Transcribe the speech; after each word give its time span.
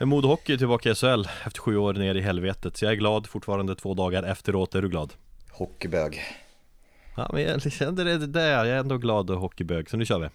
Modo 0.00 0.28
Hockey 0.28 0.52
är 0.52 0.56
tillbaka 0.56 0.90
i 0.90 0.94
SHL 0.94 1.24
efter 1.46 1.60
sju 1.60 1.76
år 1.76 1.94
ner 1.94 2.14
i 2.14 2.20
helvetet 2.20 2.76
Så 2.76 2.84
jag 2.84 2.92
är 2.92 2.96
glad 2.96 3.26
fortfarande 3.26 3.74
två 3.74 3.94
dagar 3.94 4.22
efteråt, 4.22 4.74
är 4.74 4.82
du 4.82 4.88
glad? 4.88 5.12
Hockeybög. 5.50 6.22
Ja 7.16 7.30
men 7.32 7.42
jag 7.42 7.72
kände 7.72 8.04
det 8.04 8.26
där, 8.26 8.64
jag 8.64 8.68
är 8.68 8.76
ändå 8.76 8.98
glad 8.98 9.30
och 9.30 9.40
hockeybög, 9.40 9.90
så 9.90 9.96
nu 9.96 10.06
kör 10.06 10.18
vi. 10.18 10.28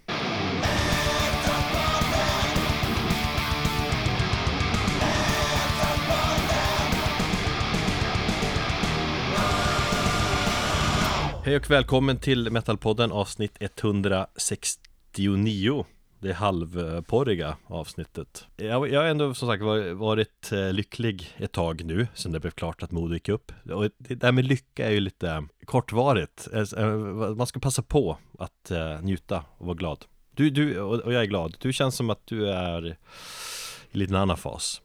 Hej 11.45 11.55
och 11.55 11.69
välkommen 11.69 12.17
till 12.17 12.51
Metalpodden 12.51 13.11
avsnitt 13.11 13.57
169 13.59 15.85
det 16.19 16.33
halvporriga 16.33 17.57
avsnittet. 17.65 18.47
Jag, 18.55 18.89
jag 18.91 19.01
har 19.01 19.07
ändå 19.07 19.33
som 19.33 19.47
sagt 19.47 19.63
varit 19.93 20.51
eh, 20.51 20.73
lycklig 20.73 21.35
ett 21.37 21.51
tag 21.51 21.85
nu 21.85 22.07
Sen 22.13 22.31
det 22.31 22.39
blev 22.39 22.51
klart 22.51 22.83
att 22.83 22.91
Modo 22.91 23.13
gick 23.13 23.29
upp. 23.29 23.51
Och 23.71 23.89
det 23.97 24.15
där 24.15 24.31
med 24.31 24.45
lycka 24.45 24.87
är 24.87 24.91
ju 24.91 24.99
lite 24.99 25.43
kortvarigt. 25.65 26.47
Eh, 26.53 26.83
eh, 26.83 26.95
man 27.35 27.47
ska 27.47 27.59
passa 27.59 27.81
på 27.81 28.17
att 28.39 28.71
njuta 29.01 29.43
och 29.57 29.65
vara 29.65 29.75
glad. 29.75 30.05
Du, 30.31 30.49
du 30.49 30.79
och 30.79 31.13
jag 31.13 31.21
är 31.21 31.27
glad. 31.27 31.55
Du 31.59 31.73
känns 31.73 31.95
som 31.95 32.09
att 32.09 32.27
du 32.27 32.49
är 32.49 32.97
i 33.91 33.97
lite 33.97 34.17
annan 34.17 34.37
fas. 34.37 34.81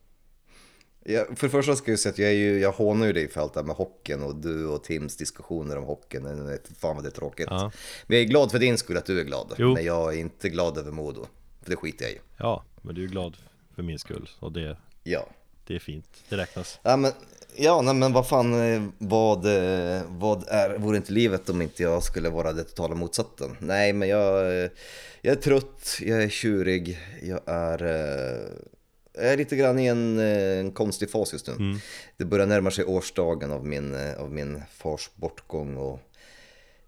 Ja, 1.06 1.24
för 1.36 1.46
det 1.46 1.50
första 1.50 1.76
ska 1.76 1.90
jag 1.90 1.98
säga 1.98 2.12
att 2.12 2.18
jag, 2.18 2.28
är 2.28 2.34
ju, 2.34 2.58
jag 2.58 2.72
hånar 2.72 3.06
ju 3.06 3.12
dig 3.12 3.28
för 3.28 3.40
allt 3.40 3.54
det 3.54 3.60
här 3.60 3.66
med 3.66 3.76
hockeyn 3.76 4.22
och 4.22 4.36
du 4.36 4.66
och 4.66 4.84
Tims 4.84 5.16
diskussioner 5.16 5.78
om 5.78 5.84
hockeyn. 5.84 6.58
Fan 6.78 6.96
vad 6.96 7.04
det 7.04 7.08
är 7.08 7.10
tråkigt. 7.10 7.46
Ja. 7.50 7.72
Men 8.06 8.16
jag 8.16 8.24
är 8.24 8.28
glad 8.28 8.50
för 8.50 8.58
din 8.58 8.78
skull 8.78 8.96
att 8.96 9.06
du 9.06 9.20
är 9.20 9.24
glad. 9.24 9.54
Jo. 9.58 9.74
Men 9.74 9.84
jag 9.84 10.14
är 10.14 10.18
inte 10.18 10.48
glad 10.48 10.78
över 10.78 10.90
Modo. 10.90 11.26
För 11.62 11.70
det 11.70 11.76
skiter 11.76 12.04
jag 12.04 12.12
i. 12.14 12.18
Ja, 12.36 12.64
men 12.82 12.94
du 12.94 13.04
är 13.04 13.08
glad 13.08 13.36
för 13.74 13.82
min 13.82 13.98
skull. 13.98 14.30
Och 14.40 14.52
det, 14.52 14.76
ja. 15.02 15.26
det 15.66 15.74
är 15.74 15.78
fint. 15.78 16.24
Det 16.28 16.36
räknas. 16.36 16.78
Ja, 16.82 16.96
men, 16.96 17.12
ja 17.56 17.82
nej, 17.82 17.94
men 17.94 18.12
vad 18.12 18.28
fan, 18.28 18.74
eh, 18.74 18.82
vad, 18.98 19.46
eh, 19.46 20.02
vad 20.08 20.44
är, 20.48 20.78
vore 20.78 20.96
inte 20.96 21.12
livet 21.12 21.48
om 21.48 21.62
inte 21.62 21.82
jag 21.82 22.02
skulle 22.02 22.30
vara 22.30 22.52
det 22.52 22.64
totala 22.64 22.94
motsatsen? 22.94 23.56
Nej, 23.58 23.92
men 23.92 24.08
jag, 24.08 24.62
eh, 24.62 24.70
jag 25.22 25.32
är 25.32 25.40
trött, 25.40 25.98
jag 26.00 26.22
är 26.22 26.28
tjurig, 26.28 26.98
jag 27.22 27.40
är 27.46 27.78
jag 27.78 28.73
är 29.14 29.36
lite 29.36 29.56
grann 29.56 29.78
i 29.78 29.86
en, 29.86 30.18
eh, 30.18 30.58
en 30.58 30.72
konstig 30.72 31.10
fas 31.10 31.32
just 31.32 31.46
nu. 31.46 31.52
Mm. 31.52 31.78
Det 32.16 32.24
börjar 32.24 32.46
närma 32.46 32.70
sig 32.70 32.84
årsdagen 32.84 33.50
av 33.50 33.66
min, 33.66 33.94
eh, 33.94 34.20
av 34.20 34.32
min 34.32 34.62
fars 34.76 35.10
bortgång 35.14 35.76
och 35.76 36.00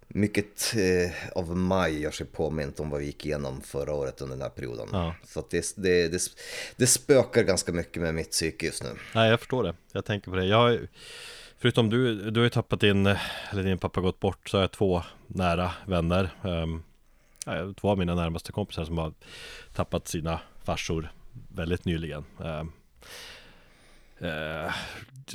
mycket 0.09 0.75
eh, 0.75 1.39
av 1.39 1.57
maj 1.57 2.01
gör 2.01 2.11
sig 2.11 2.27
påmint 2.27 2.81
om 2.81 2.91
vad 2.91 3.01
vi 3.01 3.07
gick 3.07 3.27
igenom 3.27 3.61
förra 3.61 3.95
året 3.95 4.21
under 4.21 4.37
den 4.37 4.43
här 4.43 4.51
perioden. 4.51 4.89
Ja. 4.93 5.15
Så 5.27 5.45
det, 5.51 5.75
det, 5.77 6.09
det, 6.09 6.23
det, 6.77 6.87
spökar 6.87 7.43
ganska 7.43 7.73
mycket 7.73 8.03
med 8.03 8.15
mitt 8.15 8.31
psyke 8.31 8.67
just 8.67 8.83
nu. 8.83 8.91
Nej, 9.15 9.31
jag 9.31 9.41
förstår 9.41 9.63
det. 9.63 9.75
Jag 9.93 10.05
tänker 10.05 10.31
på 10.31 10.37
det. 10.37 10.45
Jag, 10.45 10.79
förutom 11.59 11.91
du, 11.91 12.31
du 12.31 12.41
har 12.41 12.45
ju 12.45 12.51
tappat 12.51 12.81
din, 12.81 13.07
eller 13.51 13.63
din 13.63 13.79
pappa 13.79 14.01
gått 14.01 14.21
bort, 14.21 14.49
så 14.49 14.57
har 14.57 14.63
jag 14.63 14.73
två 14.73 15.03
nära 15.27 15.73
vänner. 15.87 16.31
Um, 16.45 16.83
två 17.75 17.91
av 17.91 17.99
mina 17.99 18.15
närmaste 18.15 18.53
kompisar 18.53 18.85
som 18.85 18.99
har 18.99 19.13
tappat 19.75 20.09
sina 20.09 20.41
farsor 20.65 21.13
väldigt 21.48 21.84
nyligen. 21.84 22.25
Eh, 22.41 22.65
eh, 24.29 24.73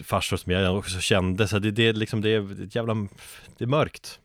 Farsor 0.03 0.37
som 0.37 0.51
jag 0.51 0.77
också 0.77 0.99
kände, 0.99 1.47
så 1.47 1.59
det, 1.59 1.71
det, 1.71 1.93
liksom, 1.93 2.21
det 2.21 2.29
är 2.29 2.75
jävla, 2.75 2.93
det 3.57 3.63
är 3.63 3.67
mörkt. 3.67 4.19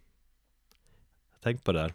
Tänk 1.42 1.64
på 1.64 1.72
det 1.72 1.78
där. 1.78 1.94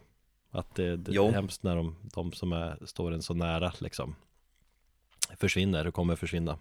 Att 0.52 0.76
det, 0.76 0.98
det 0.98 1.16
är 1.16 1.32
hemskt 1.32 1.64
när 1.64 1.76
de, 1.76 1.96
de 2.02 2.32
som 2.32 2.54
är, 2.54 2.86
står 2.86 3.12
en 3.12 3.22
så 3.22 3.34
nära 3.34 3.74
liksom 3.80 4.16
Försvinner 5.40 5.88
och 5.88 5.94
kommer 5.94 6.16
försvinna. 6.16 6.58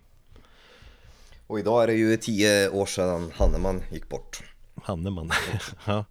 Och 1.46 1.58
idag 1.58 1.82
är 1.82 1.86
det 1.86 1.94
ju 1.94 2.16
tio 2.16 2.68
år 2.68 2.86
sedan 2.86 3.30
Hanneman 3.34 3.82
gick 3.92 4.08
bort. 4.08 4.42
Hanneman, 4.82 5.30
ja. 5.86 6.04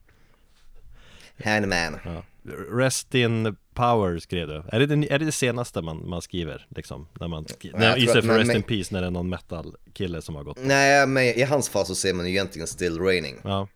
Hanneman. 1.44 2.00
Ja. 2.06 2.24
Rest 2.72 3.16
in 3.16 3.56
power 3.80 4.20
skrev 4.20 4.48
du. 4.48 4.64
Är 4.72 4.80
det 4.80 4.86
det, 4.86 5.14
är 5.14 5.20
det, 5.20 5.26
det 5.26 5.32
senaste 5.32 5.82
man, 5.82 6.10
man 6.10 6.22
skriver 6.22 6.68
liksom? 6.70 7.08
När 7.20 7.28
man, 7.28 7.46
när, 7.74 7.98
istället 7.98 8.26
för 8.26 8.38
Rest 8.38 8.48
men, 8.48 8.56
in 8.56 8.64
peace 8.64 8.94
när 8.94 9.02
det 9.02 9.08
är 9.08 9.12
någon 9.12 9.30
metal 9.30 9.76
kille 9.94 10.22
som 10.22 10.36
har 10.36 10.44
gått 10.44 10.58
Nej, 10.62 11.08
men 11.08 11.24
i 11.24 11.44
hans 11.44 11.70
fall 11.70 11.86
så 11.86 11.96
säger 11.96 12.16
man 12.16 12.26
ju 12.26 12.32
egentligen 12.32 12.68
still 12.68 13.00
raining 13.00 13.36
Ja 13.44 13.68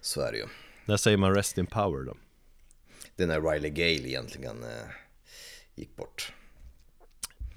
Så 0.00 0.20
är 0.20 0.32
det 0.32 0.38
ju 0.38 0.46
När 0.84 0.96
säger 0.96 1.16
man 1.16 1.34
Rest 1.34 1.58
in 1.58 1.66
power 1.66 2.04
då? 2.04 2.16
Det 3.16 3.22
är 3.22 3.26
när 3.26 3.40
Riley 3.40 3.70
Gale 3.70 4.08
egentligen 4.08 4.62
eh, 4.62 4.68
gick 5.74 5.96
bort 5.96 6.32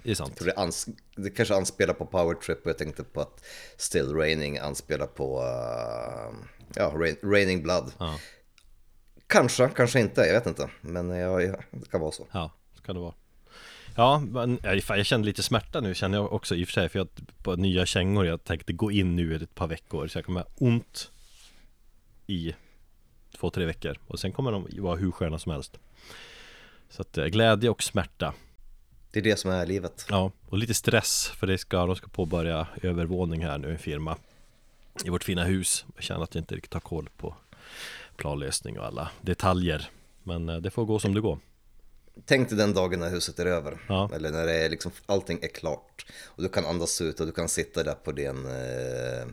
det 0.04 0.12
är 0.12 0.16
sant. 0.16 0.40
Det, 0.40 0.54
ans 0.54 0.88
det 1.16 1.30
kanske 1.30 1.56
anspelar 1.56 1.94
på 1.94 2.06
Power 2.06 2.36
Trip 2.36 2.64
och 2.64 2.70
jag 2.70 2.78
tänkte 2.78 3.04
på 3.04 3.22
att 3.22 3.44
Still 3.78 4.14
Raining 4.14 4.58
anspelar 4.58 5.08
på 5.08 5.42
uh, 5.42 6.36
ja, 6.76 6.94
Rain 6.96 7.16
Raining 7.24 7.64
Blood. 7.64 7.92
Ja. 8.00 8.20
Kanske, 9.34 9.70
kanske 9.70 10.00
inte, 10.00 10.22
jag 10.22 10.34
vet 10.34 10.48
inte. 10.48 10.70
Men 10.82 11.10
ja, 11.10 11.38
det 11.72 11.90
kan 11.92 12.02
vara 12.02 12.12
så. 12.12 12.28
Ja, 12.32 12.52
så 12.76 12.82
kan 12.82 12.96
det 12.96 13.02
vara. 13.02 13.14
Ja, 13.96 14.20
men 14.20 14.60
jag 14.64 15.06
känner 15.06 15.26
lite 15.26 15.44
smärta 15.44 15.82
nu 15.82 15.94
känner 15.94 16.18
jag 16.18 16.34
också 16.34 16.56
i 16.56 16.64
och 16.64 16.68
för 16.68 16.74
sig 16.74 16.90
för 16.90 17.00
jag 17.00 17.08
på 17.44 17.56
nya 17.56 17.86
kängor 17.86 18.26
jag 18.26 18.44
tänkte 18.44 18.74
gå 18.74 18.92
in 18.92 19.16
nu 19.16 19.34
i 19.34 19.36
ett 19.36 19.56
par 19.56 19.68
veckor 19.68 20.08
så 20.08 20.18
jag 20.18 20.26
kommer 20.26 20.40
ha 20.40 20.48
ont 20.56 21.12
i 22.28 22.56
två, 23.38 23.50
tre 23.50 23.66
veckor 23.66 23.98
och 24.08 24.20
sen 24.20 24.32
kommer 24.32 24.52
de 24.52 24.68
vara 24.72 24.96
hur 24.96 25.12
sköna 25.12 25.40
som 25.40 25.52
helst. 25.52 25.78
Så 26.90 27.02
att 27.02 27.18
eh, 27.18 27.26
glädje 27.26 27.70
och 27.70 27.84
smärta. 27.84 28.34
Det 29.12 29.20
är 29.20 29.24
det 29.24 29.40
som 29.40 29.52
är 29.52 29.66
livet. 29.66 30.06
Ja, 30.10 30.32
och 30.50 30.58
lite 30.58 30.74
stress 30.74 31.28
för 31.28 31.48
det 31.48 31.58
ska, 31.58 31.86
de 31.86 31.96
ska 31.96 32.08
påbörja 32.08 32.68
övervåning 32.82 33.46
här 33.46 33.58
nu, 33.58 33.72
en 33.72 33.80
firma 33.80 34.18
i 35.06 35.10
vårt 35.10 35.24
fina 35.24 35.44
hus. 35.44 35.86
Jag 35.96 36.04
känner 36.04 36.24
att 36.24 36.36
jag 36.36 36.42
inte 36.42 36.56
riktigt 36.56 36.74
har 36.74 36.82
koll 36.82 37.10
på 37.18 37.36
planlösning 38.18 38.80
och 38.80 38.86
alla 38.86 39.10
detaljer. 39.22 39.90
Men 40.24 40.50
eh, 40.50 40.58
det 40.58 40.72
får 40.72 40.86
gå 40.86 41.00
som 41.00 41.14
det 41.14 41.22
går. 41.22 41.40
Tänk 42.26 42.50
dig 42.50 42.58
den 42.58 42.74
dagen 42.74 43.00
när 43.00 43.10
huset 43.10 43.40
är 43.40 43.46
över. 43.46 43.82
Ja. 43.90 44.10
Eller 44.14 44.32
när 44.32 44.46
det 44.46 44.66
är 44.66 44.70
liksom, 44.70 44.92
allting 45.06 45.40
är 45.42 45.48
klart. 45.48 46.06
Och 46.26 46.44
du 46.44 46.50
kan 46.50 46.66
andas 46.66 47.02
ut 47.02 47.20
och 47.20 47.26
du 47.26 47.32
kan 47.32 47.50
sitta 47.50 47.84
där 47.84 47.96
på 47.96 48.12
din, 48.12 48.46
eh, 48.46 49.28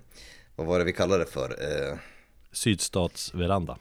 vad 0.56 0.66
var 0.66 0.78
det 0.78 0.84
vi 0.84 0.92
kallade 0.92 1.24
det 1.24 1.30
för? 1.30 1.50
Eh, 1.50 1.98
Sydstatsveranda. 2.52 3.78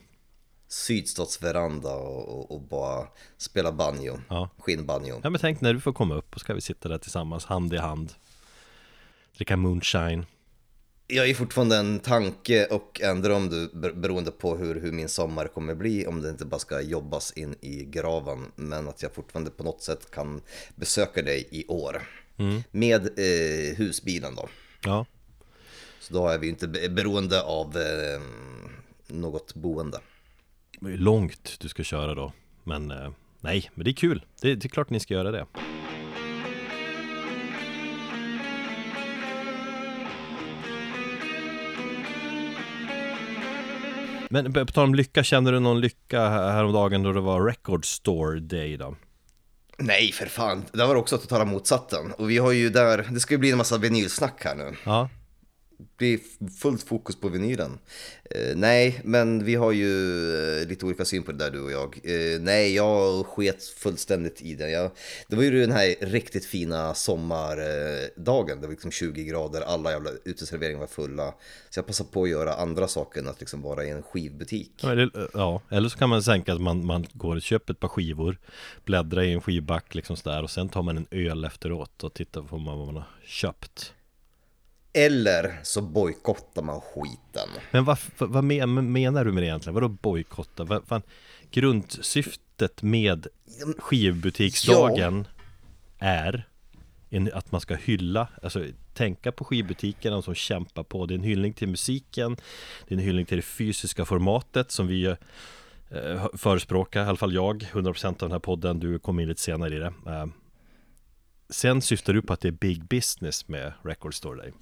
Sydstatsveranda 0.67 1.95
och, 1.95 2.39
och, 2.39 2.51
och, 2.51 2.61
bara 2.61 3.07
spela 3.37 3.71
banjo, 3.71 4.19
ja. 4.29 4.49
skinnbanjo. 4.57 5.19
Ja 5.23 5.29
men 5.29 5.41
tänk 5.41 5.61
när 5.61 5.73
du 5.73 5.79
får 5.79 5.93
komma 5.93 6.15
upp 6.15 6.35
och 6.35 6.41
ska 6.41 6.53
vi 6.53 6.61
sitta 6.61 6.89
där 6.89 6.97
tillsammans, 6.97 7.45
hand 7.45 7.73
i 7.73 7.77
hand. 7.77 8.13
Dricka 9.37 9.57
moonshine 9.57 10.25
jag 11.11 11.29
är 11.29 11.33
fortfarande 11.33 11.77
en 11.77 11.99
tanke 11.99 12.65
och 12.65 13.01
en 13.01 13.21
dröm 13.21 13.69
beroende 13.73 14.31
på 14.31 14.57
hur, 14.57 14.81
hur 14.81 14.91
min 14.91 15.09
sommar 15.09 15.47
kommer 15.47 15.75
bli 15.75 16.07
om 16.07 16.21
det 16.21 16.29
inte 16.29 16.45
bara 16.45 16.59
ska 16.59 16.81
jobbas 16.81 17.31
in 17.31 17.55
i 17.61 17.83
graven 17.83 18.45
men 18.55 18.87
att 18.87 19.03
jag 19.03 19.13
fortfarande 19.13 19.51
på 19.51 19.63
något 19.63 19.81
sätt 19.81 20.11
kan 20.11 20.41
besöka 20.75 21.21
dig 21.21 21.47
i 21.51 21.65
år 21.67 22.01
mm. 22.37 22.63
med 22.71 23.05
eh, 23.05 23.77
husbilen 23.77 24.35
då. 24.35 24.49
Ja. 24.83 25.05
Så 25.99 26.13
då 26.13 26.27
är 26.27 26.37
vi 26.37 26.49
inte 26.49 26.67
beroende 26.67 27.43
av 27.43 27.77
eh, 27.77 28.21
något 29.07 29.53
boende. 29.53 29.99
Långt 30.81 31.55
du 31.59 31.69
ska 31.69 31.83
köra 31.83 32.15
då 32.15 32.33
men 32.63 32.91
eh, 32.91 33.11
nej, 33.41 33.71
men 33.73 33.85
det 33.85 33.91
är 33.91 33.93
kul. 33.93 34.25
Det, 34.41 34.55
det 34.55 34.65
är 34.65 34.69
klart 34.69 34.89
ni 34.89 34.99
ska 34.99 35.13
göra 35.13 35.31
det. 35.31 35.45
Men 44.29 44.53
på 44.53 44.65
tal 44.65 44.83
om 44.83 44.95
lycka, 44.95 45.23
kände 45.23 45.51
du 45.51 45.59
någon 45.59 45.81
lycka 45.81 46.29
häromdagen 46.29 47.03
då 47.03 47.13
det 47.13 47.21
var 47.21 47.45
Record 47.45 47.85
Store 47.85 48.39
Day 48.39 48.77
då? 48.77 48.95
Nej, 49.77 50.11
för 50.11 50.25
fan. 50.25 50.65
Det 50.71 50.85
var 50.85 50.95
också 50.95 51.17
totala 51.17 51.45
motsatsen. 51.45 52.11
Och 52.11 52.29
vi 52.29 52.37
har 52.37 52.51
ju 52.51 52.69
där, 52.69 53.07
det 53.11 53.19
ska 53.19 53.33
ju 53.33 53.37
bli 53.37 53.51
en 53.51 53.57
massa 53.57 53.77
vinylsnack 53.77 54.41
här 54.43 54.55
nu. 54.55 54.75
Ja 54.85 55.09
blir 55.97 56.19
fullt 56.59 56.83
fokus 56.83 57.15
på 57.15 57.29
vinylen. 57.29 57.79
Eh, 58.31 58.55
nej, 58.55 59.01
men 59.03 59.45
vi 59.45 59.55
har 59.55 59.71
ju 59.71 60.61
eh, 60.61 60.67
lite 60.67 60.85
olika 60.85 61.05
syn 61.05 61.23
på 61.23 61.31
det 61.31 61.37
där 61.37 61.51
du 61.51 61.61
och 61.61 61.71
jag. 61.71 61.99
Eh, 62.03 62.41
nej, 62.41 62.75
jag 62.75 63.25
sket 63.25 63.63
fullständigt 63.63 64.41
i 64.41 64.55
det. 64.55 64.69
Jag, 64.69 64.91
det 65.27 65.35
var 65.35 65.43
ju 65.43 65.61
den 65.61 65.71
här 65.71 65.95
riktigt 66.01 66.45
fina 66.45 66.93
sommardagen. 66.93 68.61
Det 68.61 68.67
var 68.67 68.69
liksom 68.69 68.91
20 68.91 69.23
grader, 69.23 69.61
alla 69.61 69.91
jävla 69.91 70.09
uteserveringar 70.25 70.79
var 70.79 70.87
fulla. 70.87 71.33
Så 71.69 71.79
jag 71.79 71.87
passade 71.87 72.09
på 72.09 72.23
att 72.23 72.29
göra 72.29 72.53
andra 72.53 72.87
saker 72.87 73.21
än 73.21 73.27
att 73.27 73.39
liksom 73.39 73.61
vara 73.61 73.85
i 73.85 73.89
en 73.89 74.03
skivbutik. 74.03 74.71
Ja, 74.81 74.91
eller, 74.91 75.29
ja, 75.33 75.61
eller 75.69 75.89
så 75.89 75.97
kan 75.97 76.09
man 76.09 76.21
tänka 76.21 76.53
att 76.53 76.61
man, 76.61 76.85
man 76.85 77.05
går 77.13 77.35
och 77.35 77.41
köper 77.41 77.73
ett 77.73 77.79
par 77.79 77.87
skivor, 77.87 78.37
bläddrar 78.85 79.21
i 79.21 79.31
en 79.31 79.41
skivback 79.41 79.95
liksom 79.95 80.15
sådär 80.15 80.43
och 80.43 80.49
sen 80.49 80.69
tar 80.69 80.81
man 80.81 80.97
en 80.97 81.07
öl 81.11 81.45
efteråt 81.45 82.03
och 82.03 82.13
tittar 82.13 82.41
på 82.41 82.57
vad 82.57 82.77
man 82.77 82.95
har 82.95 83.03
köpt. 83.25 83.93
Eller 84.93 85.59
så 85.63 85.81
bojkottar 85.81 86.61
man 86.61 86.81
skiten. 86.81 87.49
Men 87.71 87.85
vad, 87.85 87.97
vad 88.17 88.43
menar 88.43 89.25
du 89.25 89.31
med 89.31 89.43
det 89.43 89.47
egentligen? 89.47 89.73
Vadå 89.73 89.87
bojkotta? 89.87 90.63
Vad, 90.63 90.87
fan, 90.87 91.01
grundsyftet 91.51 92.81
med 92.81 93.27
skivbutiksdagen 93.77 95.27
ja. 95.99 96.05
är 96.05 96.47
en, 97.09 97.33
att 97.33 97.51
man 97.51 97.61
ska 97.61 97.75
hylla, 97.75 98.27
alltså 98.43 98.65
tänka 98.93 99.31
på 99.31 99.43
skivbutikerna 99.43 100.21
som 100.21 100.35
kämpar 100.35 100.83
på. 100.83 101.05
Det 101.05 101.13
är 101.13 101.17
en 101.17 101.23
hyllning 101.23 101.53
till 101.53 101.67
musiken, 101.67 102.35
det 102.87 102.93
är 102.93 102.97
en 102.97 103.03
hyllning 103.03 103.25
till 103.25 103.37
det 103.37 103.43
fysiska 103.43 104.05
formatet 104.05 104.71
som 104.71 104.87
vi 104.87 105.05
eh, 105.05 106.27
förespråkar, 106.33 107.05
i 107.05 107.07
alla 107.07 107.17
fall 107.17 107.33
jag, 107.33 107.63
100% 107.63 108.07
av 108.07 108.15
den 108.17 108.31
här 108.31 108.39
podden, 108.39 108.79
du 108.79 108.99
kommer 108.99 109.23
in 109.23 109.29
lite 109.29 109.41
senare 109.41 109.75
i 109.75 109.79
det. 109.79 109.93
Eh, 110.05 110.25
sen 111.49 111.81
syftar 111.81 112.13
du 112.13 112.21
på 112.21 112.33
att 112.33 112.41
det 112.41 112.47
är 112.47 112.51
big 112.51 112.83
business 112.83 113.47
med 113.47 113.73
Record 113.83 114.15
Store 114.15 114.41
Day. 114.41 114.53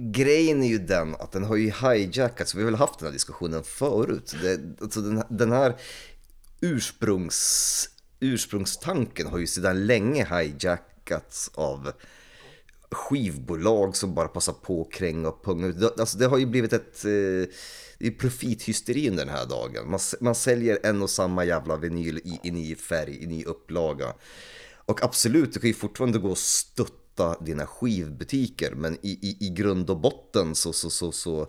Grejen 0.00 0.62
är 0.62 0.68
ju 0.68 0.78
den 0.78 1.14
att 1.14 1.32
den 1.32 1.44
har 1.44 1.56
ju 1.56 1.72
hijackats, 1.82 2.54
vi 2.54 2.58
har 2.58 2.70
väl 2.70 2.74
haft 2.74 2.98
den 2.98 3.06
här 3.06 3.12
diskussionen 3.12 3.62
förut. 3.62 4.34
Det, 4.42 4.60
alltså 4.82 5.00
den, 5.00 5.22
den 5.28 5.52
här 5.52 5.76
ursprungs, 6.60 7.88
ursprungstanken 8.20 9.26
har 9.26 9.38
ju 9.38 9.46
sedan 9.46 9.86
länge 9.86 10.24
hijackats 10.24 11.50
av 11.54 11.92
skivbolag 12.90 13.96
som 13.96 14.14
bara 14.14 14.28
passar 14.28 14.52
på 14.52 14.82
att 14.82 14.92
kränga 14.92 15.28
och 15.28 15.44
punga 15.44 15.66
ut. 15.66 16.00
Alltså 16.00 16.18
det 16.18 16.26
har 16.26 16.38
ju 16.38 16.46
blivit 16.46 16.72
ett 16.72 17.04
eh, 17.04 17.54
det 17.98 18.06
är 18.06 18.10
profithysterin 18.10 19.16
den 19.16 19.28
här 19.28 19.46
dagen. 19.46 19.90
Man, 19.90 20.00
man 20.20 20.34
säljer 20.34 20.78
en 20.82 21.02
och 21.02 21.10
samma 21.10 21.44
jävla 21.44 21.76
vinyl 21.76 22.18
i, 22.18 22.40
i 22.42 22.50
ny 22.50 22.74
färg, 22.74 23.22
i 23.22 23.26
ny 23.26 23.44
upplaga. 23.44 24.14
Och 24.74 25.04
absolut, 25.04 25.52
det 25.52 25.60
kan 25.60 25.68
ju 25.68 25.74
fortfarande 25.74 26.18
gå 26.18 26.30
och 26.30 26.38
stötta 26.38 27.07
dina 27.40 27.66
skivbutiker, 27.66 28.74
men 28.74 28.94
i, 29.02 29.10
i, 29.10 29.46
i 29.46 29.50
grund 29.50 29.90
och 29.90 30.00
botten 30.00 30.54
så, 30.54 30.72
så, 30.72 30.90
så, 30.90 31.12
så 31.12 31.46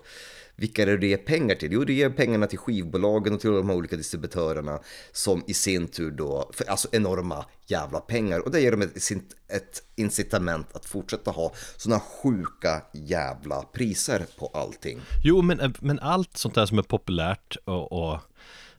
vilka 0.59 0.81
är 0.81 0.85
det 0.85 0.97
du 0.97 1.07
ger 1.07 1.17
pengar 1.17 1.55
till? 1.55 1.71
Jo, 1.71 1.83
du 1.83 1.93
ger 1.93 2.09
pengarna 2.09 2.47
till 2.47 2.57
skivbolagen 2.57 3.33
och 3.33 3.39
till 3.39 3.49
de 3.49 3.69
här 3.69 3.75
olika 3.75 3.95
distributörerna 3.95 4.79
som 5.11 5.43
i 5.47 5.53
sin 5.53 5.87
tur 5.87 6.11
då, 6.11 6.49
för 6.53 6.69
alltså 6.69 6.87
enorma 6.91 7.45
jävla 7.67 7.99
pengar 7.99 8.39
och 8.39 8.51
det 8.51 8.61
ger 8.61 8.71
dem 8.71 8.81
ett, 8.81 9.11
ett 9.47 9.83
incitament 9.95 10.67
att 10.73 10.85
fortsätta 10.85 11.31
ha 11.31 11.53
sådana 11.77 11.99
sjuka 11.99 12.81
jävla 12.93 13.61
priser 13.61 14.25
på 14.37 14.51
allting. 14.53 14.99
Jo, 15.23 15.41
men, 15.41 15.73
men 15.79 15.99
allt 15.99 16.37
sånt 16.37 16.55
där 16.55 16.65
som 16.65 16.77
är 16.77 16.83
populärt 16.83 17.57
och, 17.65 17.91
och 17.91 18.19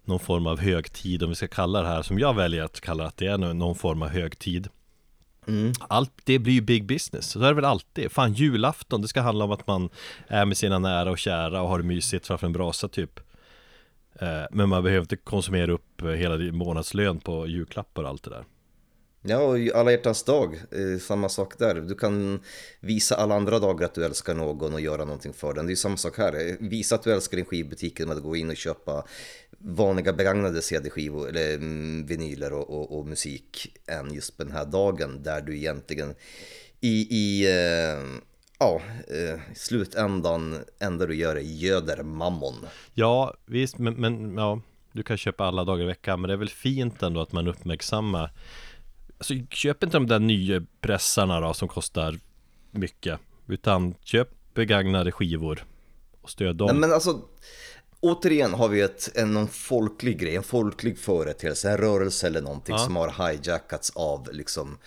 någon 0.05 0.21
form 0.21 0.47
av 0.47 0.61
högtid, 0.61 1.23
om 1.23 1.29
vi 1.29 1.35
ska 1.35 1.49
kalla 1.49 1.83
det 1.83 1.89
här, 1.89 2.03
som 2.03 2.19
jag 2.19 2.35
väljer 2.35 2.65
att 2.65 2.81
kalla 2.81 3.07
att 3.07 3.17
det 3.17 3.27
är 3.27 3.39
någon 3.39 3.75
form 3.75 4.03
av 4.03 4.09
högtid 4.09 4.69
Mm. 5.51 5.73
Allt 5.89 6.13
det 6.25 6.39
blir 6.39 6.53
ju 6.53 6.61
big 6.61 6.87
business, 6.87 7.31
så 7.31 7.41
är 7.41 7.49
det 7.49 7.55
väl 7.55 7.65
alltid. 7.65 8.13
Fan 8.13 8.33
julafton, 8.33 9.03
det 9.03 9.09
ska 9.09 9.21
handla 9.21 9.45
om 9.45 9.51
att 9.51 9.67
man 9.67 9.89
är 10.29 10.45
med 10.45 10.57
sina 10.57 10.79
nära 10.79 11.11
och 11.11 11.19
kära 11.19 11.63
och 11.63 11.69
har 11.69 11.79
det 11.79 11.85
mysigt 11.85 12.27
framför 12.27 12.47
en 12.47 12.53
brasa 12.53 12.89
typ 12.89 13.21
eh, 14.21 14.43
Men 14.51 14.69
man 14.69 14.83
behöver 14.83 15.01
inte 15.01 15.17
konsumera 15.17 15.73
upp 15.73 16.03
hela 16.03 16.37
din 16.37 16.57
månadslön 16.57 17.21
på 17.21 17.47
julklappar 17.47 18.03
och 18.03 18.09
allt 18.09 18.23
det 18.23 18.31
där 18.31 18.45
Ja, 19.23 19.39
och 19.39 19.59
alla 19.75 19.91
hjärtans 19.91 20.23
dag, 20.23 20.55
eh, 20.55 20.99
samma 21.01 21.29
sak 21.29 21.59
där. 21.59 21.75
Du 21.75 21.95
kan 21.95 22.41
visa 22.81 23.15
alla 23.15 23.35
andra 23.35 23.59
dagar 23.59 23.85
att 23.87 23.95
du 23.95 24.05
älskar 24.05 24.35
någon 24.35 24.75
och 24.75 24.81
göra 24.81 25.05
någonting 25.05 25.33
för 25.33 25.55
den. 25.55 25.67
Det 25.67 25.73
är 25.73 25.77
samma 25.77 25.97
sak 25.97 26.19
här. 26.19 26.57
Visa 26.61 26.95
att 26.95 27.03
du 27.03 27.13
älskar 27.13 27.37
din 27.37 27.47
skivbutik 27.47 27.99
med 27.99 28.17
att 28.17 28.23
gå 28.23 28.37
in 28.37 28.51
och 28.51 28.57
köpa 28.57 29.05
vanliga 29.65 30.13
begagnade 30.13 30.63
CD-skivor 30.63 31.29
eller 31.29 31.55
mm, 31.55 32.07
vinyler 32.07 32.53
och, 32.53 32.71
och, 32.71 32.99
och, 32.99 33.07
musik 33.07 33.79
än 33.87 34.15
just 34.15 34.37
på 34.37 34.45
den 34.45 34.53
här 34.53 34.65
dagen 34.65 35.23
där 35.23 35.41
du 35.41 35.57
egentligen 35.57 36.15
i, 36.81 37.07
i 37.11 37.47
eh, 37.47 38.05
ja, 38.59 38.81
eh, 39.09 39.41
slutändan 39.55 40.65
enda 40.79 41.07
du 41.07 41.15
gör 41.15 41.37
är 41.37 41.41
göder 41.41 42.03
mammon. 42.03 42.55
Ja, 42.95 43.35
visst, 43.47 43.79
men, 43.79 43.95
men 43.95 44.35
ja, 44.35 44.61
du 44.93 45.03
kan 45.03 45.17
köpa 45.17 45.45
alla 45.45 45.65
dagar 45.65 45.83
i 45.83 45.87
veckan, 45.87 46.21
men 46.21 46.29
det 46.29 46.35
är 46.35 46.39
väl 46.39 46.49
fint 46.49 47.03
ändå 47.03 47.21
att 47.21 47.33
man 47.33 47.49
uppmärksammar 47.49 48.33
Alltså 49.19 49.35
köp 49.51 49.83
inte 49.83 49.97
de 49.97 50.07
där 50.07 50.19
nya 50.19 50.63
pressarna 50.81 51.41
då 51.41 51.55
som 51.55 51.69
kostar 51.69 52.19
mycket 52.71 53.21
Utan 53.47 53.95
köp 54.05 54.29
begagnade 54.55 55.13
skivor 55.13 55.65
och 56.21 56.31
stöd 56.31 56.57
dem 56.57 56.67
Nej, 56.67 56.77
men 56.77 56.93
alltså 56.93 57.21
Återigen 58.01 58.55
har 58.55 58.69
vi 58.69 58.81
ett, 58.81 59.11
en 59.15 59.33
någon 59.33 59.49
folklig 59.49 60.19
grej, 60.19 60.37
en 60.37 60.43
folklig 60.43 60.99
företeelse, 60.99 61.71
en 61.71 61.77
rörelse 61.77 62.27
eller 62.27 62.41
någonting 62.41 62.75
ja. 62.75 62.85
som 62.85 62.97
har 62.97 63.29
hijackats 63.29 63.91
av 63.91 64.29
liksom 64.33 64.79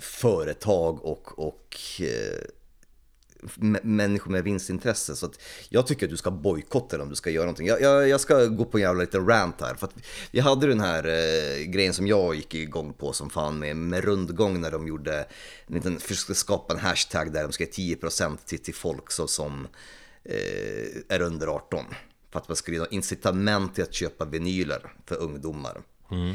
företag 0.00 1.04
och, 1.04 1.38
och 1.38 1.76
eh, 2.00 2.44
människor 3.82 4.30
med 4.30 4.44
vinstintresse. 4.44 5.16
Så 5.16 5.30
jag 5.68 5.86
tycker 5.86 6.06
att 6.06 6.10
du 6.10 6.16
ska 6.16 6.30
bojkotta 6.30 7.02
om 7.02 7.08
du 7.08 7.14
ska 7.14 7.30
göra 7.30 7.44
någonting. 7.44 7.66
Jag, 7.66 7.80
jag, 7.80 8.08
jag, 8.08 8.20
ska 8.20 8.46
gå 8.46 8.64
på 8.64 8.78
en 8.78 8.82
jävla 8.82 9.00
liten 9.00 9.26
rant 9.26 9.60
här. 9.60 9.74
För 9.74 9.88
vi 10.30 10.40
hade 10.40 10.66
den 10.66 10.80
här 10.80 11.04
eh, 11.04 11.64
grejen 11.64 11.94
som 11.94 12.06
jag 12.06 12.34
gick 12.34 12.54
igång 12.54 12.92
på 12.92 13.12
som 13.12 13.30
fan 13.30 13.58
med, 13.58 13.76
med 13.76 14.04
rundgång 14.04 14.60
när 14.60 14.70
de 14.70 14.86
gjorde 14.86 15.26
en 15.66 15.74
liten, 15.74 15.98
försökte 15.98 16.34
skapa 16.34 16.74
en 16.74 16.80
hashtag 16.80 17.32
där 17.32 17.42
de 17.42 17.52
ska 17.52 17.64
ge 17.64 17.94
10% 17.94 18.38
till, 18.44 18.58
till 18.58 18.74
folk 18.74 19.10
så, 19.10 19.26
som 19.26 19.68
eh, 20.24 21.16
är 21.16 21.22
under 21.22 21.46
18. 21.46 21.84
För 22.34 22.40
att 22.40 22.48
man 22.48 22.56
skulle 22.56 22.78
ha 22.78 22.86
incitament 22.86 23.74
till 23.74 23.84
att 23.84 23.94
köpa 23.94 24.24
vinyler 24.24 24.92
för 25.06 25.16
ungdomar. 25.16 25.82
Mm. 26.10 26.34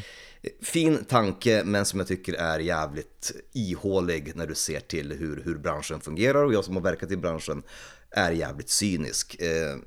Fin 0.62 1.06
tanke, 1.06 1.64
men 1.66 1.86
som 1.86 2.00
jag 2.00 2.08
tycker 2.08 2.34
är 2.34 2.60
jävligt 2.60 3.32
ihålig 3.54 4.36
när 4.36 4.48
du 4.48 4.56
ser 4.56 4.80
till 4.80 5.12
hur, 5.12 5.42
hur 5.46 5.58
branschen 5.58 6.02
fungerar 6.02 6.44
och 6.44 6.54
jag 6.54 6.66
som 6.66 6.76
har 6.76 6.84
verkat 6.84 7.12
i 7.12 7.18
branschen 7.18 7.64
är 8.12 8.32
jävligt 8.32 8.70
cynisk. 8.70 9.42
Eh, 9.42 9.78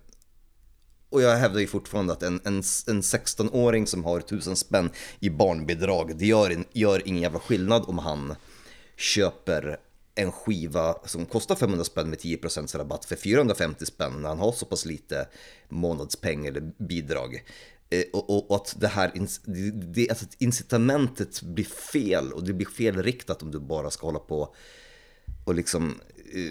och 1.10 1.22
jag 1.22 1.36
hävdar 1.36 1.60
ju 1.60 1.66
fortfarande 1.66 2.12
att 2.12 2.22
en, 2.22 2.40
en, 2.44 2.56
en 2.86 3.02
16-åring 3.02 3.86
som 3.86 4.04
har 4.04 4.20
tusen 4.20 4.56
spänn 4.56 4.90
i 5.20 5.30
barnbidrag, 5.30 6.16
det 6.16 6.26
gör, 6.26 6.64
gör 6.72 7.08
ingen 7.08 7.22
jävla 7.22 7.40
skillnad 7.40 7.84
om 7.86 7.98
han 7.98 8.34
köper 8.96 9.78
en 10.14 10.32
skiva 10.32 10.94
som 11.04 11.26
kostar 11.26 11.54
500 11.54 11.84
spänn 11.84 12.10
med 12.10 12.18
10% 12.18 12.78
rabatt 12.78 13.04
för 13.04 13.16
450 13.16 13.86
spänn 13.86 14.22
när 14.22 14.28
han 14.28 14.38
har 14.38 14.52
så 14.52 14.66
pass 14.66 14.84
lite 14.84 15.28
månadspeng 15.68 16.46
eller 16.46 16.72
bidrag. 16.78 17.44
Eh, 17.90 18.04
och, 18.12 18.30
och, 18.30 18.50
och, 18.50 18.56
att 18.56 18.80
det 18.80 18.88
här 18.88 19.12
det, 19.94 20.10
alltså 20.10 20.26
incitamentet 20.38 21.42
blir 21.42 21.64
fel 21.64 22.32
och 22.32 22.44
det 22.44 22.52
blir 22.52 22.66
felriktat 22.66 23.42
om 23.42 23.50
du 23.50 23.60
bara 23.60 23.90
ska 23.90 24.06
hålla 24.06 24.18
på 24.18 24.54
och 25.44 25.54
liksom 25.54 26.00
uh, 26.36 26.50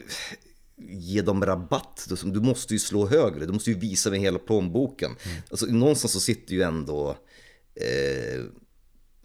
ge 0.77 1.21
dem 1.21 1.45
rabatt. 1.45 2.07
Du 2.23 2.39
måste 2.39 2.73
ju 2.73 2.79
slå 2.79 3.07
högre, 3.07 3.45
du 3.45 3.53
måste 3.53 3.71
ju 3.71 3.79
visa 3.79 4.09
med 4.09 4.19
hela 4.19 4.39
plånboken. 4.39 5.15
Mm. 5.23 5.37
Alltså, 5.49 5.65
någonstans 5.65 6.11
så 6.11 6.19
sitter 6.19 6.53
ju 6.53 6.61
ändå 6.61 7.17
eh, 7.75 8.41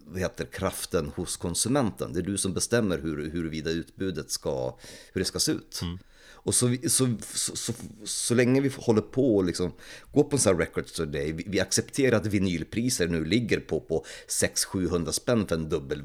vad 0.06 0.20
heter 0.20 0.44
kraften 0.44 1.12
hos 1.16 1.36
konsumenten. 1.36 2.12
Det 2.12 2.18
är 2.18 2.22
du 2.22 2.38
som 2.38 2.54
bestämmer 2.54 2.98
hur, 2.98 3.30
huruvida 3.30 3.70
utbudet 3.70 4.30
ska, 4.30 4.78
hur 5.12 5.20
det 5.20 5.24
ska 5.24 5.38
se 5.38 5.52
ut. 5.52 5.80
Mm. 5.82 5.98
Och 6.46 6.54
så, 6.54 6.76
så, 6.88 7.16
så, 7.20 7.56
så, 7.56 7.72
så 8.04 8.34
länge 8.34 8.60
vi 8.60 8.70
håller 8.76 9.00
på 9.02 9.36
och 9.36 9.44
liksom 9.44 9.72
gå 10.12 10.24
på 10.24 10.36
en 10.36 10.40
sån 10.40 10.52
här 10.52 10.60
Records 10.60 10.92
Today, 10.92 11.32
vi, 11.32 11.44
vi 11.46 11.60
accepterar 11.60 12.16
att 12.16 12.26
vinylpriser 12.26 13.08
nu 13.08 13.24
ligger 13.24 13.60
på, 13.60 13.80
på 13.80 14.04
600-700 14.28 15.10
spänn 15.10 15.46
för 15.46 15.56
en 15.56 15.68
dubbel 15.68 16.02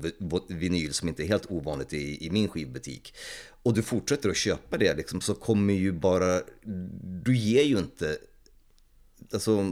vinyl 0.47 0.93
som 0.93 1.07
inte 1.07 1.23
är 1.23 1.27
helt 1.27 1.51
ovanligt 1.51 1.93
i, 1.93 2.25
i 2.25 2.29
min 2.29 2.47
skivbutik. 2.47 3.13
Och 3.63 3.73
du 3.73 3.81
fortsätter 3.81 4.29
att 4.29 4.37
köpa 4.37 4.77
det 4.77 4.95
liksom, 4.95 5.21
så 5.21 5.33
kommer 5.33 5.73
ju 5.73 5.91
bara, 5.91 6.41
du 7.23 7.37
ger 7.37 7.63
ju 7.63 7.77
inte, 7.77 8.17
alltså 9.33 9.65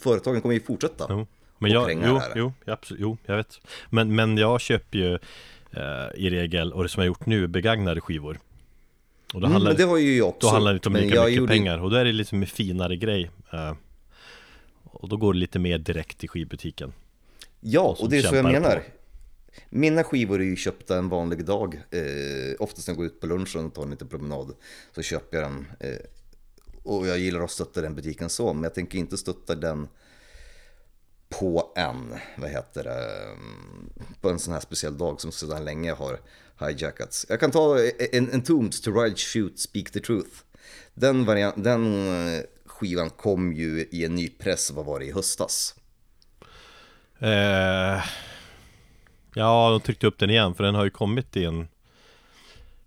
företagen 0.00 0.40
kommer 0.40 0.54
ju 0.54 0.60
fortsätta. 0.60 1.06
Jo. 1.08 1.26
Men 1.58 1.70
jag, 1.70 1.92
jo, 2.04 2.20
jo, 2.34 2.52
absolut, 2.66 3.00
jo, 3.00 3.16
jag 3.26 3.36
vet. 3.36 3.60
Men, 3.90 4.14
men 4.14 4.38
jag 4.38 4.60
köper 4.60 4.98
ju 4.98 5.14
eh, 5.70 6.08
i 6.14 6.30
regel, 6.30 6.72
och 6.72 6.82
det 6.82 6.88
som 6.88 7.00
jag 7.00 7.06
gjort 7.06 7.26
nu, 7.26 7.46
begagnade 7.46 8.00
skivor. 8.00 8.38
Och 9.34 9.40
då 9.40 9.46
mm, 9.46 9.52
handlar, 9.52 9.74
det 9.74 9.84
har 9.84 9.98
ju 9.98 10.16
jag 10.16 10.28
också. 10.28 10.46
Då 10.46 10.52
handlar 10.52 10.72
det 10.72 10.76
inte 10.76 10.88
om 10.88 10.94
lika 10.94 11.06
mycket 11.06 11.32
gjorde... 11.32 11.52
pengar 11.52 11.78
och 11.78 11.90
då 11.90 11.96
är 11.96 12.04
det 12.04 12.12
lite 12.12 12.34
mer 12.34 12.46
finare 12.46 12.96
grej 12.96 13.30
uh, 13.54 13.72
Och 14.84 15.08
då 15.08 15.16
går 15.16 15.32
det 15.32 15.38
lite 15.38 15.58
mer 15.58 15.78
direkt 15.78 16.18
till 16.18 16.28
skivbutiken 16.28 16.92
Ja, 17.60 17.96
och 18.00 18.10
det 18.10 18.16
är 18.16 18.22
så 18.22 18.34
jag 18.34 18.44
menar 18.44 18.76
på. 18.76 18.82
Mina 19.70 20.04
skivor 20.04 20.40
är 20.40 20.44
ju 20.44 20.56
köpta 20.56 20.98
en 20.98 21.08
vanlig 21.08 21.44
dag 21.44 21.82
eh, 21.90 22.00
Oftast 22.58 22.88
när 22.88 22.92
jag 22.92 22.96
går 22.96 23.06
ut 23.06 23.20
på 23.20 23.26
lunchen 23.26 23.66
och 23.66 23.74
tar 23.74 23.82
en 23.82 23.90
liten 23.90 24.08
promenad 24.08 24.54
Så 24.94 25.02
köper 25.02 25.36
jag 25.36 25.50
den 25.50 25.66
eh, 25.80 25.98
Och 26.82 27.06
jag 27.06 27.18
gillar 27.18 27.40
att 27.40 27.50
stötta 27.50 27.80
den 27.80 27.94
butiken 27.94 28.28
så 28.28 28.52
Men 28.52 28.62
jag 28.62 28.74
tänker 28.74 28.98
inte 28.98 29.16
stötta 29.16 29.54
den 29.54 29.88
på 31.38 31.72
en, 31.76 32.14
vad 32.36 32.50
heter 32.50 32.84
det, 32.84 33.24
mm, 33.24 33.90
på 34.20 34.30
en 34.30 34.38
sån 34.38 34.52
här 34.52 34.60
speciell 34.60 34.98
dag 34.98 35.20
som 35.20 35.32
sedan 35.32 35.64
länge 35.64 35.92
har 35.92 36.20
hijackats. 36.60 37.26
Jag 37.28 37.40
kan 37.40 37.50
ta 37.50 37.78
en, 38.12 38.30
en 38.32 38.42
Tombs 38.42 38.80
to 38.80 38.90
Ride 38.90 39.16
Shoot 39.16 39.58
Speak 39.58 39.90
the 39.90 40.00
Truth. 40.00 40.30
Den, 40.94 41.24
variant, 41.24 41.64
den 41.64 42.08
eh, 42.08 42.42
skivan 42.66 43.10
kom 43.10 43.52
ju 43.52 43.88
i 43.90 44.04
en 44.04 44.14
ny 44.14 44.28
press, 44.28 44.70
vad 44.70 44.84
var 44.84 44.98
det, 44.98 45.04
i 45.04 45.12
höstas? 45.12 45.74
Eh, 47.18 48.04
ja, 49.34 49.70
de 49.70 49.80
tryckte 49.80 50.06
upp 50.06 50.18
den 50.18 50.30
igen 50.30 50.54
för 50.54 50.64
den 50.64 50.74
har 50.74 50.84
ju 50.84 50.90
kommit 50.90 51.36
i 51.36 51.44
en... 51.44 51.58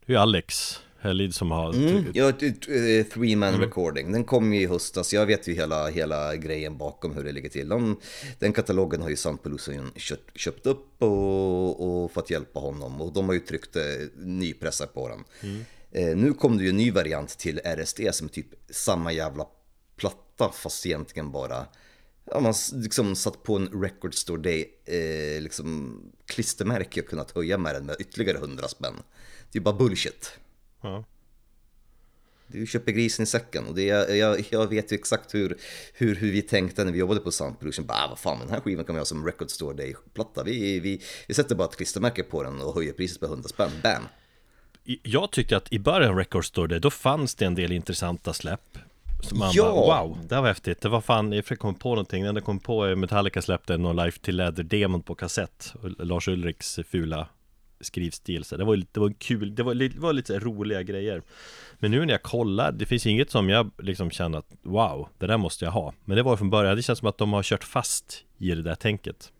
Det 0.05 0.13
är 0.13 0.17
ju 0.17 0.17
Alex 0.17 0.79
Helid 1.01 1.35
som 1.35 1.51
har 1.51 1.73
Mm, 1.73 2.11
ja, 2.13 2.29
eh, 2.29 3.05
three 3.05 3.35
man 3.35 3.59
recording. 3.61 4.11
Den 4.11 4.23
kom 4.23 4.53
ju 4.53 4.61
i 4.61 4.65
höstas. 4.65 5.13
Jag 5.13 5.25
vet 5.25 5.47
ju 5.47 5.53
hela, 5.53 5.87
hela 5.87 6.35
grejen 6.35 6.77
bakom 6.77 7.15
hur 7.15 7.23
det 7.23 7.31
ligger 7.31 7.49
till. 7.49 7.69
De, 7.69 7.99
den 8.39 8.53
katalogen 8.53 9.01
har 9.01 9.09
ju 9.09 9.15
Soundpollution 9.15 9.91
köpt, 9.95 10.37
köpt 10.37 10.65
upp 10.65 11.03
och, 11.03 12.03
och 12.03 12.11
fått 12.11 12.29
hjälpa 12.29 12.59
honom. 12.59 13.01
Och 13.01 13.13
de 13.13 13.25
har 13.25 13.33
ju 13.33 13.39
tryckt 13.39 13.75
eh, 13.75 13.83
nypressar 14.15 14.85
på 14.85 15.09
den. 15.09 15.23
Eh, 15.91 16.17
nu 16.17 16.33
kom 16.33 16.57
det 16.57 16.63
ju 16.63 16.69
en 16.69 16.77
ny 16.77 16.91
variant 16.91 17.37
till 17.37 17.59
RSD 17.63 18.01
som 18.11 18.27
är 18.27 18.31
typ 18.31 18.47
samma 18.69 19.11
jävla 19.11 19.45
platta 19.95 20.51
fast 20.51 20.85
egentligen 20.85 21.31
bara 21.31 21.65
Ja, 22.31 22.39
man 22.39 22.53
liksom 22.73 23.15
satt 23.15 23.43
på 23.43 23.55
en 23.55 23.81
Record 23.81 24.13
Store 24.13 24.41
Day 24.41 24.69
eh, 24.85 25.41
liksom 25.41 26.01
klistermärke 26.25 27.01
och 27.01 27.07
kunnat 27.07 27.31
höja 27.31 27.57
med 27.57 27.75
den 27.75 27.85
med 27.85 27.95
ytterligare 27.99 28.37
100 28.37 28.67
spänn. 28.67 28.93
Det 29.51 29.57
är 29.57 29.59
ju 29.59 29.63
bara 29.63 29.75
bullshit. 29.75 30.31
Ja. 30.81 31.03
Du 32.51 32.67
köper 32.67 32.91
grisen 32.91 33.23
i 33.23 33.25
säcken 33.25 33.67
och 33.67 33.75
det 33.75 33.89
är, 33.89 34.15
jag, 34.15 34.45
jag 34.49 34.67
vet 34.67 34.91
ju 34.91 34.95
exakt 34.95 35.33
hur, 35.33 35.57
hur, 35.93 36.15
hur 36.15 36.31
vi 36.31 36.41
tänkte 36.41 36.83
när 36.83 36.91
vi 36.91 36.99
jobbade 36.99 37.19
på 37.19 37.31
Sound 37.31 37.59
Production. 37.59 37.85
Bara, 37.85 37.97
ah, 37.97 38.07
vad 38.09 38.19
fan, 38.19 38.39
den 38.39 38.49
här 38.49 38.59
skivan 38.59 38.85
kan 38.85 38.95
vi 38.95 38.99
ha 38.99 39.05
som 39.05 39.25
Record 39.25 39.49
Store 39.49 39.75
Day-platta. 39.77 40.43
Vi, 40.43 40.79
vi, 40.79 41.01
vi 41.27 41.33
sätter 41.33 41.55
bara 41.55 41.67
ett 41.67 41.75
klistermärke 41.75 42.23
på 42.23 42.43
den 42.43 42.61
och 42.61 42.75
höjer 42.75 42.93
priset 42.93 43.21
med 43.21 43.29
100 43.29 43.49
spänn. 43.49 43.71
Bam! 43.83 44.03
Jag 45.03 45.31
tyckte 45.31 45.57
att 45.57 45.73
i 45.73 45.79
början 45.79 46.11
av 46.11 46.17
Record 46.17 46.45
Store 46.45 46.67
Day, 46.67 46.79
då 46.79 46.89
fanns 46.89 47.35
det 47.35 47.45
en 47.45 47.55
del 47.55 47.71
intressanta 47.71 48.33
släpp 48.33 48.77
Så 49.23 49.35
man 49.35 49.49
Ja! 49.53 49.63
bara, 49.87 50.03
wow, 50.03 50.17
det 50.27 50.35
här 50.35 50.41
var 50.41 50.47
häftigt. 50.47 50.81
Det 50.81 50.89
var 50.89 51.01
fan, 51.01 51.31
jag 51.31 51.45
försökte 51.45 51.61
komma 51.61 51.77
på 51.79 51.89
någonting. 51.89 52.23
När 52.23 52.33
det 52.33 52.41
kom 52.41 52.59
på 52.59 52.87
eh, 52.87 52.95
Metallica 52.95 53.41
släppte 53.41 53.77
någon 53.77 53.95
Life 53.95 54.19
till 54.19 54.35
Leather-demon 54.35 55.01
på 55.01 55.15
kassett. 55.15 55.73
Lars 55.97 56.27
Ulriks 56.27 56.79
fula 56.87 57.27
skrivstil. 57.81 58.43
Så 58.43 58.57
det 58.57 58.63
var, 58.65 58.75
lite- 58.75 58.89
det 58.93 58.99
var 58.99 59.07
en 59.07 59.13
kul, 59.13 59.55
det 59.55 59.63
var, 59.63 59.73
lite- 59.73 59.95
det 59.95 60.01
var 60.01 60.13
lite 60.13 60.39
roliga 60.39 60.83
grejer. 60.83 61.23
Men 61.79 61.91
nu 61.91 62.05
när 62.05 62.13
jag 62.13 62.23
kollar, 62.23 62.71
det 62.71 62.85
finns 62.85 63.05
inget 63.05 63.31
som 63.31 63.49
jag 63.49 63.71
liksom 63.77 64.11
känner 64.11 64.37
att 64.37 64.51
wow, 64.61 65.07
det 65.17 65.27
där 65.27 65.37
måste 65.37 65.65
jag 65.65 65.71
ha. 65.71 65.93
Men 66.05 66.17
det 66.17 66.23
var 66.23 66.37
från 66.37 66.49
början, 66.49 66.75
det 66.75 66.83
känns 66.83 66.99
som 66.99 67.07
att 67.07 67.17
de 67.17 67.33
har 67.33 67.43
kört 67.43 67.63
fast 67.63 68.23
i 68.37 68.49
det 68.49 68.61
där 68.63 68.75
tänket. 68.75 69.31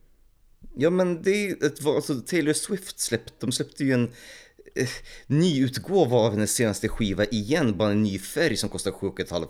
Ja 0.78 0.90
men 0.90 1.22
det 1.22 1.50
är 1.50 1.66
ett, 1.66 1.86
alltså 1.86 2.16
Taylor 2.16 2.54
Swift 2.54 3.00
släppte, 3.00 3.34
de 3.40 3.52
släppte 3.52 3.84
ju 3.84 3.94
en 3.94 4.04
eh, 4.76 4.88
nyutgåva 5.28 6.18
av 6.18 6.32
hennes 6.32 6.52
senaste 6.56 6.88
skiva 6.90 7.26
igen, 7.26 7.78
bara 7.78 7.92
en 7.92 8.04
ny 8.04 8.20
färg 8.20 8.58
som 8.58 8.70
kostar 8.70 8.92
7 8.92 9.08
500. 9.30 9.48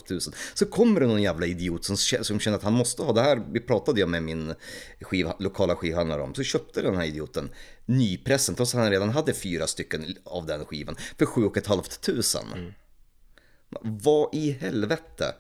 Så 0.54 0.66
kommer 0.66 1.00
det 1.02 1.08
någon 1.08 1.22
jävla 1.22 1.46
idiot 1.46 1.84
som, 1.86 1.98
som 1.98 2.40
känner 2.40 2.58
att 2.58 2.64
han 2.64 2.74
måste 2.74 3.04
ha 3.04 3.14
det 3.14 3.22
här, 3.22 3.42
vi 3.52 3.60
pratade 3.60 4.00
jag 4.00 4.10
med 4.10 4.24
min 4.24 4.54
skiva, 5.02 5.36
lokala 5.40 5.76
skivhandlare 5.76 6.22
om, 6.22 6.34
så 6.36 6.44
köpte 6.44 6.82
den 6.82 6.96
här 6.96 7.06
idioten 7.06 7.50
nypressen 7.90 8.56
trots 8.56 8.76
att 8.76 8.82
han 8.82 8.92
redan 8.92 9.10
hade 9.10 9.34
fyra 9.34 9.68
stycken 9.68 10.06
av 10.24 10.46
den 10.46 10.66
skivan 10.66 10.96
för 11.18 11.26
7 11.26 11.42
500. 11.68 12.74
Vad 13.82 14.36
i 14.36 14.52
helvete? 14.52 15.36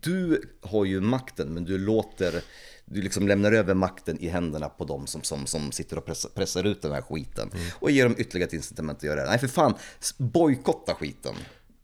Du 0.00 0.42
har 0.60 0.84
ju 0.84 1.00
makten 1.00 1.48
men 1.48 1.64
du 1.64 1.78
låter, 1.78 2.42
du 2.84 3.02
liksom 3.02 3.28
lämnar 3.28 3.52
över 3.52 3.74
makten 3.74 4.18
i 4.20 4.28
händerna 4.28 4.68
på 4.68 4.84
dem 4.84 5.06
som, 5.06 5.22
som, 5.22 5.46
som 5.46 5.72
sitter 5.72 5.98
och 5.98 6.06
pressar, 6.06 6.28
pressar 6.28 6.64
ut 6.64 6.82
den 6.82 6.92
här 6.92 7.02
skiten. 7.02 7.50
Och 7.80 7.90
ger 7.90 8.04
dem 8.04 8.14
ytterligare 8.18 8.48
ett 8.48 8.54
incitament 8.54 8.98
att 8.98 9.04
göra 9.04 9.20
det. 9.20 9.26
Nej 9.26 9.38
för 9.38 9.48
fan, 9.48 9.74
bojkotta 10.18 10.94
skiten. 10.94 11.34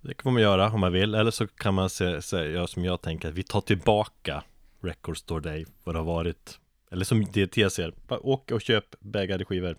Det 0.00 0.14
kan 0.14 0.32
man 0.32 0.42
göra 0.42 0.70
om 0.70 0.80
man 0.80 0.92
vill, 0.92 1.14
eller 1.14 1.30
så 1.30 1.46
kan 1.46 1.75
man 1.75 1.88
göra 2.32 2.66
som 2.66 2.84
jag 2.84 3.00
tänker, 3.00 3.28
att 3.28 3.34
vi 3.34 3.42
tar 3.42 3.61
tillbaka 3.61 4.44
Record 4.82 5.18
Store 5.18 5.40
Day, 5.40 5.66
vad 5.84 5.94
det 5.94 5.99
har 5.99 6.06
varit. 6.06 6.58
Eller 6.90 7.04
som 7.04 7.25
DT 7.25 7.70
ser, 7.70 7.94
åk 8.08 8.50
och 8.50 8.61
köp 8.61 8.84
bägade 9.00 9.44
skivor. 9.44 9.78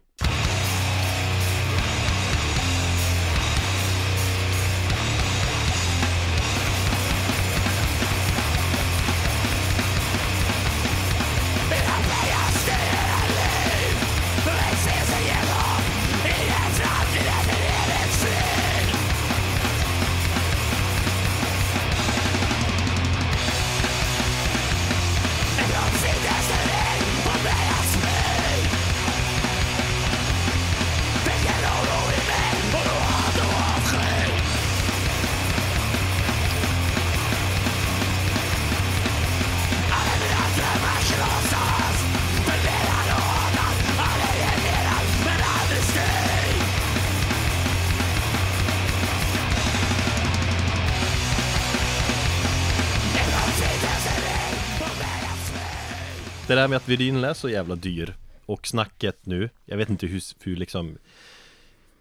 Det 56.55 56.61
där 56.61 56.67
med 56.67 56.77
att 56.77 56.89
vinylen 56.89 57.23
är 57.23 57.33
så 57.33 57.49
jävla 57.49 57.75
dyr 57.75 58.15
och 58.45 58.67
snacket 58.67 59.25
nu, 59.25 59.49
jag 59.65 59.77
vet 59.77 59.89
inte 59.89 60.07
hur, 60.07 60.21
hur 60.39 60.55
liksom 60.55 60.97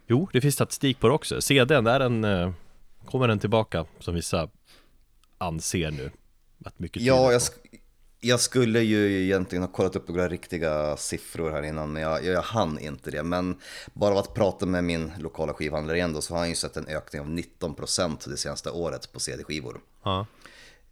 Jo, 0.07 0.29
det 0.33 0.41
finns 0.41 0.55
statistik 0.55 0.99
på 0.99 1.07
det 1.07 1.13
också. 1.13 1.41
CDn, 1.41 1.87
är 1.87 1.99
den, 1.99 2.23
eh, 2.23 2.51
kommer 3.05 3.27
den 3.27 3.39
tillbaka 3.39 3.85
som 3.99 4.15
vissa 4.15 4.49
anser 5.37 5.91
nu? 5.91 6.11
Att 6.65 6.79
mycket 6.79 7.01
Ja, 7.01 7.31
jag, 7.31 7.39
sk- 7.39 7.79
jag 8.19 8.39
skulle 8.39 8.79
ju 8.79 9.23
egentligen 9.25 9.63
ha 9.63 9.71
kollat 9.71 9.95
upp 9.95 10.07
några 10.07 10.27
riktiga 10.27 10.97
siffror 10.97 11.51
här 11.51 11.63
innan, 11.63 11.93
men 11.93 12.01
jag, 12.01 12.25
jag 12.25 12.41
hann 12.41 12.79
inte 12.79 13.11
det. 13.11 13.23
Men 13.23 13.57
bara 13.93 14.11
av 14.11 14.17
att 14.17 14.33
prata 14.33 14.65
med 14.65 14.83
min 14.83 15.11
lokala 15.19 15.53
skivhandlare 15.53 15.97
igen 15.97 16.13
då, 16.13 16.21
så 16.21 16.33
har 16.33 16.39
han 16.39 16.49
ju 16.49 16.55
sett 16.55 16.77
en 16.77 16.87
ökning 16.87 17.21
av 17.21 17.27
19% 17.27 18.29
det 18.29 18.37
senaste 18.37 18.69
året 18.69 19.13
på 19.13 19.19
CD-skivor. 19.19 19.79
Ja. 20.03 20.25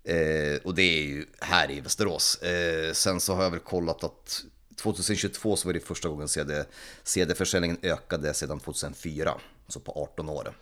Eh, 0.04 0.60
och 0.64 0.76
det 0.76 0.82
är 0.82 1.04
ju 1.04 1.26
här 1.40 1.72
i 1.72 1.80
Västerås. 1.80 2.36
Eh, 2.36 2.94
sen 2.94 3.20
så 3.20 3.36
har 3.36 3.44
jag 3.44 3.52
väl 3.52 3.60
kollat 3.60 4.04
att 4.04 4.44
2022 4.82 5.56
så 5.56 5.68
var 5.68 5.74
det 5.74 5.80
första 5.80 6.10
gången 6.10 6.28
CD, 6.28 6.66
CD-försäljningen 7.04 7.78
ökade 7.82 8.34
sedan 8.34 8.60
2004, 8.60 9.34
så 9.68 9.80
på 9.80 9.92
18 9.92 10.30
år. 10.30 10.54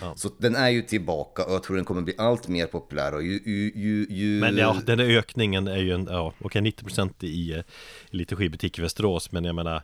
Ja. 0.00 0.14
Så 0.16 0.30
den 0.38 0.56
är 0.56 0.68
ju 0.68 0.82
tillbaka 0.82 1.44
och 1.44 1.52
jag 1.52 1.62
tror 1.62 1.76
den 1.76 1.84
kommer 1.84 2.02
bli 2.02 2.14
allt 2.18 2.48
mer 2.48 2.66
populär 2.66 3.14
och 3.14 3.22
ju... 3.22 3.40
ju, 3.44 3.72
ju, 3.74 4.06
ju... 4.10 4.40
Men 4.40 4.56
ja, 4.56 4.76
den 4.86 4.98
där 4.98 5.04
ökningen 5.04 5.68
är 5.68 5.76
ju 5.76 5.94
en, 5.94 6.06
ja, 6.10 6.34
okej 6.38 6.62
90% 6.62 7.24
i, 7.24 7.26
i 7.26 7.62
lite 8.06 8.36
skivbutik 8.36 8.78
i 8.78 8.82
Västerås 8.82 9.32
Men 9.32 9.44
jag 9.44 9.54
menar, 9.54 9.82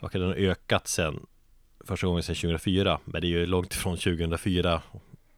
okej 0.00 0.20
den 0.20 0.28
har 0.28 0.36
ökat 0.36 0.88
sen 0.88 1.26
Första 1.84 2.06
gången 2.06 2.22
sedan 2.22 2.34
2004 2.34 3.00
Men 3.04 3.20
det 3.20 3.26
är 3.26 3.28
ju 3.28 3.46
långt 3.46 3.74
ifrån 3.74 3.96
2004 3.96 4.82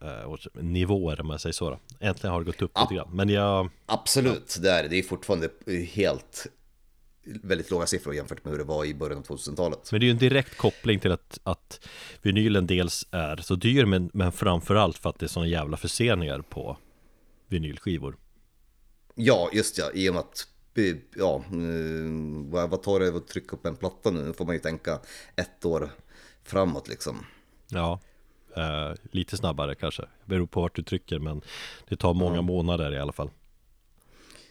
eh, 0.00 0.62
nivåer 0.62 1.21
om 1.21 1.26
man 1.26 1.38
säger 1.38 1.52
så 1.52 1.71
då. 1.71 1.78
Äntligen 2.00 2.33
har 2.33 2.40
det 2.40 2.47
gått 2.47 2.62
upp 2.62 2.71
Ja. 2.75 2.83
lite 2.83 2.95
grann 2.95 3.09
Men 3.12 3.28
jag, 3.28 3.69
Absolut, 3.87 4.57
det 4.62 4.71
är 4.71 4.88
det. 4.88 4.97
Är 4.99 5.02
fortfarande 5.02 5.49
helt 5.93 6.47
väldigt 7.43 7.71
låga 7.71 7.87
siffror 7.87 8.14
jämfört 8.14 8.45
med 8.45 8.50
hur 8.52 8.59
det 8.59 8.64
var 8.64 8.85
i 8.85 8.95
början 8.95 9.19
av 9.19 9.25
2000-talet. 9.25 9.93
men 9.93 10.00
det 10.00 10.05
är 10.05 10.09
ju 10.09 10.12
en 10.12 10.19
direkt 10.19 10.57
koppling 10.57 11.00
till 11.00 11.12
att, 11.12 11.38
att 11.43 11.87
vinylen 12.23 12.67
dels 12.67 13.07
är 13.11 13.37
så 13.37 13.55
dyr 13.55 13.85
men, 13.85 14.11
men 14.14 14.33
framförallt 14.33 14.99
för 14.99 15.11
att 15.11 15.19
det 15.19 15.26
är 15.26 15.28
sådana 15.28 15.49
jävla 15.49 15.76
förseningar 15.76 16.40
på 16.40 16.76
vinylskivor 17.49 18.17
Ja, 19.14 19.50
just 19.52 19.78
ja, 19.78 19.90
i 19.95 20.09
och 20.11 20.14
med 20.14 20.21
att 20.21 20.47
eh, 20.75 20.97
ja, 21.17 21.37
eh, 21.37 22.11
vad 22.50 22.71
vad 22.71 22.83
tar 22.83 23.00
det 23.00 23.09
att 23.17 23.28
trycka 23.28 23.57
upp 23.57 23.67
en 23.67 23.76
platta 23.76 24.11
nu? 24.11 24.23
Nu 24.25 24.33
får 24.33 24.45
man 24.45 24.55
ju 24.55 24.61
tänka 24.61 25.00
ett 25.37 25.64
år 25.64 25.90
framåt 26.45 26.88
liksom. 26.88 27.25
Ja, 27.69 28.00
eh, 28.57 28.93
lite 29.11 29.37
snabbare 29.37 29.75
kanske. 29.75 30.02
Beror 30.25 30.47
på 30.47 30.61
vart 30.61 30.76
du 30.76 30.83
trycker 30.83 31.19
men 31.19 31.40
det 31.88 31.97
tar 31.97 32.14
många 32.14 32.43
månader 32.43 32.95
i 32.95 32.99
alla 32.99 33.12
fall. 33.12 33.31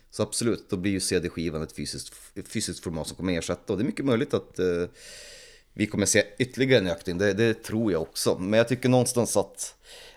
Så 0.10 0.24
absolut, 0.24 0.70
då 0.70 0.78
blir 0.78 0.92
ju 0.92 1.00
CD-skivan 1.00 1.62
ett 1.62 1.76
fysiskt, 1.76 2.14
fysiskt 2.48 2.84
format 2.84 3.08
som 3.08 3.18
kommer 3.18 3.34
ersätta. 3.34 3.74
Och 3.74 3.80
det 3.80 3.84
är 3.84 3.86
mycket 3.86 4.06
möjligt 4.06 4.34
att 4.34 4.60
eh, 4.60 4.66
vi 5.74 5.88
kommer 5.88 6.06
se 6.06 6.24
ytterligare 6.40 6.82
en 6.82 6.88
ökning, 6.88 7.18
det, 7.18 7.34
det 7.34 7.64
tror 7.64 7.92
jag 7.92 8.02
också. 8.02 8.38
Men 8.40 8.58
jag 8.58 8.68
tycker 8.68 8.90
någonstans 8.90 9.38
att 9.38 9.76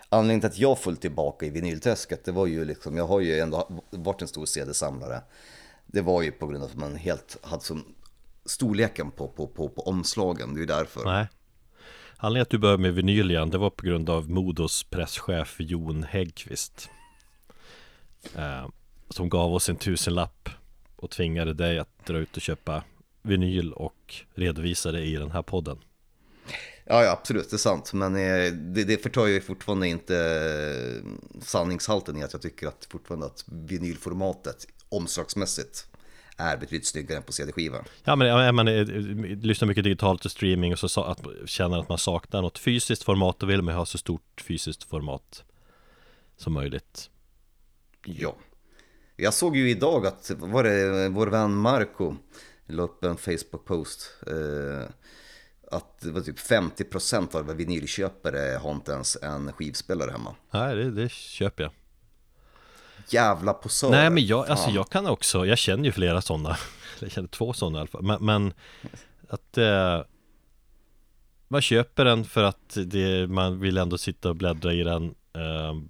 anledningen 0.09 0.41
till 0.41 0.49
att 0.49 0.57
jag 0.57 0.79
föll 0.79 0.97
tillbaka 0.97 1.45
i 1.45 1.49
vinylträsket, 1.49 2.25
det 2.25 2.31
var 2.31 2.45
ju 2.45 2.65
liksom, 2.65 2.97
jag 2.97 3.07
har 3.07 3.19
ju 3.19 3.39
ändå 3.39 3.83
varit 3.89 4.21
en 4.21 4.27
stor 4.27 4.45
CD-samlare. 4.45 5.21
Det 5.85 6.01
var 6.01 6.21
ju 6.21 6.31
på 6.31 6.47
grund 6.47 6.63
av 6.63 6.69
att 6.69 6.75
man 6.75 6.95
helt 6.95 7.37
hade 7.41 7.63
som 7.63 7.85
storleken 8.45 9.11
på, 9.11 9.27
på, 9.27 9.47
på, 9.47 9.69
på 9.69 9.81
omslagen, 9.81 10.53
det 10.53 10.57
är 10.57 10.61
ju 10.61 10.65
därför. 10.65 11.05
Nej 11.05 11.27
Anledningen 12.23 12.41
att 12.41 12.49
du 12.49 12.57
började 12.57 12.81
med 12.81 12.93
vinyl 12.93 13.31
igen, 13.31 13.49
det 13.49 13.57
var 13.57 13.69
på 13.69 13.85
grund 13.85 14.09
av 14.09 14.29
Modos 14.29 14.83
presschef 14.83 15.55
Jon 15.59 16.03
Häggqvist 16.03 16.89
eh, 18.35 18.67
Som 19.09 19.29
gav 19.29 19.53
oss 19.53 19.69
en 19.69 19.75
tusenlapp 19.75 20.49
och 20.95 21.09
tvingade 21.09 21.53
dig 21.53 21.79
att 21.79 22.05
dra 22.05 22.17
ut 22.17 22.35
och 22.35 22.41
köpa 22.41 22.83
vinyl 23.21 23.73
och 23.73 24.15
redovisa 24.35 24.91
det 24.91 25.01
i 25.01 25.15
den 25.15 25.31
här 25.31 25.41
podden 25.41 25.77
Ja, 26.85 27.03
ja, 27.03 27.11
absolut, 27.11 27.49
det 27.49 27.55
är 27.55 27.57
sant. 27.57 27.93
Men 27.93 28.15
eh, 28.15 28.53
det, 28.53 28.83
det 28.83 29.03
förtar 29.03 29.27
ju 29.27 29.41
fortfarande 29.41 29.87
inte 29.87 30.17
eh, 30.17 31.07
sanningshalten 31.41 32.17
i 32.17 32.23
att 32.23 32.33
jag 32.33 32.41
tycker 32.41 32.67
att 32.67 32.87
fortfarande 32.91 33.25
att 33.25 33.45
vinylformatet 33.47 34.67
omslagsmässigt 34.89 35.87
är 36.41 36.57
betydligt 36.57 36.87
snyggare 36.87 37.17
än 37.17 37.23
på 37.23 37.31
CD-skiva. 37.31 37.77
Ja 38.03 38.15
men 38.15 38.55
man 38.55 38.67
eh, 38.67 38.85
lyssnar 39.41 39.67
mycket 39.67 39.83
digitalt 39.83 40.25
och 40.25 40.31
streaming 40.31 40.73
och 40.73 40.79
så 40.79 41.03
att, 41.03 41.19
känner 41.45 41.79
att 41.79 41.89
man 41.89 41.97
saknar 41.97 42.41
något 42.41 42.57
fysiskt 42.57 43.03
format 43.03 43.39
Då 43.39 43.45
vill 43.45 43.61
man 43.61 43.75
ha 43.75 43.85
så 43.85 43.97
stort 43.97 44.41
fysiskt 44.47 44.83
format 44.83 45.43
som 46.37 46.53
möjligt 46.53 47.09
Ja. 48.05 48.35
Jag 49.15 49.33
såg 49.33 49.55
ju 49.55 49.69
idag 49.69 50.07
att, 50.07 50.31
var 50.37 50.63
det 50.63 51.09
vår 51.09 51.27
vän 51.27 51.55
Marco 51.55 52.15
la 52.67 52.83
upp 52.83 53.03
en 53.03 53.17
Facebook-post. 53.17 54.17
Eh, 54.27 54.89
att 55.71 55.99
det 55.99 56.11
var 56.11 56.21
typ 56.21 56.39
50% 56.39 57.35
av 57.35 57.55
vinylköpare 57.55 58.57
har 58.57 58.71
inte 58.71 58.91
ens 58.91 59.17
en 59.21 59.53
skivspelare 59.53 60.11
hemma. 60.11 60.35
Nej 60.51 60.75
det, 60.75 60.91
det 60.91 61.11
köper 61.11 61.63
jag 61.63 61.71
Jävla 63.09 63.53
posörer. 63.53 63.91
Nej 63.91 64.09
men 64.09 64.25
jag, 64.25 64.49
alltså 64.49 64.69
jag 64.69 64.89
kan 64.89 65.05
också, 65.07 65.45
jag 65.45 65.57
känner 65.57 65.83
ju 65.85 65.91
flera 65.91 66.21
sådana 66.21 66.57
Jag 66.99 67.11
känner 67.11 67.27
två 67.27 67.53
sådana 67.53 67.77
i 67.77 67.79
alla 67.79 67.87
fall 67.87 68.03
Men, 68.03 68.25
men 68.25 68.53
att 69.27 69.57
eh, 69.57 70.01
Man 71.47 71.61
köper 71.61 72.05
den 72.05 72.25
för 72.25 72.43
att 72.43 72.77
det, 72.85 73.27
man 73.27 73.59
vill 73.59 73.77
ändå 73.77 73.97
sitta 73.97 74.29
och 74.29 74.35
bläddra 74.35 74.73
i 74.73 74.83
den 74.83 75.15
eh, 75.33 75.81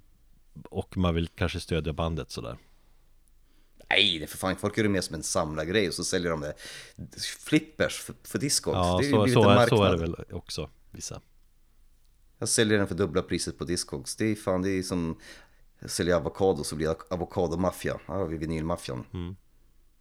Och 0.70 0.98
man 0.98 1.16
vill 1.16 1.28
kanske 1.28 1.60
stödja 1.60 1.94
bandet 1.94 2.32
sådär 2.32 2.58
Nej, 3.90 4.20
det 4.20 4.26
är 4.26 4.28
för 4.28 4.38
fan, 4.38 4.56
folk 4.56 4.78
gör 4.78 4.84
det 4.84 4.90
mer 4.90 5.02
som 5.02 5.16
en 5.16 5.24
samlargrej 5.24 5.88
och 5.88 5.94
så 5.94 6.04
säljer 6.04 6.32
de 6.32 6.42
det 6.42 6.54
flippers 7.40 8.00
för, 8.00 8.16
för 8.24 8.40
Discord. 8.40 8.76
Ja 8.76 8.98
det 9.02 9.08
är 9.08 9.12
så, 9.12 9.28
så, 9.28 9.50
är, 9.50 9.68
så 9.68 9.84
är 9.84 9.92
det 9.92 9.98
väl 9.98 10.16
också 10.32 10.70
vissa 10.92 11.22
Jag 12.40 12.50
säljer 12.50 12.78
den 12.78 12.88
för 12.88 12.96
dubbla 12.96 13.22
priset 13.22 13.58
på 13.58 13.64
Discogs. 13.64 14.16
Det 14.16 14.26
är 14.26 14.36
fan, 14.36 14.62
det 14.62 14.70
är 14.70 14.84
som 14.84 15.18
säljer 15.90 16.16
avokado 16.16 16.64
så 16.64 16.76
blir 16.76 16.88
det 16.88 16.96
avokadomaffia. 17.10 18.00
Här 18.08 18.16
har 18.16 18.26
vi 18.26 18.38
vinylmaffian. 18.38 19.06
Mm. 19.14 19.36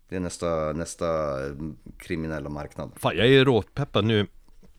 Det 0.09 0.17
är 0.17 0.21
nästa, 0.21 0.73
nästa 0.73 1.07
eh, 1.47 1.53
kriminella 1.99 2.49
marknad. 2.49 2.91
Fan 2.97 3.17
jag 3.17 3.29
är 3.29 3.45
råpeppad 3.45 4.05
nu 4.05 4.27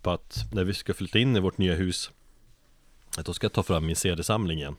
på 0.01 0.11
att 0.11 0.45
när 0.53 0.63
vi 0.63 0.73
ska 0.73 0.93
flytta 0.93 1.19
in 1.19 1.35
i 1.35 1.39
vårt 1.39 1.57
nya 1.57 1.75
hus 1.75 2.11
Att 3.17 3.25
då 3.25 3.33
ska 3.33 3.45
jag 3.45 3.53
ta 3.53 3.63
fram 3.63 3.85
min 3.85 3.95
CD-samling 3.95 4.57
igen 4.57 4.75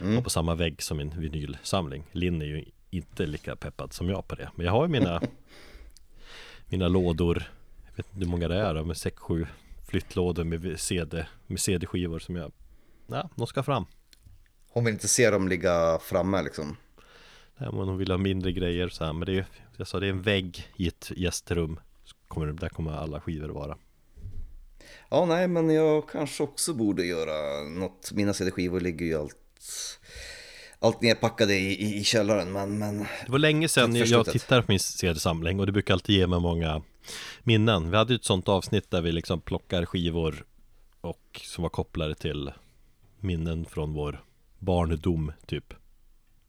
Mm. 0.00 0.18
Och 0.18 0.24
på 0.24 0.30
samma 0.30 0.54
vägg 0.54 0.82
som 0.82 0.96
min 0.96 1.20
vinylsamling 1.20 2.04
Linn 2.12 2.42
är 2.42 2.46
ju 2.46 2.64
inte 2.90 3.26
lika 3.26 3.56
peppad 3.56 3.92
som 3.92 4.08
jag 4.08 4.28
på 4.28 4.34
det 4.34 4.50
Men 4.54 4.66
jag 4.66 4.72
har 4.72 4.82
ju 4.82 4.88
mina 4.88 5.20
Mina 6.66 6.88
lådor 6.88 7.50
Jag 7.86 7.96
vet 7.96 8.06
inte 8.06 8.24
hur 8.24 8.30
många 8.30 8.48
det 8.48 8.56
är 8.56 8.74
då, 8.74 8.84
med 8.84 8.96
6-7 8.96 9.46
flyttlådor 9.86 10.44
med 10.44 10.80
CD 10.80 11.26
Med 11.46 11.60
CD-skivor 11.60 12.18
som 12.18 12.36
jag 12.36 12.52
Ja, 13.06 13.30
de 13.34 13.46
ska 13.46 13.62
fram 13.62 13.86
Hon 14.76 14.84
vill 14.84 14.94
inte 14.94 15.08
se 15.08 15.30
dem 15.30 15.48
ligga 15.48 15.98
framme 15.98 16.42
liksom. 16.42 16.76
Nej, 17.56 17.68
men 17.72 17.88
hon 17.88 17.98
vill 17.98 18.10
ha 18.10 18.18
mindre 18.18 18.52
grejer 18.52 18.88
så 18.88 19.04
här, 19.04 19.12
Men 19.12 19.26
det 19.26 19.32
är 19.32 19.46
Jag 19.76 19.86
sa 19.86 20.00
det 20.00 20.06
är 20.06 20.10
en 20.10 20.22
vägg 20.22 20.68
i 20.76 20.88
ett 20.88 21.12
gästrum 21.16 21.80
kommer, 22.28 22.46
Där 22.46 22.68
kommer 22.68 22.92
alla 22.92 23.20
skivor 23.20 23.48
vara 23.48 23.76
Ja, 25.08 25.26
nej, 25.26 25.48
men 25.48 25.70
jag 25.70 26.08
kanske 26.08 26.42
också 26.42 26.74
borde 26.74 27.06
göra 27.06 27.68
något. 27.68 28.12
Mina 28.12 28.34
CD-skivor 28.34 28.80
ligger 28.80 29.06
ju 29.06 29.20
allt, 29.20 29.36
allt 30.78 31.00
nedpackade 31.00 31.54
i, 31.54 31.96
i, 31.98 32.04
källaren, 32.04 32.52
men, 32.52 32.78
men 32.78 32.98
Det 32.98 33.32
var 33.32 33.38
länge 33.38 33.68
sedan 33.68 33.96
jag, 33.96 34.08
jag 34.08 34.26
tittade 34.26 34.62
på 34.62 34.72
min 34.72 34.80
CD-samling 34.80 35.60
och 35.60 35.66
det 35.66 35.72
brukar 35.72 35.94
alltid 35.94 36.16
ge 36.16 36.26
mig 36.26 36.40
många 36.40 36.82
minnen. 37.42 37.90
Vi 37.90 37.96
hade 37.96 38.12
ju 38.12 38.16
ett 38.16 38.24
sånt 38.24 38.48
avsnitt 38.48 38.90
där 38.90 39.02
vi 39.02 39.12
liksom 39.12 39.40
plockar 39.40 39.86
skivor 39.86 40.44
och 41.00 41.40
som 41.44 41.62
var 41.62 41.70
kopplade 41.70 42.14
till 42.14 42.52
minnen 43.20 43.64
från 43.64 43.92
vår 43.92 44.22
barndom 44.58 45.32
typ. 45.46 45.74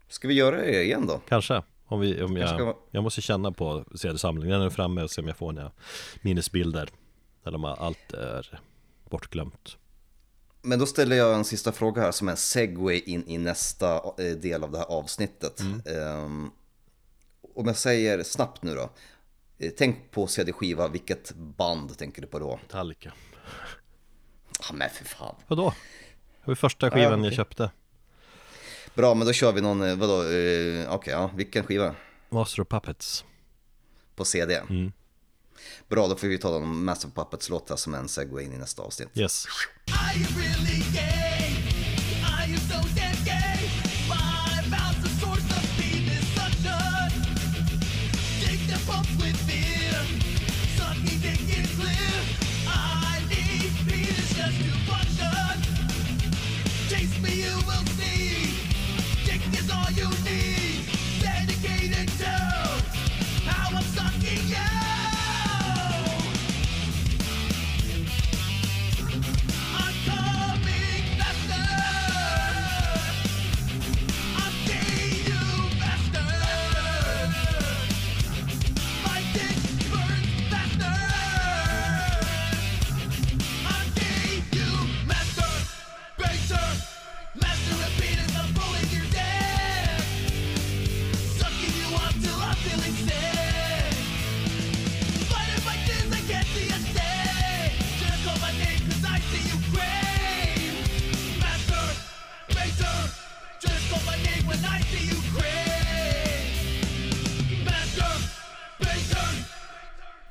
ska 0.07 0.27
vi 0.27 0.33
göra 0.33 0.55
det 0.55 0.83
igen 0.83 1.07
då? 1.07 1.21
Kanske. 1.27 1.63
Om 1.85 1.99
vi, 1.99 2.23
om 2.23 2.35
Kanske 2.35 2.55
ska 2.55 2.63
jag, 2.63 2.75
jag 2.91 3.03
måste 3.03 3.21
känna 3.21 3.51
på 3.51 3.85
CD-samlingen. 3.95 4.61
Är 4.61 4.69
framme 4.69 5.01
och 5.03 5.11
se 5.11 5.21
om 5.21 5.27
jag 5.27 5.37
får 5.37 5.51
några 5.51 5.71
minnesbilder. 6.21 6.89
Där 7.43 7.51
de 7.51 7.65
allt 7.65 8.13
är 8.13 8.59
bortglömt. 9.09 9.77
Men 10.61 10.79
då 10.79 10.85
ställer 10.85 11.15
jag 11.15 11.35
en 11.35 11.45
sista 11.45 11.71
fråga 11.71 12.01
här 12.01 12.11
som 12.11 12.29
en 12.29 12.37
segway 12.37 12.99
in 12.99 13.27
i 13.27 13.37
nästa 13.37 13.95
eh, 13.95 14.35
del 14.37 14.63
av 14.63 14.71
det 14.71 14.77
här 14.77 14.85
avsnittet. 14.85 15.59
Ehm, 15.85 16.51
om 17.55 17.67
jag 17.67 17.77
säger 17.77 18.23
snabbt 18.23 18.63
nu 18.63 18.75
då. 18.75 18.89
Eh, 19.57 19.71
Tänk 19.77 20.11
på 20.11 20.27
CD-skiva, 20.27 20.87
vilket 20.87 21.31
band 21.35 21.97
tänker 21.97 22.21
du 22.21 22.27
på 22.27 22.39
då? 22.39 22.59
Metallica. 22.61 23.13
Ja 24.59 24.73
men 24.73 24.89
för 24.89 25.05
fan. 25.05 25.35
Vadå? 25.47 25.73
Det 26.43 26.47
var 26.51 26.55
första 26.55 26.91
skivan 26.91 27.13
okej. 27.13 27.25
jag 27.25 27.33
köpte. 27.33 27.71
Bra, 28.97 29.13
men 29.13 29.27
då 29.27 29.33
kör 29.33 29.51
vi 29.51 29.61
någon, 29.61 29.81
eh, 29.81 29.95
vadå, 29.95 30.23
eh, 30.23 30.93
okej, 30.93 31.13
ja, 31.13 31.31
vilken 31.35 31.63
skiva? 31.63 31.95
Master 32.29 32.61
of 32.61 32.67
Puppets. 32.67 33.25
På 34.15 34.25
CD? 34.25 34.61
Bra, 35.87 36.07
då 36.07 36.15
får 36.15 36.27
vi 36.27 36.37
ta 36.37 36.49
någon 36.49 36.83
Master 36.83 37.07
of 37.07 37.13
Puppets-låt 37.13 37.79
som 37.79 37.93
en 37.93 38.07
segway 38.07 38.45
in 38.45 38.53
i 38.53 38.57
nästa 38.57 38.81
avsnitt. 38.81 39.09
Yes. 39.13 39.45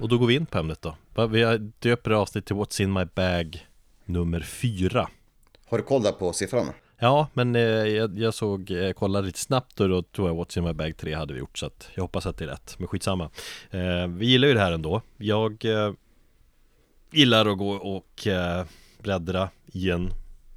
Och 0.06 0.10
då 0.10 0.18
går 0.18 0.26
vi 0.26 0.34
in 0.34 0.46
på 0.46 0.58
ämnet 0.58 0.82
då. 0.82 1.26
Vi 1.26 1.70
döper 1.78 2.10
avsnitt 2.10 2.46
till 2.46 2.56
What's 2.56 2.82
in 2.82 2.92
my 2.92 3.04
bag 3.04 3.66
nummer 4.04 4.40
fyra. 4.40 5.08
Har 5.68 5.78
du 5.78 5.84
koll 5.84 6.02
där 6.02 6.12
på 6.12 6.32
siffran? 6.32 6.66
Ja, 6.98 7.28
men 7.34 7.56
eh, 7.56 7.62
jag, 7.62 8.18
jag 8.18 8.34
såg, 8.34 8.70
eh, 8.70 8.92
kollade 8.92 9.26
lite 9.26 9.38
snabbt 9.38 9.80
och 9.80 9.88
då 9.88 10.02
tror 10.02 10.28
jag 10.28 10.36
What's 10.36 10.58
in 10.58 10.64
my 10.64 10.72
bag 10.72 10.96
3 10.96 11.14
hade 11.14 11.34
vi 11.34 11.40
gjort 11.40 11.58
så 11.58 11.66
att 11.66 11.88
jag 11.94 12.02
hoppas 12.02 12.26
att 12.26 12.38
det 12.38 12.44
är 12.44 12.48
rätt, 12.48 12.74
men 12.78 12.88
skitsamma. 12.88 13.30
Eh, 13.70 14.06
vi 14.08 14.26
gillar 14.26 14.48
ju 14.48 14.54
det 14.54 14.60
här 14.60 14.72
ändå. 14.72 15.02
Jag 15.16 15.64
eh, 15.64 15.92
gillar 17.12 17.46
att 17.46 17.58
gå 17.58 17.70
och 17.70 18.26
eh, 18.26 18.64
bläddra 19.02 19.50
i 19.66 19.90
en 19.90 20.10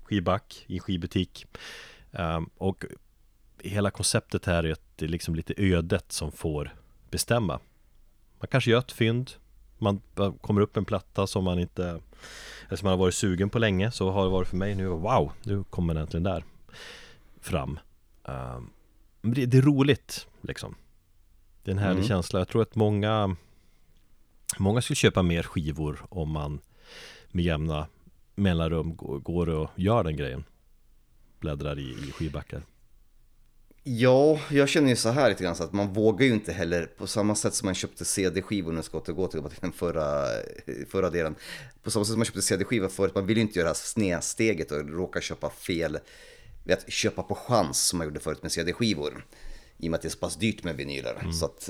skivback, 0.04 0.66
i 0.68 0.74
en 0.74 0.80
skivbutik. 0.80 1.46
Eh, 2.12 2.42
och 2.58 2.86
hela 3.60 3.92
konceptet 3.92 4.46
här 4.46 4.64
är 4.64 4.72
att 4.72 4.82
det 4.96 5.06
är 5.06 5.10
liksom 5.10 5.36
lite 5.36 5.54
ödet 5.58 6.12
som 6.12 6.32
får 6.32 6.76
bestämma. 7.12 7.60
Man 8.40 8.48
kanske 8.48 8.72
gör 8.72 8.80
ett 8.80 8.92
fynd, 8.92 9.32
man 9.78 10.02
bara 10.16 10.34
kommer 10.42 10.62
upp 10.62 10.78
en 10.78 10.86
platta 10.86 11.28
som 11.28 11.44
man 11.44 11.60
inte 11.60 12.02
eller 12.68 12.78
som 12.78 12.86
man 12.86 12.92
har 12.92 12.98
varit 12.98 13.16
sugen 13.16 13.50
på 13.50 13.60
länge 13.60 13.92
så 13.92 14.10
har 14.12 14.24
det 14.24 14.30
varit 14.30 14.48
för 14.48 14.58
mig 14.58 14.76
nu 14.76 14.86
wow, 14.86 15.32
nu 15.44 15.64
kommer 15.64 15.94
den 15.94 16.04
äntligen 16.04 16.24
där 16.24 16.44
fram. 17.42 17.80
Men 19.22 19.34
det, 19.34 19.46
det 19.46 19.58
är 19.58 19.62
roligt 19.62 20.28
liksom. 20.42 20.76
Det 21.64 21.72
är 21.72 21.76
en 21.76 21.80
härlig 21.80 21.98
Mm. 21.98 22.08
känsla, 22.08 22.40
jag 22.40 22.48
tror 22.48 22.62
att 22.62 22.76
många 22.76 23.36
Många 24.58 24.82
skulle 24.82 24.96
köpa 24.96 25.22
mer 25.24 25.44
skivor 25.44 26.06
om 26.10 26.32
man 26.32 26.60
med 27.32 27.46
jämna 27.46 27.88
mellanrum 28.36 28.96
går, 28.96 29.20
går 29.20 29.50
och 29.50 29.70
gör 29.76 30.04
den 30.04 30.16
grejen. 30.16 30.44
Bläddrar 31.40 31.80
i, 31.80 31.92
i 31.92 32.12
skivbackar 32.12 32.62
Ja, 33.84 34.40
jag 34.50 34.70
känner 34.70 34.90
ju 34.90 34.96
så 34.96 35.10
här 35.10 35.30
lite 35.30 35.44
grann 35.44 35.56
så 35.56 35.64
att 35.64 35.74
man 35.74 35.94
vågar 35.94 36.26
ju 36.26 36.34
inte 36.34 36.52
heller 36.52 36.86
på 36.86 37.08
samma 37.08 37.36
sätt 37.36 37.54
som 37.54 37.66
man 37.66 37.76
köpte 37.76 38.06
CD-skivor, 38.06 38.72
nu 38.72 38.84
ska 38.84 38.98
jag 38.98 39.20
återgå 39.20 39.28
till 39.28 39.60
den 39.62 39.72
förra, 39.72 40.26
förra 40.90 41.10
delen. 41.10 41.36
På 41.84 41.92
samma 41.92 42.06
sätt 42.06 42.12
som 42.12 42.20
man 42.20 42.26
köpte 42.26 42.42
CD-skivor 42.42 42.88
förut, 42.88 43.16
man 43.16 43.26
vill 43.26 43.38
ju 43.38 43.42
inte 43.42 43.60
göra 43.60 43.74
snedsteget 43.74 44.72
och 44.72 44.90
råka 44.90 45.22
köpa 45.22 45.50
fel, 45.50 46.00
vet, 46.64 46.92
köpa 46.92 47.24
på 47.24 47.36
chans 47.36 47.88
som 47.88 47.98
man 47.98 48.08
gjorde 48.08 48.20
förut 48.20 48.44
med 48.44 48.52
CD-skivor. 48.52 49.26
I 49.78 49.88
och 49.88 49.92
med 49.92 49.98
att 49.98 50.02
det 50.02 50.08
är 50.08 50.10
så 50.10 50.18
pass 50.18 50.36
dyrt 50.36 50.64
med 50.64 50.76
vinyler. 50.76 51.28
Så 51.40 51.46
att 51.46 51.70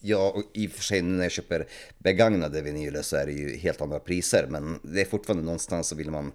Ja, 0.00 0.30
och 0.30 0.42
i 0.54 0.66
och 0.66 0.70
för 0.70 0.82
sig 0.82 1.02
när 1.02 1.22
jag 1.22 1.32
köper 1.32 1.66
begagnade 1.98 2.62
vinyler 2.62 3.02
så 3.02 3.16
är 3.16 3.26
det 3.26 3.32
ju 3.32 3.56
helt 3.56 3.80
andra 3.80 3.98
priser. 3.98 4.46
Men 4.50 4.80
det 4.82 5.00
är 5.00 5.04
fortfarande 5.04 5.44
någonstans 5.44 5.88
så 5.88 5.96
vill 5.96 6.10
man... 6.10 6.32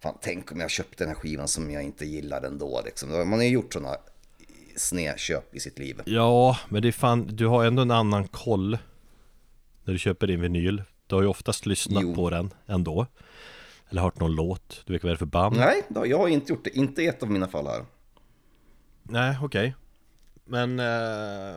Fan, 0.00 0.18
tänk 0.22 0.52
om 0.52 0.60
jag 0.60 0.70
köpte 0.70 1.04
den 1.04 1.08
här 1.08 1.14
skivan 1.14 1.48
som 1.48 1.70
jag 1.70 1.82
inte 1.82 2.06
gillar 2.06 2.42
ändå. 2.42 2.82
Liksom. 2.84 3.10
Man 3.10 3.32
har 3.32 3.42
ju 3.42 3.48
gjort 3.48 3.72
sådana 3.72 3.96
snedköp 4.76 5.54
i 5.54 5.60
sitt 5.60 5.78
liv. 5.78 6.00
Ja, 6.06 6.58
men 6.68 6.82
det 6.82 6.88
är 6.88 6.92
fan, 6.92 7.26
du 7.32 7.46
har 7.46 7.64
ändå 7.64 7.82
en 7.82 7.90
annan 7.90 8.28
koll 8.28 8.78
När 9.84 9.92
du 9.92 9.98
köper 9.98 10.26
din 10.26 10.40
vinyl 10.40 10.82
Du 11.06 11.14
har 11.14 11.22
ju 11.22 11.28
oftast 11.28 11.66
lyssnat 11.66 12.02
Jo. 12.02 12.14
på 12.14 12.30
den 12.30 12.50
ändå 12.66 13.06
Eller 13.90 14.02
hört 14.02 14.20
någon 14.20 14.34
låt, 14.34 14.82
du 14.86 14.92
vet 14.92 15.02
vad 15.02 15.10
det 15.10 15.14
är 15.14 15.18
för 15.18 15.26
band 15.26 15.56
Nej, 15.56 15.82
då, 15.88 16.06
jag 16.06 16.18
har 16.18 16.28
inte 16.28 16.52
gjort 16.52 16.64
det. 16.64 16.76
Inte 16.76 17.02
i 17.02 17.06
ett 17.06 17.22
av 17.22 17.30
mina 17.30 17.48
fall 17.48 17.66
här. 17.66 17.84
Nej, 19.02 19.36
okej 19.42 19.74
Men 20.44 20.80
eh, 20.80 21.56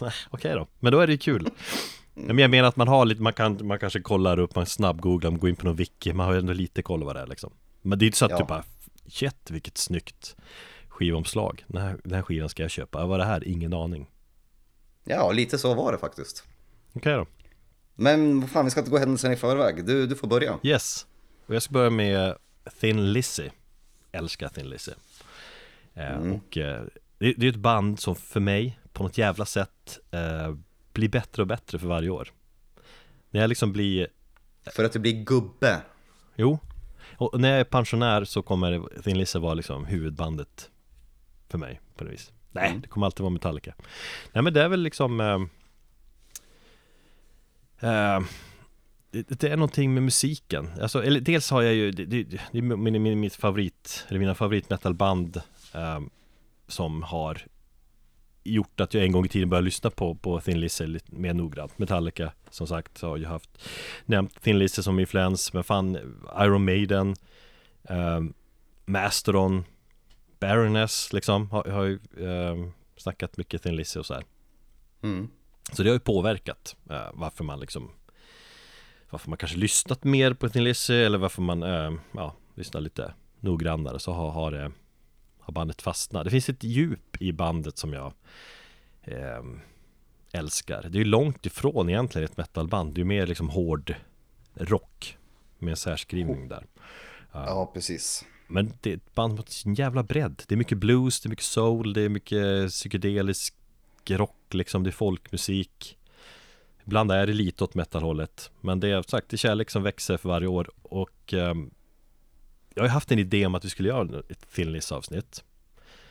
Okej 0.30 0.54
då, 0.54 0.66
men 0.78 0.92
då 0.92 1.00
är 1.00 1.06
det 1.06 1.12
ju 1.12 1.18
kul 1.18 1.48
Men 2.14 2.38
jag 2.38 2.50
menar 2.50 2.68
att 2.68 2.76
man 2.76 2.88
har 2.88 3.04
lite, 3.04 3.22
man, 3.22 3.32
kan, 3.32 3.66
man 3.66 3.78
kanske 3.78 4.00
kollar 4.00 4.38
upp, 4.38 4.54
man 4.54 4.66
snabbgooglar, 4.66 5.30
man 5.30 5.40
går 5.40 5.50
in 5.50 5.56
på 5.56 5.66
någon 5.66 5.76
wiki 5.76 6.12
Man 6.12 6.26
har 6.26 6.32
ju 6.32 6.38
ändå 6.38 6.52
lite 6.52 6.82
koll 6.82 7.04
vad 7.04 7.16
det 7.16 7.20
är 7.22 7.26
liksom 7.26 7.52
Men 7.82 7.98
det 7.98 8.04
är 8.04 8.06
inte 8.06 8.18
så 8.18 8.24
att 8.24 8.30
Ja. 8.30 8.38
du 8.38 8.44
bara 8.44 8.64
Shit 9.08 9.50
vilket 9.50 9.78
snyggt 9.78 10.36
skivomslag. 11.04 11.64
Den 11.68 11.82
här, 11.82 12.00
den 12.04 12.14
här 12.14 12.22
skivan 12.22 12.48
ska 12.48 12.62
jag 12.62 12.70
köpa, 12.70 13.06
vad 13.06 13.14
är 13.14 13.18
det 13.24 13.30
här? 13.30 13.48
Ingen 13.48 13.72
aning. 13.74 14.10
Ja, 15.04 15.32
lite 15.32 15.58
så 15.58 15.74
var 15.74 15.92
det 15.92 15.98
faktiskt. 15.98 16.44
Okej 16.92 17.12
då. 17.14 17.26
Men 17.94 18.40
vad 18.40 18.50
fan, 18.50 18.64
vi 18.64 18.70
ska 18.70 18.80
inte 18.80 18.90
gå 18.90 18.98
händelsen 18.98 19.32
i 19.32 19.36
förväg. 19.36 19.86
Du, 19.86 20.06
du 20.06 20.16
får 20.16 20.28
börja. 20.28 20.58
Yes, 20.62 21.06
och 21.46 21.54
jag 21.54 21.62
ska 21.62 21.72
börja 21.72 21.90
med 21.90 22.36
Thin 22.80 23.12
Lizzy. 23.12 23.48
Älskar 24.12 24.48
Thin 24.48 24.68
Lizzy. 24.68 24.92
Eh, 25.94 26.16
Och 26.18 26.56
eh, 26.58 26.82
det, 27.18 27.32
det 27.36 27.46
är 27.46 27.50
ett 27.50 27.56
band 27.56 28.00
som 28.00 28.16
för 28.16 28.40
mig 28.40 28.80
på 28.92 29.02
något 29.02 29.18
jävla 29.18 29.44
sätt 29.44 29.98
eh, 30.10 30.54
blir 30.92 31.08
bättre 31.08 31.42
och 31.42 31.48
bättre 31.48 31.78
för 31.78 31.86
varje 31.86 32.10
år. 32.10 32.28
När 33.30 33.40
jag 33.40 33.48
liksom 33.48 33.72
blir, 33.72 34.06
För 34.74 34.84
att 34.84 34.92
du 34.92 34.98
blir 34.98 35.24
gubbe. 35.24 35.80
jo. 36.36 36.58
Och 37.16 37.40
när 37.40 37.50
jag 37.50 37.60
är 37.60 37.64
pensionär 37.64 38.24
så 38.24 38.42
kommer 38.42 39.02
Thin 39.02 39.18
Lizzy 39.18 39.38
vara 39.38 39.54
liksom 39.54 39.84
huvudbandet 39.84 40.70
För 41.50 41.58
mig 41.58 41.80
på 41.96 42.04
något 42.04 42.12
vis. 42.12 42.32
Nej, 42.52 42.78
det 42.82 42.88
kommer 42.88 43.06
alltid 43.06 43.20
vara 43.20 43.30
Metallica. 43.30 43.74
Nej 44.32 44.42
men 44.42 44.52
det 44.52 44.62
är 44.62 44.68
väl 44.68 44.82
liksom 44.82 45.20
eh, 45.20 45.40
eh, 47.90 48.20
det, 49.10 49.40
det 49.40 49.48
är 49.48 49.56
någonting 49.56 49.94
med 49.94 50.02
musiken. 50.02 50.70
Alltså, 50.80 51.04
eller 51.04 51.20
dels 51.20 51.50
har 51.50 51.62
jag 51.62 51.74
ju 51.74 51.90
Det, 51.90 52.04
det, 52.04 52.22
det 52.22 52.58
är 52.58 52.62
min, 52.62 53.02
min, 53.02 53.20
mitt 53.20 53.34
favorit 53.34 54.06
Eller 54.08 54.18
mina 54.18 54.34
favoritmetalband 54.34 55.40
eh, 55.74 56.00
Som 56.66 57.02
har 57.02 57.46
Gjort 58.44 58.80
att 58.80 58.94
jag 58.94 59.04
en 59.04 59.12
gång 59.12 59.24
i 59.24 59.28
tiden 59.28 59.48
började 59.48 59.64
lyssna 59.64 59.90
på, 59.90 60.14
på 60.14 60.40
Thin 60.40 60.60
Lizzy 60.60 60.86
lite 60.86 61.14
mer 61.14 61.34
noggrant. 61.34 61.78
Metallica 61.78 62.32
som 62.50 62.66
sagt 62.66 63.02
har 63.02 63.16
ju 63.16 63.26
haft 63.26 63.50
Nämnt 64.06 64.42
Thin 64.42 64.58
Lizzy 64.58 64.82
som 64.82 64.98
influens 64.98 65.52
Men 65.52 65.64
fan 65.64 65.98
Iron 66.40 66.64
Maiden 66.64 67.14
eh, 67.88 68.20
Mastodon 68.84 69.64
Baroness 70.40 71.12
liksom 71.12 71.50
Har, 71.50 71.64
har 71.64 71.84
ju 71.84 71.98
eh, 72.28 72.70
snackat 72.96 73.36
mycket 73.36 73.62
Thin 73.62 73.76
Lizzy 73.76 74.00
och 74.00 74.06
så 74.06 74.14
här. 74.14 74.24
Mm. 75.02 75.28
så 75.72 75.82
det 75.82 75.88
har 75.88 75.94
ju 75.94 76.00
påverkat 76.00 76.76
eh, 76.90 77.08
varför 77.12 77.44
man 77.44 77.60
liksom 77.60 77.90
Varför 79.10 79.28
man 79.28 79.38
kanske 79.38 79.58
lyssnat 79.58 80.04
mer 80.04 80.34
på 80.34 80.48
Thin 80.48 80.64
Lizzy 80.64 80.94
eller 80.94 81.18
varför 81.18 81.42
man 81.42 81.62
eh, 81.62 81.92
ja, 82.12 82.34
lyssnar 82.54 82.80
lite 82.80 83.14
noggrannare. 83.40 83.98
Så 83.98 84.12
har, 84.12 84.30
har, 84.30 84.50
det, 84.50 84.72
har 85.40 85.52
bandet 85.52 85.82
fastnat. 85.82 86.24
Det 86.24 86.30
finns 86.30 86.48
ett 86.48 86.64
djup 86.64 87.22
i 87.22 87.32
bandet 87.32 87.78
som 87.78 87.92
jag 87.92 88.12
eh, 89.02 89.42
älskar. 90.32 90.82
Det 90.82 90.98
är 90.98 91.00
ju 91.00 91.04
långt 91.04 91.46
ifrån 91.46 91.88
egentligen 91.88 92.24
ett 92.24 92.36
metalband. 92.36 92.94
Det 92.94 92.98
är 92.98 93.02
ju 93.02 93.04
mer 93.04 93.26
liksom 93.26 93.48
hård 93.48 93.94
rock 94.54 95.18
med 95.58 95.70
en 95.70 95.76
särskrivning 95.76 96.48
där 96.48 96.66
Ja, 97.32 97.70
precis. 97.74 98.24
men 98.46 98.72
det 98.80 98.90
är 98.90 98.96
ett 98.96 99.14
band 99.14 99.34
med 99.34 99.48
sin 99.48 99.74
jävla 99.74 100.02
bredd. 100.02 100.42
Det 100.48 100.54
är 100.54 100.56
mycket 100.56 100.78
blues, 100.78 101.20
det 101.20 101.26
är 101.26 101.30
mycket 101.30 101.44
soul, 101.44 101.92
det 101.92 102.02
är 102.02 102.08
mycket 102.08 102.70
psykedelisk 102.70 103.54
rock 104.08 104.36
liksom, 104.50 104.82
det 104.82 104.90
är 104.90 104.92
folkmusik. 104.92 105.98
Ibland 106.84 107.12
är 107.12 107.26
det 107.26 107.32
lite 107.32 107.64
åt 107.64 107.74
metalhållet 107.74 108.50
Men 108.60 108.80
det 108.80 108.88
är 108.88 109.02
sagt, 109.02 109.28
det 109.28 109.34
är 109.34 109.38
kärlek 109.38 109.70
som 109.70 109.82
växer 109.82 110.16
för 110.16 110.28
varje 110.28 110.46
år. 110.46 110.70
Och 110.82 111.34
ehm, 111.34 111.70
Jag 112.74 112.82
har 112.82 112.88
haft 112.88 113.12
en 113.12 113.18
idé 113.18 113.46
om 113.46 113.54
att 113.54 113.64
vi 113.64 113.70
skulle 113.70 113.88
göra 113.88 114.22
ett 114.28 114.52
Thin 114.54 114.72
Lizzy 114.72 114.94
avsnitt 114.94 115.44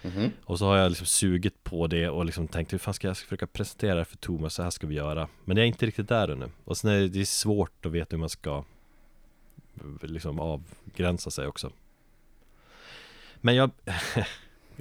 Mhm. 0.02 0.32
Och 0.44 0.60
så 0.60 0.66
har 0.66 0.78
jag 0.78 0.90
liksom 0.90 1.08
sugit 1.08 1.64
på 1.64 1.88
det 1.88 2.10
och 2.10 2.26
liksom 2.26 2.48
tänkt 2.48 2.74
hur 2.74 2.78
fan 2.78 2.94
ska 2.94 3.08
jag 3.08 3.18
försöka 3.18 3.48
presentera 3.48 3.96
det 3.96 4.06
för 4.06 4.18
Thomas, 4.18 4.54
så 4.54 4.64
här 4.64 4.70
ska 4.70 4.88
vi 4.88 4.96
göra. 4.96 5.28
Men 5.46 5.58
jag 5.58 5.64
är 5.64 5.68
inte 5.68 5.86
riktigt 5.86 6.08
där 6.08 6.28
ännu. 6.28 6.50
Och 6.66 6.78
sen 6.78 6.92
är 6.92 7.08
det, 7.08 7.26
svårt 7.26 7.86
att 7.86 7.92
veta 7.92 8.16
hur 8.16 8.20
man 8.20 8.30
ska 8.30 8.64
Liksom 10.02 10.40
avgränsa 10.40 11.32
sig 11.32 11.48
också. 11.48 11.72
Men 13.42 13.56
jag 13.56 13.72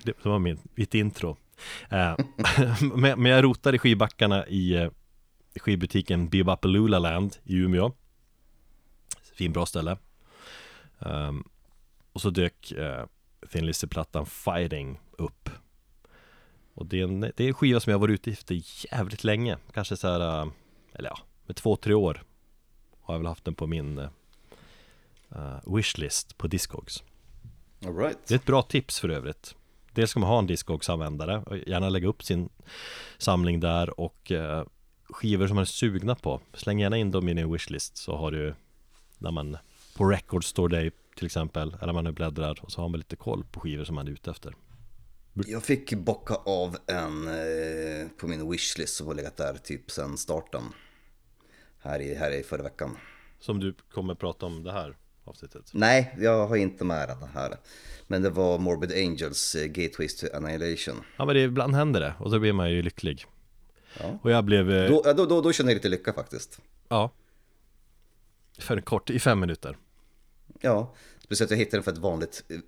Det 0.04 0.24
var 0.24 0.38
min, 0.38 0.58
mitt 0.74 0.94
intro. 0.94 1.36
Eh, 1.90 2.16
men, 3.16 3.24
jag 3.24 3.44
rotade 3.44 3.76
i 3.76 3.78
skivbackarna 3.78 4.46
i 4.46 4.74
eh, 4.74 4.90
skivbutiken 5.56 6.28
Bebopalula 6.28 6.98
Land 6.98 7.36
i 7.44 7.56
Umeå. 7.56 7.92
Fin 9.34 9.52
bra 9.52 9.66
ställe. 9.66 9.98
Ehm, 10.98 11.44
och 12.12 12.20
så 12.20 12.30
dök 12.30 12.72
eh, 12.72 13.04
Thin 13.52 13.66
Lizzy-plattan 13.66 14.26
Fighting 14.26 15.00
upp. 15.10 15.50
Och 16.74 16.86
det 16.86 17.00
är, 17.00 17.04
en, 17.04 17.20
det 17.20 17.40
är 17.40 17.48
en 17.48 17.54
skiva 17.54 17.80
som 17.80 17.90
jag 17.90 17.98
varit 17.98 18.14
ute 18.14 18.30
efter 18.30 18.60
jävligt 18.92 19.24
länge. 19.24 19.56
Kanske 19.72 19.96
så 19.96 20.08
här, 20.08 20.42
eh, 20.42 20.48
eller 20.92 21.08
ja, 21.08 21.18
med 21.46 21.56
två, 21.56 21.76
tre 21.76 21.94
år 21.94 22.22
Har 23.00 23.14
jag 23.14 23.18
väl 23.18 23.26
haft 23.26 23.44
den 23.44 23.54
på 23.54 23.66
min 23.66 24.08
eh, 25.34 25.74
wishlist 25.74 26.38
på 26.38 26.46
Discogs 26.46 27.02
All 27.86 27.96
right. 27.96 28.18
det 28.26 28.34
är 28.34 28.38
ett 28.38 28.46
bra 28.46 28.62
tips 28.62 29.00
för 29.00 29.08
övrigt 29.08 29.54
Dels 29.92 30.10
ska 30.10 30.20
man 30.20 30.28
ha 30.28 30.38
en 30.38 30.46
Discogs-användare 30.46 31.62
gärna 31.66 31.88
lägga 31.88 32.08
upp 32.08 32.22
sin 32.22 32.48
samling 33.18 33.60
där 33.60 34.00
och 34.00 34.32
eh, 34.32 34.64
skivor 35.08 35.46
som 35.46 35.54
man 35.54 35.62
är 35.62 35.66
sugna 35.66 36.14
på 36.14 36.40
Släng 36.54 36.80
gärna 36.80 36.96
in 36.96 37.10
dem 37.10 37.28
i 37.28 37.34
din 37.34 37.52
wishlist 37.52 37.96
så 37.96 38.16
har 38.16 38.30
du 38.30 38.54
när 39.18 39.30
man 39.30 39.56
på 39.96 40.04
Record 40.04 40.44
Store 40.44 40.76
Day 40.76 40.90
till 41.16 41.26
exempel 41.26 41.76
eller 41.82 41.92
man 41.92 42.04
nu 42.04 42.12
bläddrar 42.12 42.58
och 42.62 42.72
så 42.72 42.80
har 42.80 42.88
man 42.88 42.98
lite 42.98 43.16
koll 43.16 43.44
på 43.52 43.60
skivor 43.60 43.84
som 43.84 43.94
man 43.94 44.08
är 44.08 44.12
ute 44.12 44.30
efter 44.30 44.54
Jag 45.46 45.62
fick 45.62 45.94
bocka 45.94 46.34
av 46.34 46.76
en 46.86 47.28
eh, 47.28 48.08
på 48.16 48.26
min 48.28 48.50
wishlist 48.50 48.96
som 48.96 49.06
har 49.06 49.14
legat 49.14 49.36
där 49.36 49.54
typ 49.54 49.90
sen 49.90 50.18
starten. 50.18 50.62
Här 51.78 52.00
i, 52.00 52.14
här 52.14 52.30
i 52.30 52.42
förra 52.42 52.62
veckan. 52.62 52.96
Som 53.38 53.60
du 53.60 53.74
kommer 53.90 54.14
prata 54.14 54.46
om 54.46 54.64
det 54.64 54.72
här 54.72 54.96
avsnittet 55.28 55.70
Nej, 55.72 56.14
jag 56.18 56.46
har 56.46 56.56
inte 56.56 56.84
med 56.84 57.08
den 57.08 57.28
här. 57.34 57.56
Men 58.06 58.22
det 58.22 58.30
var 58.30 58.58
Morbid 58.58 58.92
Angels 58.92 59.54
eh, 59.54 59.66
Gateways 59.66 60.16
to 60.16 60.26
Annihilation. 60.34 61.02
Ja 61.16 61.24
men 61.24 61.34
det, 61.34 61.42
ibland 61.42 61.74
händer 61.74 62.00
det 62.00 62.14
och 62.18 62.30
då 62.30 62.38
blir 62.38 62.52
man 62.52 62.70
ju 62.70 62.82
lycklig 62.82 63.26
Ja. 64.00 64.18
Och 64.22 64.30
jag 64.30 64.44
blev, 64.44 64.70
eh, 64.72 64.90
Då, 64.90 65.12
då, 65.16 65.26
då, 65.26 65.40
då 65.40 65.52
känner 65.52 65.70
jag 65.70 65.76
lite 65.76 65.88
lycka 65.88 66.12
faktiskt. 66.12 66.60
ja 66.88 67.10
För 68.58 68.76
en 68.76 68.82
kort, 68.82 69.10
i 69.10 69.18
fem 69.18 69.40
minuter 69.40 69.76
Ja, 70.60 70.94
speciellt 71.24 71.50
jag 71.50 71.58
hittade 71.58 71.76
den 71.76 71.82
för 71.82 71.92
ett 71.92 71.98
vanligt 71.98 72.44
eh, 72.48 72.58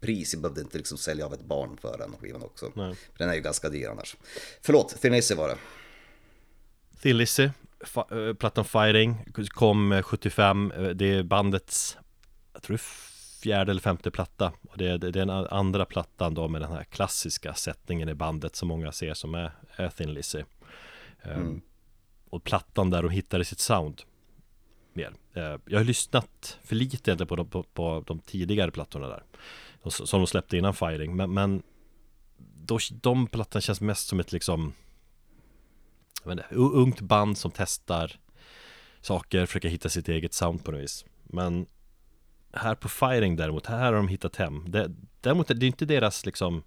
pris. 0.00 0.32
Jag 0.32 0.42
behövde 0.42 0.60
inte 0.60 0.78
liksom 0.78 0.98
sälja 0.98 1.26
av 1.26 1.34
ett 1.34 1.44
barn 1.44 1.76
för 1.80 1.98
den 1.98 2.12
skivan 2.20 2.42
också. 2.42 2.72
Nej. 2.74 2.94
För 2.94 3.18
den 3.18 3.28
är 3.28 3.34
ju 3.34 3.40
ganska 3.40 3.68
dyr 3.68 3.88
annars. 3.88 4.16
Förlåt, 4.62 5.00
Thin 5.02 5.12
Lizzy 5.12 5.34
var 5.34 5.48
det. 5.48 5.56
Thin 7.02 7.18
Lizzy, 7.18 7.50
plattan 8.38 8.64
Fighting 8.64 9.24
kom 9.48 9.92
eh, 9.92 10.02
75 10.02 10.72
eh, 10.72 10.82
Det 10.88 11.06
är 11.06 11.22
bandets 11.22 11.98
Jag 12.52 12.62
tror 12.62 12.76
det 12.76 12.80
är 12.80 13.06
fjärde 13.42 13.70
eller 13.70 13.80
femte 13.80 14.10
platta. 14.10 14.52
Och 14.68 14.78
det 14.78 14.88
är, 14.88 14.98
det 14.98 15.06
är 15.06 15.12
den 15.12 15.30
andra 15.30 15.84
plattan 15.84 16.34
då 16.34 16.48
med 16.48 16.60
den 16.60 16.72
här 16.72 16.84
klassiska 16.84 17.54
sättningen 17.54 18.08
i 18.08 18.14
bandet 18.14 18.56
Som 18.56 18.68
många 18.68 18.92
ser 18.92 19.14
som 19.14 19.34
är, 19.34 19.52
är 19.76 19.88
Thin 19.88 20.14
Lizzy. 20.14 20.42
Ehm, 21.22 21.60
Och 22.30 22.44
plattan 22.44 22.90
där 22.90 23.02
de 23.02 23.10
hittade 23.10 23.44
sitt 23.44 23.60
sound 23.60 24.02
Mer. 24.92 25.12
Eh, 25.34 25.56
Jag 25.66 25.78
har 25.78 25.84
lyssnat 25.84 26.58
för 26.64 26.76
lite 26.76 27.10
egentligen 27.10 27.28
på 27.28 27.36
de, 27.36 27.48
på, 27.48 27.62
på 27.62 28.04
de 28.06 28.18
tidigare 28.18 28.70
plattorna 28.70 29.08
där 29.08 29.22
Som 29.90 30.20
de 30.20 30.26
släppte 30.26 30.56
innan 30.56 30.74
Fighting 30.74 31.16
Men, 31.16 31.34
men 31.34 31.62
då, 32.66 32.78
de 33.02 33.26
plattorna 33.26 33.60
känns 33.60 33.80
mest 33.80 34.08
som 34.08 34.20
ett 34.20 34.32
liksom 34.32 34.72
ungt 36.50 37.00
band 37.00 37.38
som 37.38 37.50
testar 37.50 38.12
saker, 39.00 39.46
försöker 39.46 39.68
hitta 39.68 39.88
sitt 39.88 40.08
eget 40.08 40.34
sound 40.34 40.64
på 40.64 40.70
något 40.70 40.80
vis. 40.80 41.04
Men 41.22 41.66
här 42.52 42.74
på 42.74 42.88
Firing 42.88 43.36
däremot, 43.36 43.66
här 43.66 43.84
har 43.84 43.92
de 43.92 44.08
hittat 44.08 44.36
hem. 44.36 44.64
Det, 44.68 44.90
däremot 45.20 45.50
är 45.50 45.54
det 45.54 45.66
inte 45.66 45.84
deras 45.84 46.26
liksom 46.26 46.62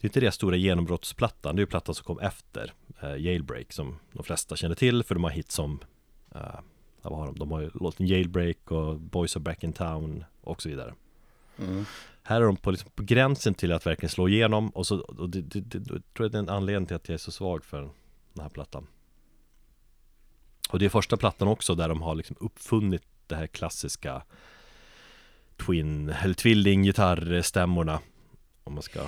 Det 0.00 0.06
är 0.06 0.08
inte 0.08 0.20
det 0.20 0.32
stora 0.32 0.56
genombrottsplattan, 0.56 1.56
det 1.56 1.60
är 1.60 1.62
ju 1.62 1.66
plattan 1.66 1.94
som 1.94 2.04
kom 2.04 2.18
efter 2.18 2.72
eh, 3.00 3.16
Jailbreak 3.16 3.72
som 3.72 3.98
de 4.12 4.24
flesta 4.24 4.56
känner 4.56 4.74
till 4.74 5.02
för 5.02 5.14
de 5.14 5.24
har 5.24 5.30
hits 5.30 5.54
som 5.54 5.80
eh, 6.34 6.60
vad 7.02 7.18
har 7.18 7.26
de? 7.26 7.38
de 7.38 7.50
har 7.50 7.60
ju 7.60 7.70
låten 7.74 8.06
Jailbreak 8.06 8.70
och 8.70 9.00
Boys 9.00 9.36
are 9.36 9.42
back 9.42 9.64
in 9.64 9.72
town 9.72 10.24
och 10.40 10.62
så 10.62 10.68
vidare 10.68 10.94
Här 12.22 12.40
är 12.40 12.46
de 12.46 12.56
på, 12.56 12.70
liksom, 12.70 12.90
på 12.94 13.02
gränsen 13.02 13.54
till 13.54 13.72
att 13.72 13.86
verkligen 13.86 14.10
slå 14.10 14.28
igenom 14.28 14.70
och 14.70 14.86
så 14.86 15.00
och 15.00 15.30
det, 15.30 15.42
det, 15.42 15.60
det 15.60 15.84
tror 15.84 16.02
jag 16.16 16.32
det 16.32 16.38
är 16.38 16.42
en 16.42 16.48
anledning 16.48 16.86
till 16.86 16.96
att 16.96 17.08
jag 17.08 17.14
är 17.14 17.18
så 17.18 17.30
svag 17.30 17.64
för 17.64 17.90
den 18.36 18.42
här 18.42 18.50
plattan 18.50 18.86
Och 20.68 20.78
det 20.78 20.84
är 20.84 20.88
första 20.88 21.16
plattan 21.16 21.48
också 21.48 21.74
där 21.74 21.88
de 21.88 22.02
har 22.02 22.14
liksom 22.14 22.36
uppfunnit 22.40 23.02
det 23.26 23.34
här 23.34 23.46
klassiska 23.46 24.22
Twin, 25.66 26.08
eller 26.08 26.34
tvillinggitarrstämmorna 26.34 28.00
Om 28.64 28.74
man 28.74 28.82
ska 28.82 29.00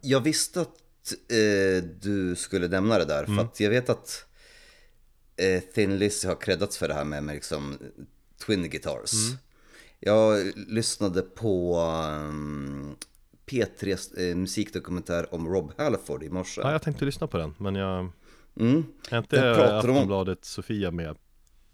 Jag 0.00 0.20
visste 0.20 0.60
att 0.60 0.76
eh, 1.12 1.84
du 2.00 2.36
skulle 2.36 2.68
nämna 2.68 2.98
det 2.98 3.04
där, 3.04 3.24
för 3.24 3.38
att 3.38 3.60
jag 3.60 3.70
vet 3.70 3.88
att 3.90 4.26
eh, 5.36 5.62
Thin 5.74 5.98
Lizzy 5.98 6.28
har 6.28 6.40
creddats 6.40 6.78
för 6.78 6.88
det 6.88 6.94
här 6.94 7.04
med, 7.04 7.24
med 7.24 7.34
liksom 7.34 7.78
Twin 8.46 8.70
Guitars. 8.70 9.12
Jag 10.00 10.52
lyssnade 10.56 11.22
på 11.22 11.80
um, 11.80 12.96
P3s 13.46 14.20
eh, 14.20 14.36
musikdokumentär 14.36 15.34
om 15.34 15.48
Rob 15.48 15.72
Halford 15.78 16.22
i 16.22 16.28
morse. 16.28 16.60
Ja, 16.60 16.72
jag 16.72 16.82
tänkte 16.82 17.04
lyssna 17.04 17.26
på 17.26 17.38
den, 17.38 17.54
men 17.58 17.74
jag 17.74 18.10
Mm. 18.60 18.84
är 19.10 19.18
inte 19.18 19.36
de 19.52 19.60
om- 19.70 19.76
Aftonbladet 19.78 20.44
Sofia 20.44 20.90
med 20.90 21.16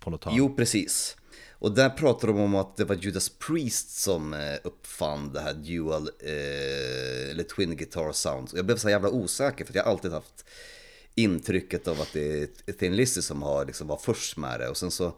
på 0.01 0.11
något 0.11 0.25
hörn? 0.25 0.35
Jo, 0.37 0.55
precis. 0.57 1.17
Och 1.59 1.73
där 1.73 1.91
pratar 1.91 2.29
de 2.29 2.41
om 2.41 2.55
att 2.55 2.77
det 2.77 2.85
var 2.85 2.95
Judas 2.95 3.29
Priest 3.29 3.91
som 4.03 4.35
eh, 4.35 4.41
uppfann 4.65 5.33
det 5.33 5.41
här 5.41 5.55
dual, 5.55 6.09
eh, 6.21 7.31
eller 7.31 7.43
twin 7.57 7.77
guitar 7.77 8.13
sound. 8.13 8.49
Och 8.53 8.59
jag 8.59 8.67
blev 8.67 8.77
så 8.77 8.91
jävla 8.91 9.09
osäker 9.09 9.65
för 9.65 9.73
att 9.73 9.77
jag 9.77 9.85
har 9.85 9.91
alltid 9.91 10.13
haft 10.13 10.45
intrycket 11.15 11.89
av 11.89 12.01
att 12.01 12.13
det 12.13 12.43
är 12.67 12.73
Thin 12.73 12.97
Lizzy 12.97 13.23
som 13.23 13.43
har 13.43 13.65
liksom 13.65 13.87
var 13.87 13.97
först 13.97 14.37
med 14.37 14.61
det. 14.61 14.69
Och 14.69 14.77
sen 14.77 14.91
så 14.91 15.13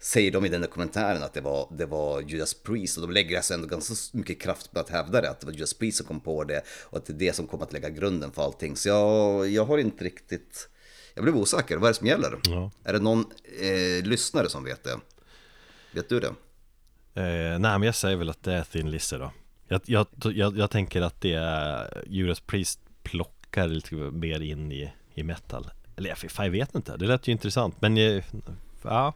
säger 0.00 0.30
de 0.32 0.44
i 0.44 0.48
den 0.48 0.60
dokumentären 0.60 1.22
att 1.22 1.34
det 1.34 1.40
var, 1.40 1.68
det 1.78 1.86
var 1.86 2.20
Judas 2.20 2.54
Priest 2.54 2.96
och 2.98 3.02
de 3.08 3.12
lägger 3.12 3.36
alltså 3.36 3.54
ändå 3.54 3.66
ganska 3.68 3.94
mycket 4.18 4.40
kraft 4.40 4.72
på 4.72 4.80
att 4.80 4.88
hävda 4.90 5.20
det, 5.20 5.30
att 5.30 5.40
det 5.40 5.46
var 5.46 5.52
Judas 5.52 5.74
Priest 5.74 5.98
som 5.98 6.06
kom 6.06 6.20
på 6.20 6.44
det 6.44 6.62
och 6.82 6.98
att 6.98 7.06
det 7.06 7.12
är 7.12 7.16
det 7.18 7.32
som 7.36 7.46
kommer 7.46 7.64
att 7.64 7.72
lägga 7.72 7.90
grunden 7.90 8.32
för 8.32 8.42
allting. 8.42 8.76
Så 8.76 8.88
jag, 8.88 9.48
jag 9.48 9.64
har 9.64 9.78
inte 9.78 10.04
riktigt, 10.04 10.68
jag 11.14 11.24
blev 11.24 11.36
osäker, 11.36 11.76
vad 11.76 11.84
är 11.84 11.92
det 11.92 11.98
som 11.98 12.06
gäller? 12.06 12.38
Ja. 12.42 12.70
Är 12.84 12.92
det 12.92 12.98
någon 12.98 13.24
eh, 13.60 14.04
lyssnare 14.04 14.48
som 14.48 14.64
vet 14.64 14.84
det? 14.84 15.00
Vet 15.92 16.08
du 16.08 16.20
det? 16.20 16.34
Eh, 17.14 17.58
nej 17.58 17.58
men 17.58 17.82
jag 17.82 17.94
säger 17.94 18.16
väl 18.16 18.30
att 18.30 18.42
det 18.42 18.52
är 18.52 18.62
Thin 18.62 18.90
Lizzy 18.90 19.16
då 19.16 19.32
jag, 19.72 19.80
jag, 19.86 20.06
jag, 20.34 20.56
jag 20.56 20.70
tänker 20.70 21.02
att 21.02 21.20
det 21.20 21.32
är 21.32 22.04
Judas 22.06 22.40
Priest 22.40 22.80
plockar 23.02 23.68
lite 23.68 23.94
mer 23.94 24.40
in 24.40 24.72
i, 24.72 24.92
i 25.14 25.22
metal 25.22 25.70
Eller 25.96 26.08
jag, 26.08 26.46
jag 26.46 26.50
vet 26.50 26.74
inte, 26.74 26.96
det 26.96 27.06
lät 27.06 27.28
ju 27.28 27.32
intressant 27.32 27.80
men 27.80 27.98
eh, 27.98 28.24
ja 28.82 29.14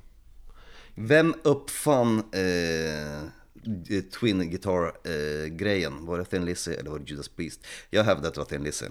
Vem 0.94 1.35
uppfann 1.44 2.18
eh, 2.18 4.00
Twin 4.20 4.50
Guitar 4.50 4.85
eh, 4.85 5.46
grejen? 5.46 6.06
Var 6.06 6.18
det 6.18 6.24
Thin 6.24 6.44
Lizzy 6.44 6.72
eller 6.72 6.90
var 6.90 6.98
det 6.98 7.11
Judas 7.11 7.28
Priest? 7.28 7.66
Jag 7.90 8.04
hävdar 8.04 8.28
att 8.28 8.35
det 8.35 8.40
var 8.40 8.46
Thin 8.46 8.64
Lizzy. 8.64 8.87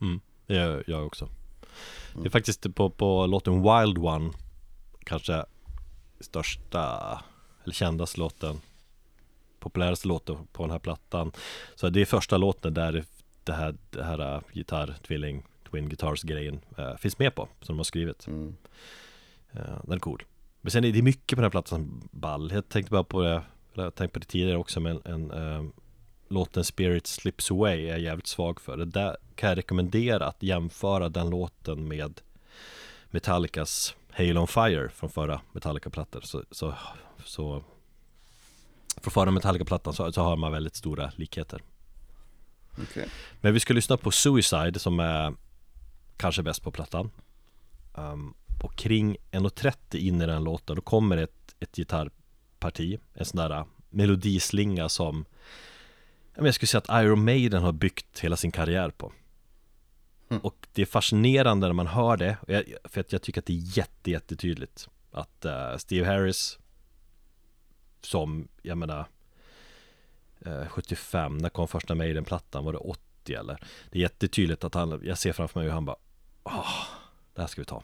mm, 0.00 0.20
gör 0.46 0.84
jag 0.86 1.06
också 1.06 1.28
Det 2.14 2.28
är 2.28 2.30
faktiskt 2.30 2.74
på, 2.74 2.90
på 2.90 3.26
låten 3.26 3.62
Wild 3.62 3.98
One 3.98 4.30
Kanske 5.04 5.44
största 6.20 7.22
eller 7.64 7.74
kändaste 7.74 8.20
låten 8.20 8.60
Populäraste 9.58 10.08
låten 10.08 10.36
på 10.52 10.62
den 10.62 10.70
här 10.70 10.78
plattan. 10.78 11.32
Så 11.74 11.88
det 11.88 12.00
är 12.00 12.04
första 12.04 12.36
låten 12.36 12.74
där 12.74 13.04
det 13.44 13.52
här, 13.52 13.74
det 13.90 14.02
här 14.02 14.36
uh, 14.36 14.42
gitarr, 14.52 14.94
tvilling, 15.06 15.42
twin 15.70 15.88
guitars 15.88 16.22
grejen 16.22 16.60
uh, 16.78 16.96
finns 16.96 17.18
med 17.18 17.34
på 17.34 17.48
Som 17.60 17.74
de 17.74 17.78
har 17.78 17.84
skrivit. 17.84 18.26
Mm. 18.26 18.56
uh, 19.54 19.80
Den 19.82 19.92
är 19.92 19.98
cool. 19.98 20.22
Men 20.60 20.70
sen 20.70 20.84
är 20.84 20.92
det 20.92 21.02
mycket 21.02 21.28
på 21.28 21.34
den 21.34 21.44
här 21.44 21.50
plattan 21.50 21.78
som 21.78 22.08
ball. 22.10 22.50
Jag 22.54 22.68
tänkte 22.68 22.90
bara 22.90 23.04
på 23.04 23.22
det 23.22 23.42
Jag 23.74 23.94
tänkte 23.94 24.12
på 24.12 24.18
det 24.18 24.26
tidigare 24.26 24.56
också 24.56 24.80
men 24.80 25.00
en, 25.04 25.30
uh, 25.30 25.70
Låten 26.30 26.64
Spirit 26.64 27.06
Slips 27.06 27.50
Away 27.50 27.86
är 27.86 27.90
jag 27.90 28.00
jävligt 28.00 28.26
svag 28.26 28.60
för. 28.60 28.76
Det 28.76 28.84
där 28.84 29.16
kan 29.34 29.48
jag 29.48 29.58
rekommendera 29.58 30.26
att 30.26 30.42
jämföra 30.42 31.08
den 31.08 31.30
låten 31.30 31.88
med 31.88 32.20
Metallicas 33.10 33.94
Hail 34.10 34.38
on 34.38 34.46
Fire 34.46 34.88
från 34.88 35.10
förra 35.10 35.40
Metallica-plattan. 35.52 36.22
Så, 36.22 36.44
så, 36.50 36.74
så 37.24 37.62
Från 38.96 39.12
förra 39.12 39.30
Metallica-plattan 39.30 39.94
så, 39.94 40.12
så 40.12 40.22
har 40.22 40.36
man 40.36 40.52
väldigt 40.52 40.76
stora 40.76 41.12
likheter. 41.16 41.62
Okej. 42.82 43.08
Men 43.40 43.54
vi 43.54 43.60
ska 43.60 43.74
lyssna 43.74 43.96
på 43.96 44.10
Suicide 44.10 44.78
som 44.78 45.00
är 45.00 45.34
kanske 46.16 46.42
bäst 46.42 46.62
på 46.62 46.70
plattan. 46.70 47.10
Um, 47.94 48.34
Och 48.62 48.76
kring 48.76 49.16
1.30 49.30 49.96
in 49.96 50.22
i 50.22 50.26
den 50.26 50.44
låten 50.44 50.76
då 50.76 50.82
kommer 50.82 51.16
ett, 51.16 51.54
ett 51.60 51.76
gitarrparti 51.76 52.98
En 53.14 53.24
sån 53.24 53.36
där 53.36 53.64
melodislinga 53.90 54.88
som 54.88 55.24
Jag 56.46 56.54
skulle 56.54 56.66
säga 56.66 56.82
att 56.86 57.04
Iron 57.04 57.24
Maiden 57.24 57.62
har 57.62 57.72
byggt 57.72 58.20
hela 58.20 58.36
sin 58.36 58.52
karriär 58.52 58.90
på 58.90 59.12
Och 60.42 60.66
det 60.72 60.82
är 60.82 60.86
fascinerande 60.86 61.66
när 61.66 61.74
man 61.74 61.86
hör 61.86 62.16
det 62.16 62.36
För 62.84 63.00
att 63.00 63.12
jag 63.12 63.22
tycker 63.22 63.40
att 63.40 63.46
det 63.46 63.52
är 63.52 63.78
jätte, 63.78 64.10
jättetydligt 64.10 64.88
Att 65.12 65.44
eh, 65.44 65.76
Steve 65.76 66.06
Harris 66.06 66.58
Som, 68.02 68.48
jag 68.62 68.78
menar 68.78 69.06
eh, 70.46 70.66
75, 70.68 71.38
när 71.38 71.48
kom 71.48 71.68
första 71.68 71.94
Maiden-plattan? 71.94 72.64
Var 72.64 72.72
det 72.72 72.78
80 72.78 73.34
eller? 73.34 73.58
Det 73.90 73.98
är 73.98 74.02
jättetydligt 74.02 74.64
att 74.64 74.74
han, 74.74 75.00
jag 75.04 75.18
ser 75.18 75.32
framför 75.32 75.60
mig 75.60 75.66
hur 75.66 75.74
han 75.74 75.84
bara 75.84 75.96
Åh, 76.42 76.84
det 77.34 77.40
här 77.40 77.48
ska 77.48 77.60
vi 77.60 77.66
ta 77.66 77.82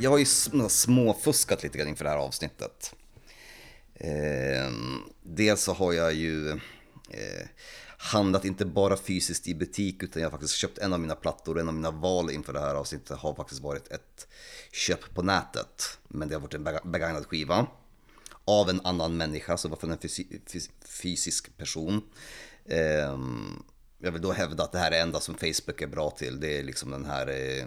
jag 0.00 0.10
har 0.10 0.18
ju 0.18 0.24
småfuskat 0.68 1.62
lite 1.62 1.78
grann 1.78 1.88
inför 1.88 2.04
det 2.04 2.10
här 2.10 2.16
avsnittet. 2.16 2.94
Eh, 3.94 4.70
dels 5.22 5.62
så 5.62 5.72
har 5.72 5.92
jag 5.92 6.14
ju 6.14 6.50
eh, 7.10 7.46
handlat 7.98 8.44
inte 8.44 8.64
bara 8.64 8.96
fysiskt 8.96 9.48
i 9.48 9.54
butik 9.54 10.02
utan 10.02 10.22
jag 10.22 10.26
har 10.26 10.30
faktiskt 10.30 10.54
köpt 10.54 10.78
en 10.78 10.92
av 10.92 11.00
mina 11.00 11.14
plattor. 11.14 11.54
och 11.54 11.60
En 11.60 11.68
av 11.68 11.74
mina 11.74 11.90
val 11.90 12.30
inför 12.30 12.52
det 12.52 12.60
här 12.60 12.74
avsnittet 12.74 13.18
har 13.18 13.34
faktiskt 13.34 13.60
varit 13.60 13.88
ett 13.88 14.28
köp 14.72 15.14
på 15.14 15.22
nätet. 15.22 15.98
Men 16.08 16.28
det 16.28 16.34
har 16.34 16.40
varit 16.40 16.54
en 16.54 16.64
begagnad 16.84 17.26
skiva. 17.26 17.66
Av 18.44 18.70
en 18.70 18.80
annan 18.84 19.16
människa, 19.16 19.56
så 19.56 19.68
varför 19.68 19.88
en 19.88 19.98
fysi- 19.98 20.40
fys- 20.46 20.70
fysisk 21.02 21.56
person. 21.56 22.02
Ehm, 22.68 23.62
jag 24.00 24.12
vill 24.12 24.22
då 24.22 24.32
hävda 24.32 24.64
att 24.64 24.72
det 24.72 24.78
här 24.78 24.90
är 24.90 25.02
enda 25.02 25.20
som 25.20 25.34
Facebook 25.34 25.82
är 25.82 25.86
bra 25.86 26.10
till. 26.10 26.40
Det 26.40 26.58
är 26.58 26.62
liksom 26.62 26.90
den 26.90 27.04
här 27.04 27.28
eh, 27.28 27.66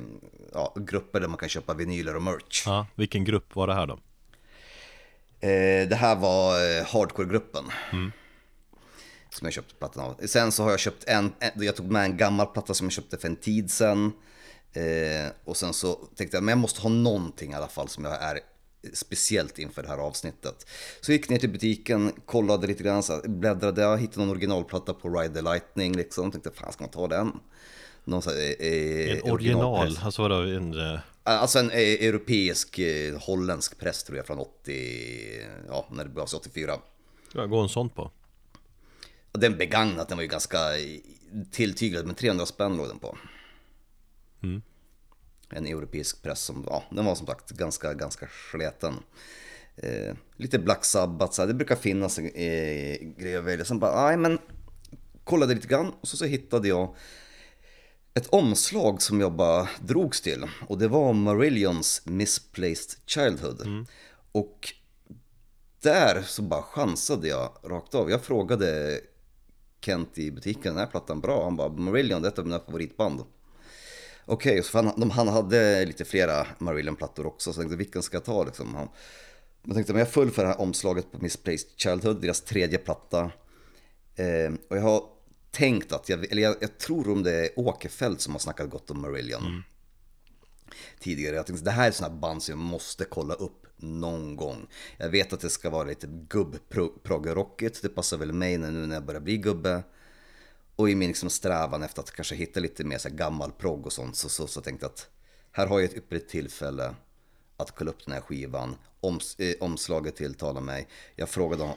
ja, 0.54 0.74
grupper 0.76 1.20
där 1.20 1.28
man 1.28 1.38
kan 1.38 1.50
köpa 1.50 1.74
vinyler 1.74 2.16
och 2.16 2.22
merch. 2.22 2.64
Ja, 2.66 2.88
vilken 2.96 3.24
grupp 3.24 3.56
var 3.56 3.68
det 3.68 3.74
här 3.74 3.88
då? 3.88 4.00
Eh, 5.48 5.88
det 5.88 5.96
här 5.96 6.16
var 6.16 6.78
eh, 6.78 6.86
hardcore-gruppen. 6.86 7.66
Som 9.30 9.46
jag 9.46 9.54
köpte 9.54 9.76
plattan 9.76 10.06
av. 10.06 10.28
Sen 10.28 10.52
så 10.52 10.64
har 10.64 10.70
jag 10.72 10.80
köpt 10.80 11.04
en, 11.08 11.34
en, 11.40 11.64
jag 11.64 11.76
tog 11.76 11.92
med 11.92 12.04
en 12.04 12.18
gammal 12.18 12.48
platta 12.48 12.74
som 12.74 12.86
jag 12.86 12.92
köpte 12.92 13.18
för 13.18 13.28
en 13.28 13.36
tid 13.36 13.72
sen. 13.72 14.12
Eh, 14.74 15.32
och 15.44 15.58
sen 15.58 15.74
så 15.74 15.94
tänkte 15.94 16.38
jag, 16.38 16.44
men 16.44 16.52
jag 16.52 16.58
måste 16.58 16.82
ha 16.82 16.90
någonting 16.90 17.52
i 17.52 17.56
alla 17.56 17.68
fall 17.68 17.90
som 17.90 18.06
jag 18.06 18.24
är 18.24 18.40
speciellt 18.94 19.60
inför 19.60 19.84
det 19.84 19.88
här 19.90 19.98
avsnittet. 19.98 20.68
Så 21.02 21.12
jag 21.12 21.18
gick 21.18 21.30
ner 21.30 21.40
till 21.40 21.50
butiken, 21.50 22.12
kollade 22.26 22.68
lite 22.68 22.84
grann, 22.84 23.04
så 23.04 23.22
bläddrade, 23.26 23.82
jag 23.82 23.98
hittade 23.98 24.20
någon 24.20 24.30
originalplatta 24.30 24.94
på 24.94 25.10
Ride 25.10 25.34
the 25.34 25.42
Lightning 25.42 25.96
liksom. 25.96 26.32
Tänkte, 26.32 26.52
fan 26.52 26.72
ska 26.74 26.84
man 26.84 26.92
ta 26.92 27.08
den? 27.08 27.32
Någon 28.04 28.22
så 28.22 28.30
här, 28.30 28.56
eh, 28.60 29.18
En 29.18 29.32
original, 29.32 29.98
alltså 30.02 30.22
vadå, 30.22 30.36
en, 30.36 30.94
eh, 30.94 31.00
Alltså 31.26 31.60
en 31.60 31.72
eh, 31.72 31.78
europeisk, 31.78 32.80
eh, 32.80 33.18
holländsk 33.20 33.80
press 33.80 34.04
tror 34.04 34.18
jag 34.18 34.28
från 34.28 34.40
80, 34.40 35.42
ja 35.68 35.88
när 35.92 36.04
det 36.04 36.10
begav 36.10 36.26
sig 36.26 36.38
84. 36.38 36.80
vad 37.34 37.50
går 37.50 37.64
en 37.64 37.70
sån 37.70 37.90
på? 37.90 38.12
Den 39.32 39.58
begagnat, 39.58 40.08
den 40.10 40.18
var 40.18 40.22
ju 40.22 40.28
ganska 40.28 40.78
eh, 40.78 41.00
tilltyglad, 41.52 42.06
men 42.06 42.16
300 42.16 42.46
spänn 42.46 42.78
låg 42.78 42.88
den 42.88 43.00
på. 43.00 43.18
En 45.50 45.66
europeisk 45.66 46.22
press 46.22 46.42
som, 46.42 46.66
ja, 46.70 46.84
den 46.92 47.06
var 47.06 47.16
som 47.16 47.28
sagt 47.28 47.50
ganska, 47.50 47.94
ganska 47.94 48.28
sleten. 48.52 48.94
Eh, 49.76 50.16
lite 50.38 50.60
Black 50.60 50.86
Sabbath, 50.86 51.34
så 51.34 51.42
här, 51.42 51.48
det 51.48 51.54
brukar 51.54 51.76
finnas 51.76 52.20
eh, 52.20 52.98
grejer 53.18 53.38
att 53.40 53.44
välja. 53.44 53.66
Sen 53.66 53.80
bara, 53.80 54.06
nej 54.08 54.18
men, 54.18 54.40
kollade 55.24 55.56
lite 55.56 55.68
grann 55.68 55.94
och 56.02 56.08
så, 56.08 56.18
så 56.18 56.26
hittade 56.26 56.68
jag 56.68 56.96
ett 58.14 58.28
omslag 58.28 59.02
som 59.02 59.22
jag 59.22 59.34
bara 59.34 59.70
drogs 59.82 60.22
till. 60.22 60.46
Och 60.68 60.78
det 60.78 60.88
var 60.88 61.14
Marillions 61.14 62.02
Misplaced 62.06 63.00
Childhood. 63.06 63.88
Och 64.32 64.74
där 65.82 66.22
så 66.22 66.42
bara 66.42 66.62
chansade 66.62 67.28
jag 67.28 67.52
rakt 67.64 67.96
av. 67.96 68.10
Jag 68.10 68.22
frågade 68.22 69.00
Kent 69.82 70.18
i 70.18 70.32
butiken, 70.32 70.78
är 70.78 70.86
plattan 70.86 71.20
bra? 71.22 71.44
Han 71.44 71.56
bara, 71.56 71.70
Marillion, 71.70 72.22
det 72.22 72.28
är 72.28 72.32
ett 72.32 72.40
av 72.40 72.46
mina 72.46 72.60
favoritband. 72.60 73.22
Okej, 74.26 74.64
så 74.64 74.78
han, 74.78 75.00
de, 75.00 75.10
han 75.10 75.28
hade 75.28 75.86
lite 75.86 76.06
flera 76.06 76.48
Marillion-plattor 76.58 77.26
också, 77.26 77.54
så 77.54 77.60
jag 77.60 77.64
tänkte 77.64 77.78
vilken 77.78 78.04
ska 78.04 78.16
jag 78.16 78.24
ta 78.24 78.44
liksom? 78.44 78.76
Han, 78.76 78.90
jag 79.64 79.76
tänkte, 79.76 79.94
men 79.94 80.00
jag 80.00 80.10
föll 80.10 80.32
för 80.32 80.42
det 80.42 80.48
här 80.48 80.62
omslaget 80.62 81.12
på 81.12 81.18
Misplaced 81.20 81.70
Childhood, 81.78 82.22
deras 82.22 82.42
tredje 82.42 82.78
platta. 82.78 83.32
Eh, 84.16 84.54
och 84.70 84.78
jag 84.78 84.82
har 84.82 85.04
tänkt 85.52 85.92
att, 85.92 86.10
jag, 86.10 86.32
eller 86.32 86.42
jag, 86.42 86.56
jag 86.60 86.78
tror 86.78 87.10
om 87.10 87.24
det 87.24 87.32
är 87.32 87.60
Åkerfeldt 87.60 88.22
som 88.22 88.34
har 88.34 88.40
snackat 88.40 88.70
gott 88.70 88.92
om 88.92 89.02
Marillion 89.02 89.64
tidigare. 91.00 91.36
Jag 91.36 91.46
tänkte 91.46 91.66
det 91.66 91.72
här 91.72 91.88
är 91.88 91.92
sådana 91.92 92.16
band 92.16 92.44
som 92.44 92.52
jag 92.52 92.60
måste 92.60 93.06
kolla 93.06 93.34
upp 93.34 93.68
någon 93.78 94.36
gång. 94.36 94.68
Jag 94.98 95.10
vet 95.10 95.34
att 95.34 95.40
det 95.40 95.50
ska 95.50 95.70
vara 95.70 95.84
lite 95.84 96.08
gubb-proggerockigt, 96.08 97.82
det 97.82 97.90
passar 97.90 98.18
väl 98.18 98.34
mig 98.34 98.58
nu 98.58 98.72
när 98.72 98.96
jag 98.96 99.06
börjar 99.06 99.22
bli 99.22 99.38
gubbe. 99.38 99.84
Och 100.76 100.90
i 100.90 100.96
min 100.96 101.08
liksom 101.08 101.30
strävan 101.30 101.84
efter 101.84 102.02
att 102.02 102.12
kanske 102.12 102.36
hitta 102.36 102.60
lite 102.60 102.84
mer 102.84 102.98
så 102.98 103.10
gammal 103.10 103.52
progg 103.52 103.86
och 103.86 103.94
sånt 103.94 104.16
så, 104.16 104.30
så, 104.30 104.48
så 104.48 104.62
tänkte 104.62 104.86
jag 104.86 104.92
att 104.92 105.10
här 105.52 105.68
har 105.68 105.80
jag 105.80 105.90
ett 105.90 105.98
ypperligt 105.98 106.30
tillfälle 106.30 106.96
att 107.58 107.76
kolla 107.76 107.92
upp 107.92 108.06
den 108.06 108.14
här 108.14 108.22
skivan. 108.22 108.76
Oms, 109.00 109.40
eh, 109.40 109.54
omslaget 109.60 110.16
tilltalar 110.16 110.62
mig. 110.62 110.88
Jag 111.16 111.30
frågade, 111.30 111.74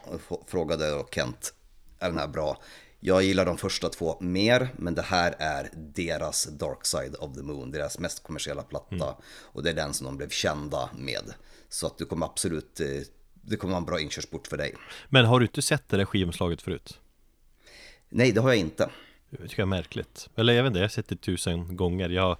frågade 0.46 0.90
då 0.90 1.08
Kent, 1.10 1.54
är 1.98 2.08
den 2.08 2.18
här 2.18 2.28
bra? 2.28 2.62
Jag 3.00 3.22
gillar 3.22 3.44
de 3.44 3.58
första 3.58 3.88
två 3.88 4.16
mer, 4.20 4.68
men 4.76 4.94
det 4.94 5.02
här 5.02 5.34
är 5.38 5.70
deras 5.74 6.44
Dark 6.44 6.86
Side 6.86 7.16
of 7.18 7.34
the 7.34 7.42
Moon, 7.42 7.70
deras 7.70 7.98
mest 7.98 8.22
kommersiella 8.22 8.62
platta. 8.62 9.16
Och 9.26 9.62
det 9.62 9.70
är 9.70 9.74
den 9.74 9.94
som 9.94 10.06
de 10.06 10.16
blev 10.16 10.28
kända 10.28 10.90
med. 10.98 11.34
Så 11.68 11.86
att 11.86 11.98
du 11.98 12.04
kommer 12.04 12.26
absolut, 12.26 12.80
eh, 12.80 12.86
det 13.32 13.56
kommer 13.56 13.72
vara 13.72 13.80
en 13.80 13.86
bra 13.86 14.00
inkörsport 14.00 14.46
för 14.46 14.56
dig. 14.56 14.74
Men 15.08 15.24
har 15.24 15.40
du 15.40 15.46
inte 15.46 15.62
sett 15.62 15.88
det 15.88 15.96
där 15.96 16.04
skivomslaget 16.04 16.62
förut? 16.62 17.00
Nej, 18.08 18.32
det 18.32 18.40
har 18.40 18.48
jag 18.48 18.58
inte. 18.58 18.90
Det 19.30 19.36
tycker 19.48 19.62
jag 19.62 19.66
är 19.66 19.70
märkligt 19.70 20.28
Eller 20.36 20.52
jag 20.52 20.62
vet 20.62 20.70
inte, 20.70 20.78
jag 20.78 20.84
har 20.84 20.88
sett 20.88 21.08
det 21.08 21.16
tusen 21.16 21.76
gånger 21.76 22.08
Jag, 22.08 22.36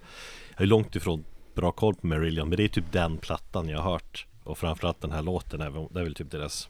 jag 0.51 0.61
är 0.61 0.65
långt 0.65 0.95
ifrån 0.95 1.25
bra 1.55 1.71
koll 1.71 1.95
på 1.95 2.07
Marillion 2.07 2.49
Men 2.49 2.57
det 2.57 2.63
är 2.63 2.67
typ 2.67 2.91
den 2.91 3.17
plattan 3.17 3.69
jag 3.69 3.79
har 3.79 3.91
hört 3.91 4.25
Och 4.43 4.57
framförallt 4.57 5.01
den 5.01 5.11
här 5.11 5.21
låten 5.21 5.59
det 5.59 5.99
är 5.99 6.03
väl 6.03 6.15
typ 6.15 6.31
deras 6.31 6.69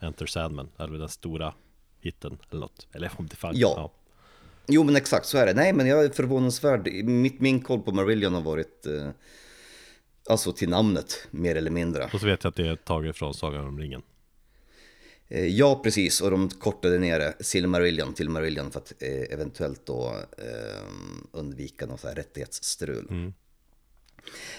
Enter 0.00 0.26
Sandman 0.26 0.68
väl 0.78 0.98
den 0.98 1.08
stora 1.08 1.54
hitten 2.00 2.38
eller 2.50 2.60
något 2.60 2.86
Eller 2.92 3.10
om 3.16 3.26
det 3.26 3.36
fan 3.36 3.52
Ja. 3.56 3.92
Jo 4.68 4.84
men 4.84 4.96
exakt 4.96 5.26
så 5.26 5.38
är 5.38 5.46
det. 5.46 5.54
Nej 5.54 5.72
men 5.72 5.86
jag 5.86 6.04
är 6.04 6.08
förvånansvärd. 6.08 6.88
Mitt, 7.04 7.40
min 7.40 7.60
koll 7.60 7.80
på 7.80 7.92
Marillion 7.92 8.34
har 8.34 8.42
varit 8.42 8.86
eh, 8.86 9.08
alltså 10.30 10.52
till 10.52 10.68
namnet 10.68 11.28
mer 11.30 11.54
eller 11.56 11.70
mindre. 11.70 12.10
Och 12.12 12.20
så 12.20 12.26
vet 12.26 12.44
jag 12.44 12.50
att 12.50 12.56
det 12.56 12.66
är 12.66 12.76
taget 12.76 13.16
från 13.16 13.34
Sagan 13.34 13.66
om 13.66 13.78
ringen 13.78 14.02
ja 15.28 15.80
precis 15.84 16.20
och 16.20 16.30
de 16.30 16.48
kortade 16.48 16.98
ner 16.98 17.34
Silmarillion 17.40 18.14
till 18.14 18.28
Marillion 18.28 18.70
för 18.70 18.80
att 18.80 18.92
eh, 18.98 19.32
eventuellt 19.32 19.86
då 19.86 20.16
eh, 20.38 20.88
undvika 21.32 21.86
något 21.86 22.00
så 22.00 22.08
här 22.08 22.14
rättighetsstrul. 22.14 23.32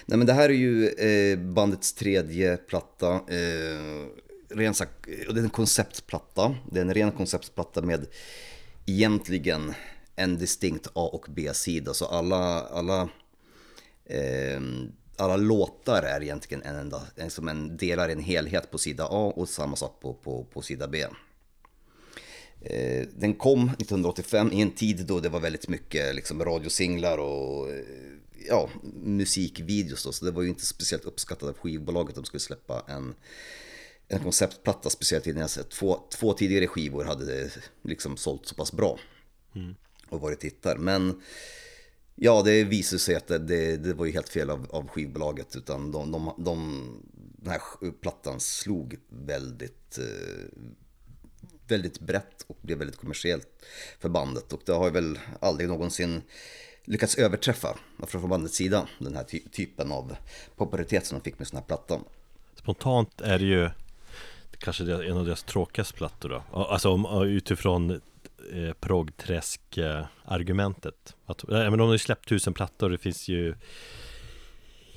Nej 0.06 0.18
men 0.18 0.26
det 0.26 0.34
här 0.34 0.50
är 0.50 0.54
ju 0.54 0.88
eh, 0.88 1.40
bandets 1.40 1.94
tredje 1.94 2.58
platta. 2.58 3.14
Eh, 3.14 4.06
ren, 4.50 4.74
det 5.06 5.40
är 5.40 5.44
en 5.44 5.50
konceptplatta. 5.50 6.56
Det 6.72 6.80
är 6.80 6.82
en 6.82 6.94
ren 6.94 7.12
konceptplatta 7.12 7.82
med 7.82 8.06
egentligen 8.86 9.74
en 10.16 10.38
distinkt 10.38 10.88
A 10.88 11.10
och 11.14 11.26
B-sida. 11.30 11.94
Så 11.94 12.06
alla, 12.06 12.62
alla, 12.62 13.10
eh, 14.06 14.62
alla 15.18 15.36
låtar 15.36 16.04
är 16.04 16.24
egentligen 16.24 16.64
en 16.64 16.76
enda, 16.76 17.02
en- 17.16 17.30
som 17.30 17.48
en 17.48 17.78
delar 17.78 18.10
en 18.10 18.20
helhet 18.20 18.72
på 18.72 18.78
sida 18.78 19.08
A 19.12 19.34
och 19.36 19.50
samma 19.50 19.76
sak 19.76 20.00
på, 20.02 20.14
på, 20.14 20.44
på 20.44 20.62
sida 20.62 20.88
B. 20.88 21.06
Eh, 22.62 23.08
Den 23.16 23.34
kom 23.34 23.70
1985 23.70 24.52
i 24.52 24.62
en 24.62 24.72
tid 24.72 25.06
då 25.06 25.20
det 25.20 25.30
var 25.30 25.40
väldigt 25.40 25.68
mycket 25.68 26.16
liksom 26.16 26.44
radiosinglar 26.46 27.18
och 27.18 27.70
eh, 27.70 27.84
ja, 28.48 28.70
musikvideos 29.04 30.04
då, 30.04 30.12
så 30.12 30.26
det 30.26 30.32
var 30.32 30.42
ju 30.42 30.50
inte 30.50 30.66
speciellt 30.66 31.06
uppskattat 31.06 31.50
av 31.50 31.58
skivbolaget 31.58 32.10
att 32.10 32.16
de 32.16 32.26
skulle 32.26 32.40
släppa 32.42 32.84
en, 32.88 33.16
en 34.08 34.20
konceptplatta, 34.20 34.90
speciellt 34.90 35.28
innan 35.28 35.50
jag 35.56 35.70
två, 35.70 36.00
två 36.10 36.34
tidigare 36.34 36.68
skivor 36.68 37.04
hade 37.04 37.50
liksom 37.82 38.18
sålt 38.18 38.46
så 38.46 38.56
pass 38.56 38.72
bra 38.72 39.00
och 40.10 40.22
varit 40.22 40.44
hittar. 40.44 40.78
Men 40.78 41.22
ja, 42.20 42.42
det 42.42 42.64
visade 42.64 43.00
sig 43.00 43.16
att 43.16 43.28
det, 43.28 43.38
det, 43.38 43.78
det 43.78 43.94
var 43.94 44.06
ju 44.06 44.12
helt 44.12 44.30
fel 44.30 44.50
av, 44.50 44.68
av 44.70 44.88
skivbolaget, 44.88 45.56
utan 45.56 45.92
de, 45.92 46.12
de, 46.12 46.34
de, 46.38 46.88
den 47.38 47.52
här 47.52 47.92
plattan 48.02 48.40
slog 48.40 48.98
väldigt 49.10 49.98
eh, 49.98 50.60
väldigt 51.68 52.00
brett 52.00 52.46
och 52.48 52.58
blev 52.62 52.78
väldigt 52.78 52.98
kommersiellt 52.98 53.48
för 54.00 54.10
bandet. 54.10 54.54
Och 54.54 54.62
det 54.66 54.72
har 54.72 54.92
väl 54.92 55.20
aldrig 55.40 55.70
någonsin 55.70 56.22
lyckats 56.84 57.18
överträffa 57.18 57.78
alltså 58.00 58.20
från 58.20 58.30
bandets 58.30 58.56
sida 58.56 58.88
den 59.00 59.16
här 59.16 59.24
ty- 59.24 59.50
typen 59.52 59.92
av 59.92 60.16
popularitet 60.56 61.06
som 61.06 61.18
de 61.18 61.24
fick 61.24 61.40
med 61.40 61.48
sådana 61.48 61.62
här 61.62 61.68
platta. 61.68 62.00
Spontant 62.56 63.22
är 63.22 63.40
det 63.40 63.46
ju 63.46 63.70
Kanske 64.60 64.84
en 64.84 65.18
av 65.18 65.26
deras 65.26 65.44
tråkigaste 65.44 65.94
plattor 65.94 66.30
då 66.30 66.60
Alltså 66.60 66.90
om, 66.90 67.24
utifrån 67.24 68.02
eh, 68.54 68.74
proggträsk 68.74 69.78
eh, 69.78 70.06
att, 71.26 71.44
men 71.48 71.78
De 71.78 71.80
har 71.80 71.92
ju 71.92 71.98
släppt 71.98 72.30
tusen 72.30 72.54
plattor, 72.54 72.90
det 72.90 72.98
finns 72.98 73.28
ju 73.28 73.56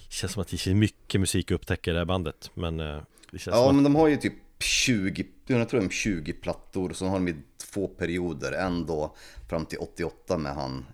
Känns 0.08 0.32
som 0.32 0.42
att 0.42 0.48
det 0.48 0.56
finns 0.56 0.76
mycket 0.76 1.20
musik 1.20 1.50
att 1.50 1.54
upptäcka 1.54 1.90
i 1.90 1.94
det 1.94 2.00
här 2.00 2.06
bandet 2.06 2.50
Men 2.54 2.80
eh, 2.80 3.02
Ja, 3.32 3.40
som 3.40 3.74
men 3.74 3.84
de 3.84 3.96
har 3.96 4.08
ju 4.08 4.16
typ 4.16 4.34
20, 4.62 5.26
jag 5.46 5.68
tror 5.68 5.80
de 5.80 5.86
har 5.86 5.90
20 5.90 6.32
plattor, 6.32 6.92
så 6.92 7.06
har 7.06 7.14
de 7.14 7.28
i 7.28 7.36
två 7.58 7.88
perioder, 7.88 8.52
en 8.52 8.86
då 8.86 9.16
fram 9.48 9.66
till 9.66 9.78
88 9.78 10.38
med 10.38 10.54
han 10.54 10.86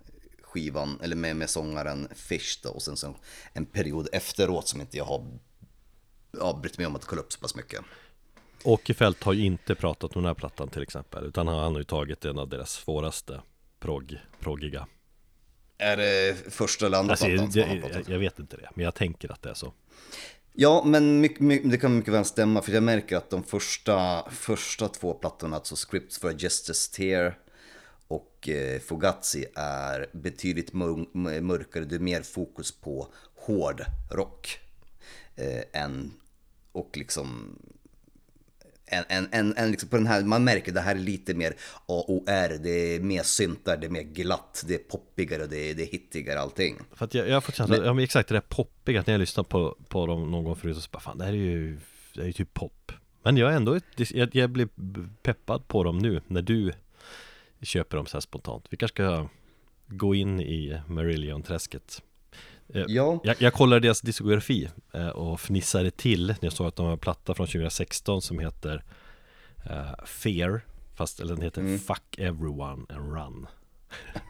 skivan, 0.43 0.99
eller 1.03 1.17
med, 1.17 1.37
med 1.37 1.51
sångaren 1.51 2.09
Fish 2.15 2.61
då, 2.63 2.69
och 2.69 2.83
sen 2.83 2.97
så 2.97 3.17
en 3.53 3.67
period 3.67 4.09
efteråt 4.13 4.69
som 4.69 4.81
inte 4.81 4.97
jag 4.97 5.05
har 5.05 5.27
ja, 6.31 6.59
brytt 6.63 6.79
mig 6.79 6.87
om 6.87 6.97
att 6.97 7.05
kolla 7.05 7.23
upp 7.23 7.33
så 7.33 7.41
pass 7.41 7.55
mycket. 7.55 7.81
Åkerfeldt 8.67 9.23
har 9.23 9.33
ju 9.33 9.45
inte 9.45 9.75
pratat 9.75 10.17
om 10.17 10.23
den 10.23 10.27
här 10.29 10.35
plattan 10.35 10.69
till 10.69 10.83
exempel 10.83 11.25
Utan 11.25 11.49
han 11.49 11.73
har 11.73 11.79
ju 11.79 11.85
tagit 11.85 12.25
en 12.25 12.39
av 12.39 12.49
deras 12.49 12.71
svåraste 12.73 13.43
progg, 13.81 14.19
proggiga 14.41 14.87
Är 15.79 15.97
det 15.97 16.37
första 16.53 16.87
eller 16.87 16.99
andra 16.99 17.13
Alltså, 17.13 17.27
plattan 17.27 17.53
som 17.53 17.63
han 17.63 17.81
pratat 17.81 18.09
jag, 18.09 18.15
jag 18.15 18.19
vet 18.19 18.39
inte 18.39 18.57
det, 18.57 18.69
men 18.75 18.85
jag 18.85 18.95
tänker 18.95 19.33
att 19.33 19.43
det 19.43 19.51
är 19.51 19.55
så. 19.55 19.73
Ja, 20.53 20.83
men 20.87 21.21
mycket, 21.21 21.41
mycket, 21.41 21.71
det 21.71 21.79
kan 21.79 21.97
mycket 21.97 22.13
väl 22.15 22.25
stämma 22.25 22.63
för 22.63 22.73
jag 22.73 22.83
märker 22.83 23.17
att 23.17 23.31
de 23.31 23.43
första, 23.43 24.25
första 24.31 24.89
två 24.89 25.15
plattorna, 25.15 25.57
alltså 25.57 25.77
Scripts 25.77 26.19
for 26.19 26.29
a 26.29 26.33
Justice 26.39 26.93
Tear 26.97 27.39
och 28.09 28.49
eh, 28.49 28.81
Fugazi 28.81 29.47
är 29.57 30.07
betydligt 30.13 30.73
mör- 30.73 31.41
mörkare. 31.41 31.85
Det 31.85 31.95
är 31.95 32.01
mer 32.01 32.23
fokus 32.23 32.81
på 32.81 33.09
hård 33.35 33.85
rock 34.11 34.59
eh, 35.37 35.83
än, 35.83 36.13
och 36.73 36.91
liksom 36.97 37.59
en, 38.87 39.05
en, 39.09 39.29
en, 39.33 39.57
en 39.57 39.71
liksom 39.71 39.89
på 39.89 39.97
den 39.97 40.07
här, 40.07 40.23
man 40.23 40.45
märker 40.45 40.73
det 40.73 40.81
här 40.81 40.95
är 40.95 40.99
lite 40.99 41.35
mer 41.35 41.55
AOR, 41.87 42.63
det 42.63 42.71
är 42.71 43.01
mer 43.01 43.23
syntar, 43.23 43.77
det 43.77 43.87
är 43.87 43.91
mer 43.91 44.03
glatt, 44.03 44.65
det 44.67 44.75
är 44.75 44.79
poppigare, 44.79 45.47
det 45.47 45.71
är, 45.71 45.75
det 45.75 45.83
är 45.83 45.87
hittigare 45.87 46.41
allting. 46.41 46.79
För 46.93 47.05
att 47.05 47.15
jag, 47.15 47.29
jag 47.29 47.35
har 47.35 47.41
fått 47.41 47.55
känslan, 47.55 47.85
ja, 47.85 47.93
men 47.93 48.05
exakt 48.05 48.29
det 48.29 48.35
där 48.35 48.41
poppiga, 48.41 49.01
att 49.01 49.07
när 49.07 49.15
jag 49.15 49.19
lyssnar 49.19 49.45
på, 49.45 49.77
på 49.89 50.07
dem 50.07 50.31
någon 50.31 50.45
gång 50.45 50.57
förut 50.57 50.77
så 50.77 50.89
bara 50.91 51.01
fan 51.01 51.19
det 51.19 51.25
här 51.25 51.33
är 51.33 51.37
ju, 51.37 51.79
det 52.15 52.23
är 52.23 52.27
ju 52.27 52.33
typ 52.33 52.55
pop. 52.55 52.93
Men 53.23 53.37
jag 53.37 53.53
är 53.53 53.57
ändå, 53.57 53.81
jag, 53.97 54.37
jag 54.37 54.51
blir 54.51 54.69
peppad 55.23 55.69
på 55.69 55.85
dem 55.85 55.99
nu 55.99 56.21
när 56.27 56.43
du 56.43 56.73
köper 57.63 57.97
dem 57.97 58.07
så 58.07 58.17
här 58.17 58.21
spontant. 58.21 58.67
Vi 58.71 58.77
kanske 58.77 58.95
ska 58.95 59.29
gå 59.87 60.15
in 60.15 60.41
i 60.41 60.81
Marillion-träsket 60.87 62.03
Ja, 62.67 63.21
jag, 63.25 63.37
jag 63.39 63.53
kollade 63.53 63.81
deras 63.81 64.01
diskografi 64.01 64.69
eh, 64.95 65.09
och 65.09 65.41
fnissade 65.41 65.91
till 65.91 66.27
när 66.27 66.37
jag 66.41 66.53
såg 66.53 66.67
att 66.67 66.77
de 66.77 66.85
har 66.87 66.93
en 66.93 66.99
platta 66.99 67.35
från 67.35 67.47
2016 67.47 68.23
som 68.23 68.39
heter 68.39 68.85
eh, 69.71 70.05
Fear 70.07 70.61
Fast, 70.95 71.21
eller 71.21 71.35
den 71.35 71.43
heter 71.43 71.79
Fuck 71.79 72.19
Everyone 72.19 72.87
and 72.89 73.13
Run 73.15 73.47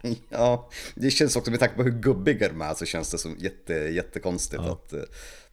Ja, 0.28 0.70
det 0.94 1.10
känns 1.10 1.36
också 1.36 1.50
med 1.50 1.60
tanke 1.60 1.74
på 1.76 1.82
hur 1.82 1.90
gubbiga 2.00 2.48
de 2.48 2.60
är 2.62 2.74
så 2.74 2.84
känns 2.84 3.10
det 3.10 3.18
som 3.18 3.36
jätte, 3.38 3.72
jättekonstigt 3.74 4.62
Ja. 4.66 4.72
att 4.72 4.92
eh, 4.92 5.00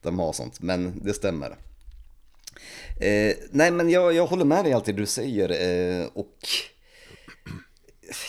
de 0.02 0.20
har 0.20 0.34
sånt. 0.34 0.62
Men 0.62 1.04
det 1.04 1.14
stämmer. 1.14 1.58
Eh, 3.00 3.36
nej 3.52 3.72
men 3.72 3.90
jag, 3.90 4.14
jag 4.14 4.28
håller 4.28 4.46
med 4.46 4.66
dig 4.66 4.72
i 4.72 4.74
allt 4.74 4.86
det 4.86 4.92
du 4.92 5.06
säger 5.06 5.50
eh, 6.02 6.08
och 6.14 6.38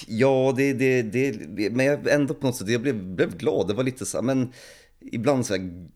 ja, 0.06 0.54
det, 0.56 0.72
det, 0.72 1.02
det, 1.02 1.70
men 1.70 1.86
jag 1.86 2.08
ändå 2.08 2.34
på 2.34 2.46
något 2.46 2.56
sätt, 2.56 2.68
jag 2.68 2.80
blev, 2.80 3.04
blev 3.04 3.36
glad. 3.36 3.68
Det 3.68 3.74
var 3.74 3.84
lite 3.84 4.06
så 4.06 4.22
men 4.22 4.52
ibland 5.00 5.46
så 5.46 5.54
här 5.54 5.88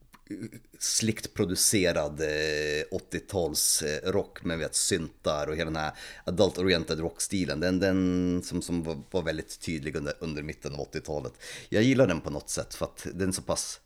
slickt 0.78 1.34
producerad 1.34 2.20
eh, 2.20 2.84
80-tals 2.90 3.82
eh, 3.82 4.10
rock 4.10 4.44
med 4.44 4.58
vet, 4.58 4.74
syntar 4.74 5.46
och 5.46 5.56
hela 5.56 5.70
den 5.70 5.76
här 5.76 5.92
adult-oriented 6.24 7.00
rockstilen. 7.00 7.60
Den, 7.60 7.78
den 7.78 8.42
som, 8.44 8.62
som 8.62 8.82
var, 8.82 9.02
var 9.10 9.22
väldigt 9.22 9.60
tydlig 9.60 9.96
under, 9.96 10.14
under 10.18 10.42
mitten 10.42 10.74
av 10.74 10.80
80-talet. 10.92 11.32
Jag 11.68 11.82
gillar 11.82 12.06
den 12.06 12.20
på 12.20 12.30
något 12.30 12.50
sätt 12.50 12.74
för 12.74 12.84
att 12.84 13.06
den 13.14 13.28
är 13.28 13.32
så 13.32 13.42
pass 13.42 13.80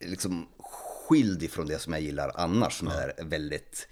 liksom 0.00 0.48
skild 1.08 1.42
ifrån 1.42 1.66
det 1.66 1.78
som 1.78 1.92
jag 1.92 2.02
gillar 2.02 2.32
annars 2.34 2.78
som 2.78 2.88
är 2.88 3.24
väldigt 3.24 3.88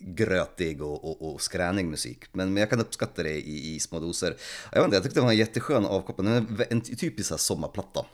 grötig 0.00 0.82
och, 0.82 1.04
och, 1.04 1.34
och 1.34 1.42
skränig 1.42 1.86
musik. 1.86 2.24
Men, 2.32 2.52
men 2.52 2.60
jag 2.60 2.70
kan 2.70 2.80
uppskatta 2.80 3.22
det 3.22 3.34
i, 3.34 3.74
i 3.74 3.80
små 3.80 4.00
doser. 4.00 4.36
Jag, 4.72 4.78
vet 4.80 4.84
inte, 4.84 4.96
jag 4.96 5.02
tyckte 5.02 5.20
det 5.20 5.24
var 5.24 5.30
en 5.30 5.36
jätteskön 5.36 5.86
avkoppling, 5.86 6.28
en, 6.28 6.62
en 6.70 6.80
typisk 6.80 7.30
här 7.30 7.36
sommarplatta 7.36 8.06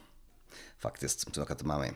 faktiskt, 0.79 1.21
som 1.21 1.33
jag 1.37 1.49
kan 1.49 1.57
ta 1.57 1.67
med 1.67 1.79
mig. 1.79 1.93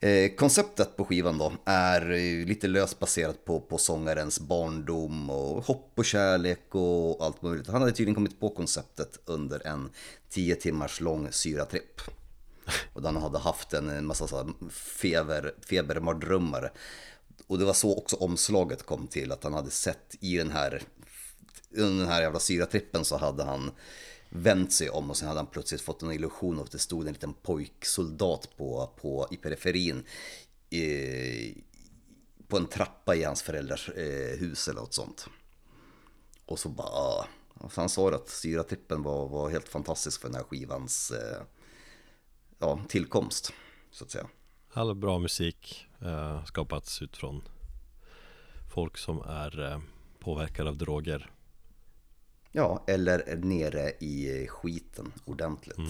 Eh, 0.00 0.34
konceptet 0.34 0.96
på 0.96 1.04
skivan 1.04 1.38
då 1.38 1.52
är 1.64 2.00
lite 2.46 2.68
löst 2.68 2.98
baserat 2.98 3.44
på, 3.44 3.60
på 3.60 3.78
sångarens 3.78 4.40
barndom 4.40 5.30
och 5.30 5.64
hopp 5.64 5.92
och 5.94 6.04
kärlek 6.04 6.74
och 6.74 7.24
allt 7.24 7.42
möjligt. 7.42 7.66
Han 7.66 7.80
hade 7.80 7.92
tydligen 7.92 8.14
kommit 8.14 8.40
på 8.40 8.50
konceptet 8.50 9.18
under 9.24 9.66
en 9.66 9.90
10 10.28 10.54
timmars 10.54 11.00
lång 11.00 11.28
syratripp. 11.30 12.00
Och 12.92 13.02
han 13.02 13.16
hade 13.16 13.38
haft 13.38 13.72
en, 13.72 14.06
massa 14.06 14.26
så 14.26 14.50
feber, 14.70 15.54
febermardrömmar. 15.68 16.72
Och 17.46 17.58
det 17.58 17.64
var 17.64 17.72
så 17.72 17.98
också 17.98 18.16
omslaget 18.16 18.82
kom 18.82 19.06
till, 19.06 19.32
att 19.32 19.44
han 19.44 19.54
hade 19.54 19.70
sett 19.70 20.16
i 20.20 20.36
den 20.36 20.50
här, 20.50 20.82
under 21.70 22.04
den 22.04 22.12
här 22.12 22.22
jävla 22.22 22.38
syratrippen 22.38 23.04
så 23.04 23.16
hade 23.16 23.44
han 23.44 23.70
vänt 24.28 24.72
sig 24.72 24.90
om 24.90 25.10
och 25.10 25.16
sen 25.16 25.28
hade 25.28 25.40
han 25.40 25.46
plötsligt 25.46 25.80
fått 25.80 26.02
en 26.02 26.12
illusion 26.12 26.58
av 26.58 26.64
att 26.64 26.70
det 26.70 26.78
stod 26.78 27.06
en 27.06 27.12
liten 27.12 27.34
pojksoldat 27.34 28.56
på, 28.56 28.90
på, 29.00 29.28
i 29.30 29.36
periferin. 29.36 30.04
I, 30.70 31.64
på 32.48 32.56
en 32.56 32.66
trappa 32.66 33.14
i 33.14 33.24
hans 33.24 33.42
föräldrars 33.42 33.88
eh, 33.88 34.38
hus 34.38 34.68
eller 34.68 34.80
något 34.80 34.94
sånt. 34.94 35.26
Och 36.46 36.58
så 36.58 36.68
bara. 36.68 36.88
Ah. 36.88 37.26
Och 37.54 37.72
han 37.76 37.88
sa 37.88 38.14
att 38.14 38.28
syratrippen 38.28 39.02
var, 39.02 39.28
var 39.28 39.50
helt 39.50 39.68
fantastisk 39.68 40.20
för 40.20 40.28
den 40.28 40.34
här 40.34 40.44
skivans 40.44 41.10
eh, 41.10 41.42
ja, 42.58 42.80
tillkomst. 42.88 43.52
Så 43.90 44.04
att 44.04 44.10
säga. 44.10 44.26
All 44.72 44.94
bra 44.94 45.18
musik 45.18 45.86
eh, 46.04 46.44
skapats 46.44 47.02
utifrån 47.02 47.42
folk 48.74 48.98
som 48.98 49.22
är 49.22 49.72
eh, 49.72 49.80
påverkade 50.18 50.68
av 50.68 50.76
droger 50.76 51.30
Ja, 52.54 52.84
eller 52.86 53.36
nere 53.36 53.90
i 53.90 54.46
skiten 54.50 55.12
ordentligt. 55.24 55.76
Do 55.76 55.84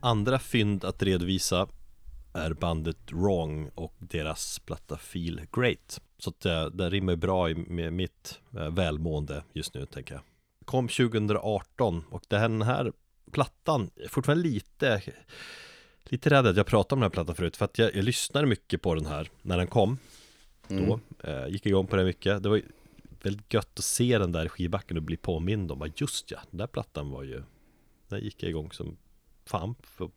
andra 0.00 0.38
fynd 0.38 0.84
att 0.84 1.02
redovisa 1.02 1.68
är 2.32 2.52
bandet 2.52 3.12
Wrong 3.12 3.70
och 3.74 3.94
deras 3.98 4.58
platta 4.58 4.96
Feel 4.98 5.40
Great. 5.52 6.00
Så 6.18 6.30
att 6.30 6.40
det, 6.40 6.70
det 6.70 6.90
rimmar 6.90 7.16
bra 7.16 7.48
med 7.48 7.92
mitt 7.92 8.40
eh, 8.56 8.70
välmående 8.70 9.42
just 9.52 9.74
nu 9.74 9.86
tänker 9.86 10.14
jag. 10.14 10.22
Kom 10.64 10.88
2018 10.88 12.04
och 12.10 12.22
den 12.28 12.62
här 12.62 12.92
plattan 13.32 13.90
är 13.96 14.08
fortfarande 14.08 14.48
lite 14.48 15.02
Lite 16.04 16.30
rädd 16.30 16.46
att 16.46 16.56
jag 16.56 16.66
pratade 16.66 16.94
om 16.94 17.00
den 17.00 17.04
här 17.04 17.10
plattan 17.10 17.34
förut 17.34 17.56
för 17.56 17.64
att 17.64 17.78
jag, 17.78 17.96
jag 17.96 18.04
lyssnade 18.04 18.46
mycket 18.46 18.82
på 18.82 18.94
den 18.94 19.06
här 19.06 19.30
när 19.42 19.58
den 19.58 19.66
kom 19.66 19.98
Då, 20.68 21.00
eh, 21.24 21.48
gick 21.48 21.66
igång 21.66 21.86
på 21.86 21.96
den 21.96 22.06
mycket 22.06 22.42
Det 22.42 22.48
var 22.48 22.62
väldigt 23.22 23.54
gött 23.54 23.78
att 23.78 23.84
se 23.84 24.18
den 24.18 24.32
där 24.32 24.48
skivbacken 24.48 24.96
och 24.96 25.02
bli 25.02 25.16
påmind 25.16 25.72
om 25.72 25.92
just 25.96 26.30
ja, 26.30 26.38
den 26.50 26.58
där 26.58 26.66
plattan 26.66 27.10
var 27.10 27.22
ju 27.22 27.42
Den 28.08 28.20
gick 28.20 28.42
jag 28.42 28.50
igång 28.50 28.72
som 28.72 28.96
fan 29.50 29.74
för 29.82 30.10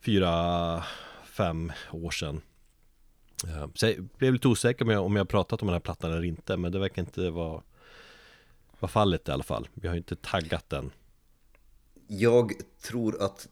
fyra, 0.00 0.84
fem 1.24 1.72
år 1.92 2.10
sedan 2.10 2.40
Eh, 3.46 3.66
Så 3.74 3.86
jag 3.86 4.04
blev 4.18 4.32
lite 4.32 4.48
osäker 4.48 4.84
om 4.84 4.90
jag, 4.90 5.04
om 5.04 5.16
jag 5.16 5.28
pratat 5.28 5.62
om 5.62 5.66
den 5.68 5.72
här 5.74 5.80
plattan 5.80 6.12
eller 6.12 6.24
inte 6.24 6.56
Men 6.56 6.72
det 6.72 6.78
verkar 6.78 7.02
inte 7.02 7.30
vara 7.30 7.62
Vara 8.80 8.90
fallet 8.90 9.28
i 9.28 9.32
alla 9.32 9.42
fall 9.44 9.68
Vi 9.74 9.88
har 9.88 9.94
ju 9.94 9.98
inte 9.98 10.16
taggat 10.16 10.70
den 10.70 10.90
Jag 12.08 12.52
tror 12.82 13.22
att, 13.22 13.48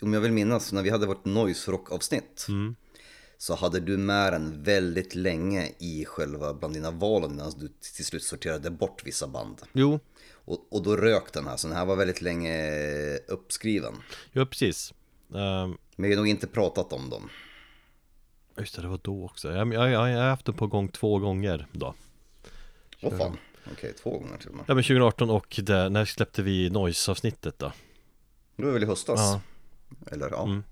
om 0.00 0.12
jag 0.14 0.20
vill 0.20 0.32
minnas, 0.32 0.72
när 0.72 0.82
vi 0.82 0.90
hade 0.90 1.06
vårt 1.06 1.24
noise 1.24 1.70
rock 1.70 1.92
avsnitt 1.92 2.46
Mm. 2.48 2.76
så 3.38 3.54
hade 3.54 3.80
du 3.80 3.96
med 3.96 4.32
den 4.32 4.62
väldigt 4.62 5.14
länge 5.14 5.72
i 5.78 6.04
själva 6.04 6.54
bland 6.54 6.74
dina 6.74 6.90
val 6.90 7.24
innan 7.24 7.52
du 7.58 7.68
till 7.96 8.04
slut 8.04 8.22
sorterade 8.22 8.70
bort 8.70 9.02
vissa 9.06 9.26
band. 9.26 9.62
Jo, 9.72 10.00
Och, 10.48 10.66
och 10.70 10.82
då 10.82 10.96
rök 10.96 11.32
den 11.32 11.46
här, 11.46 11.56
så 11.56 11.68
den 11.68 11.76
här 11.76 11.84
var 11.84 11.96
väldigt 11.96 12.22
länge 12.22 12.56
uppskriven. 13.28 13.94
ja 14.32 14.46
precis 14.46 14.94
Eh, 15.34 15.68
Men 15.96 16.08
vi 16.08 16.08
har 16.08 16.16
nog 16.16 16.28
inte 16.28 16.46
pratat 16.46 16.92
om 16.92 17.10
dem. 17.10 17.30
Just 18.58 18.76
det, 18.76 18.82
det 18.82 18.88
var 18.88 19.00
då 19.02 19.24
också 19.24 19.52
Jag, 19.52 19.74
jag, 19.74 19.90
jag 19.90 19.98
har 19.98 20.28
haft 20.28 20.46
den 20.46 20.54
på 20.54 20.66
gång 20.66 20.88
två 20.88 21.18
gånger 21.18 21.66
då 21.72 21.94
Åh 23.02 23.18
fan, 23.18 23.36
okej 23.72 23.92
två 23.92 24.10
gånger 24.10 24.38
till 24.38 24.48
och 24.48 24.54
med. 24.54 24.64
Ja 24.68 24.74
men 24.74 24.84
2018 24.84 25.30
och 25.30 25.60
det, 25.62 25.88
när 25.88 26.04
släppte 26.04 26.42
vi 26.42 26.70
Noise-avsnittet 26.70 27.58
då? 27.58 27.72
Det 28.56 28.64
var 28.64 28.72
väl 28.72 28.82
i 28.82 28.86
höstas? 28.86 29.20
Ja. 29.20 29.40
Eller 30.12 30.30
ja. 30.30 30.42
Mm. 30.42 30.62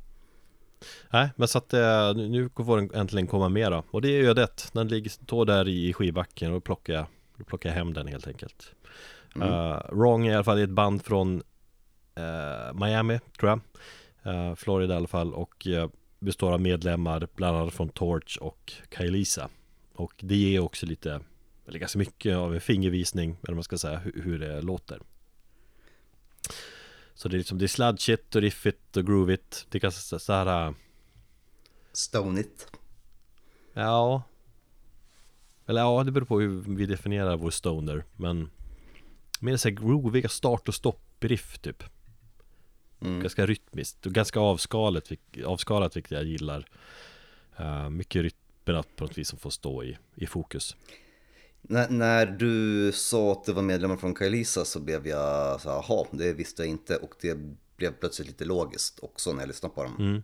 Nej, 1.11 1.31
men 1.37 1.49
så 1.49 1.59
att 1.59 1.73
eh, 1.73 2.15
nu, 2.15 2.49
får 2.57 2.77
den 2.77 2.91
äntligen 2.95 3.27
komma 3.27 3.49
med 3.49 3.73
då 3.73 3.85
Och 3.91 4.03
det 4.03 4.09
är 4.09 4.23
ödet, 4.23 4.71
den 4.73 4.89
ligger, 4.89 5.11
står 5.11 5.45
där 5.47 5.69
i 5.69 5.93
skivbacken 5.93 6.53
och 6.53 6.65
plockar 6.65 7.07
plockar 7.45 7.71
hem 7.71 7.93
den 7.93 8.07
helt 8.07 8.27
enkelt 8.27 8.75
Eh, 9.43 9.81
Wrong 9.93 10.27
är 10.27 10.31
i 10.33 10.35
alla 10.35 10.45
fall 10.45 10.59
ett 10.59 10.71
band 10.71 11.03
från 11.05 11.43
eh, 12.15 12.75
Miami, 12.75 13.21
tror 13.39 13.51
jag. 13.51 13.61
Eh, 14.35 14.55
Florida 14.55 14.95
i 14.95 14.97
alla 14.97 15.07
fall 15.07 15.35
och 15.35 15.67
består 16.19 16.53
av 16.53 16.61
medlemmar 16.61 17.29
bland 17.35 17.57
annat 17.57 17.75
från 17.75 17.89
Torch 17.89 18.39
och 18.41 18.73
Kailisa. 18.89 19.49
Och 19.95 20.13
det 20.19 20.37
ger 20.37 20.61
också 20.61 20.87
lite, 20.87 21.21
eller 21.69 21.79
ganska 21.79 21.99
mycket 21.99 22.37
av 22.37 22.55
en 22.55 22.61
fingervisning, 22.61 23.37
eller 23.43 23.55
man 23.55 23.65
ska 23.65 23.79
säga, 23.79 23.99
hur, 23.99 24.23
hur 24.23 24.39
det 24.39 24.61
låter. 24.63 25.01
Så 27.15 27.29
det 27.29 27.37
är 27.37 27.39
liksom, 27.39 27.59
det 27.59 27.65
är 27.65 27.69
sludgigt 27.69 28.35
och 28.35 28.41
riffigt 28.43 28.97
och 28.97 29.07
groovigt. 29.07 29.67
Det 29.71 29.79
är 29.79 29.81
ganska 29.81 30.01
så- 30.01 30.19
så 30.19 30.33
här, 30.33 30.75
Stonigt. 31.93 32.67
ja. 33.75 34.23
Eller 35.67 35.81
ja, 35.81 36.05
det 36.05 36.11
beror 36.13 36.27
på 36.27 36.41
hur 36.41 36.77
vi 36.77 36.87
definierar 36.87 37.37
vår 37.37 37.51
stoner 37.51 38.05
Men 38.17 38.51
Mer 39.41 39.57
såhär 39.57 39.75
grooviga 39.75 40.29
start 40.29 40.69
och 40.69 40.75
stopp-riff 40.75 41.59
typ 41.59 41.85
Mm. 43.01 43.21
Ganska 43.21 43.47
rytmiskt 43.47 44.07
och 44.07 44.13
ganska 44.13 44.41
avskalat, 44.41 45.11
avskalat 45.45 45.97
vilket 45.97 46.11
jag 46.11 46.25
gillar 46.25 46.67
Eh, 47.57 47.91
Mycket 47.91 48.23
rytmerna 48.23 48.83
på 48.97 49.05
något 49.05 49.19
vis 49.19 49.29
som 49.29 49.39
får 49.39 49.51
stå 49.51 49.85
i, 49.85 49.99
i 50.15 50.27
fokus 50.27 50.77
När, 51.63 51.89
när 51.89 52.27
du 52.27 52.93
sa 52.93 53.33
att 53.33 53.45
det 53.45 53.53
var 53.53 53.63
medlemmar 53.63 53.97
från 53.97 54.15
Kailisa 54.15 54.65
så 54.65 54.81
blev 54.81 55.07
jag 55.07 55.61
så 55.61 55.71
här, 55.71 55.85
jaha, 55.89 56.07
det 56.11 56.33
visste 56.33 56.63
jag 56.63 56.71
inte. 56.71 56.97
Och 56.97 57.15
det 57.21 57.39
blev 57.77 57.93
plötsligt 57.93 58.29
lite 58.29 58.45
logiskt 58.45 58.99
också 59.03 59.33
när 59.33 59.41
jag 59.41 59.49
lyssnade 59.49 59.75
på 59.75 59.83
dem. 59.83 59.97
Mm. 59.99 60.23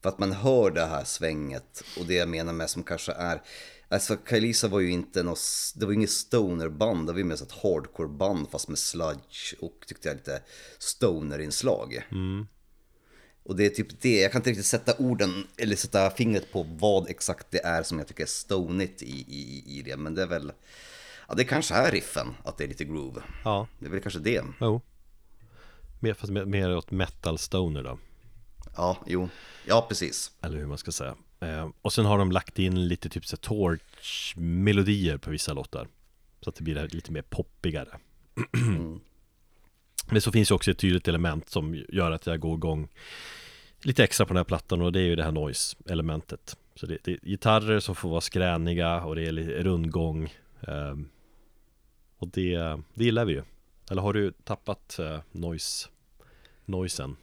För 0.00 0.08
att 0.08 0.18
man 0.18 0.32
hör 0.32 0.70
det 0.70 0.86
här 0.86 1.04
svänget 1.04 1.84
och 1.98 2.06
det 2.06 2.14
jag 2.14 2.28
menar 2.28 2.52
med 2.52 2.70
som 2.70 2.82
kanske 2.82 3.12
är 3.12 3.42
Alltså 3.88 4.16
Kailisa 4.16 4.68
var 4.68 4.80
ju 4.80 4.90
inte 4.90 5.22
något, 5.22 5.40
det 5.74 5.86
var 5.86 5.92
inget 5.92 6.10
stonerband, 6.10 7.06
det 7.06 7.12
var 7.12 7.18
ju 7.18 7.24
mer 7.24 7.34
ett 7.34 7.52
hardcore-band 7.52 8.50
fast 8.50 8.68
med 8.68 8.78
sludge 8.78 9.54
och 9.60 9.84
tyckte 9.86 10.08
jag 10.08 10.16
lite 10.16 10.42
stoner-inslag. 10.78 12.06
Och 13.42 13.56
det 13.56 13.66
är 13.66 13.70
typ 13.70 14.00
det, 14.00 14.20
jag 14.20 14.32
kan 14.32 14.38
inte 14.40 14.50
riktigt 14.50 14.66
sätta 14.66 14.94
orden 14.98 15.46
eller 15.56 15.76
sätta 15.76 16.10
fingret 16.10 16.52
på 16.52 16.62
vad 16.62 17.10
exakt 17.10 17.46
det 17.50 17.64
är 17.64 17.82
som 17.82 17.98
jag 17.98 18.08
tycker 18.08 18.22
är 18.22 18.26
stonigt 18.28 19.02
i, 19.02 19.24
i, 19.28 19.64
i 19.78 19.82
det. 19.82 19.96
Men 19.96 20.14
det 20.14 20.22
är 20.22 20.26
väl, 20.26 20.52
ja 21.28 21.34
det 21.34 21.44
kanske 21.44 21.74
är 21.74 21.92
riffen, 21.92 22.34
att 22.44 22.56
det 22.56 22.64
är 22.64 22.68
lite 22.68 22.84
groove. 22.84 23.22
Ja, 23.44 23.68
Det 23.78 23.86
är 23.86 23.90
väl 23.90 24.00
kanske 24.00 24.20
det. 24.20 24.42
jo 24.60 24.80
Mer, 26.00 26.14
fast 26.14 26.32
mer, 26.32 26.44
mer 26.44 26.76
åt 26.76 26.90
metal 26.90 27.38
stoner 27.38 27.82
då 27.82 27.98
Ja, 28.76 28.96
jo, 29.06 29.28
ja 29.66 29.86
precis. 29.88 30.30
Eller 30.42 30.58
hur 30.58 30.66
man 30.66 30.78
ska 30.78 30.92
säga 30.92 31.16
eh, 31.40 31.68
Och 31.82 31.92
sen 31.92 32.04
har 32.04 32.18
de 32.18 32.32
lagt 32.32 32.58
in 32.58 32.88
lite 32.88 33.08
typ 33.08 33.26
så 33.26 33.36
torch-melodier 33.36 35.18
på 35.18 35.30
vissa 35.30 35.52
låtar. 35.52 35.88
Så 36.40 36.50
att 36.50 36.56
det 36.56 36.62
blir 36.64 36.88
lite 36.90 37.12
mer 37.12 37.22
poppigare. 37.22 37.98
Men 40.10 40.20
så 40.20 40.32
finns 40.32 40.50
ju 40.50 40.54
också 40.54 40.70
ett 40.70 40.78
tydligt 40.78 41.08
element 41.08 41.48
som 41.50 41.84
gör 41.88 42.10
att 42.10 42.26
jag 42.26 42.40
går 42.40 42.56
igång 42.56 42.88
Lite 43.82 44.04
extra 44.04 44.26
på 44.26 44.32
den 44.32 44.36
här 44.36 44.44
plattan 44.44 44.82
och 44.82 44.92
det 44.92 45.00
är 45.00 45.04
ju 45.04 45.16
det 45.16 45.24
här 45.24 45.32
noise-elementet. 45.32 46.56
Så 46.74 46.86
det, 46.86 46.98
det 47.04 47.12
är 47.12 47.18
gitarrer 47.22 47.80
som 47.80 47.94
får 47.94 48.08
vara 48.08 48.20
skräniga 48.20 49.00
och 49.04 49.14
det 49.16 49.26
är 49.26 49.32
lite 49.32 49.62
rundgång. 49.62 50.24
Eh, 50.60 50.96
Och 52.18 52.28
det, 52.28 52.56
det 52.94 53.04
gillar 53.04 53.24
vi 53.24 53.32
ju. 53.32 53.42
Eller 53.90 54.02
har 54.02 54.12
du 54.12 54.32
tappat 54.44 54.98
eh, 54.98 55.20
noise, 55.32 55.88
noisen? 56.64 57.16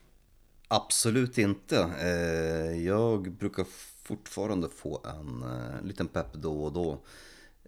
Absolut 0.67 1.37
inte. 1.37 1.77
Eh, 2.01 2.85
Jag 2.85 3.31
brukar 3.31 3.65
fortfarande 4.03 4.69
få 4.69 5.01
en 5.05 5.43
eh, 5.43 5.85
liten 5.85 6.07
pepp 6.07 6.33
då 6.33 6.63
och 6.63 6.73
då. 6.73 7.01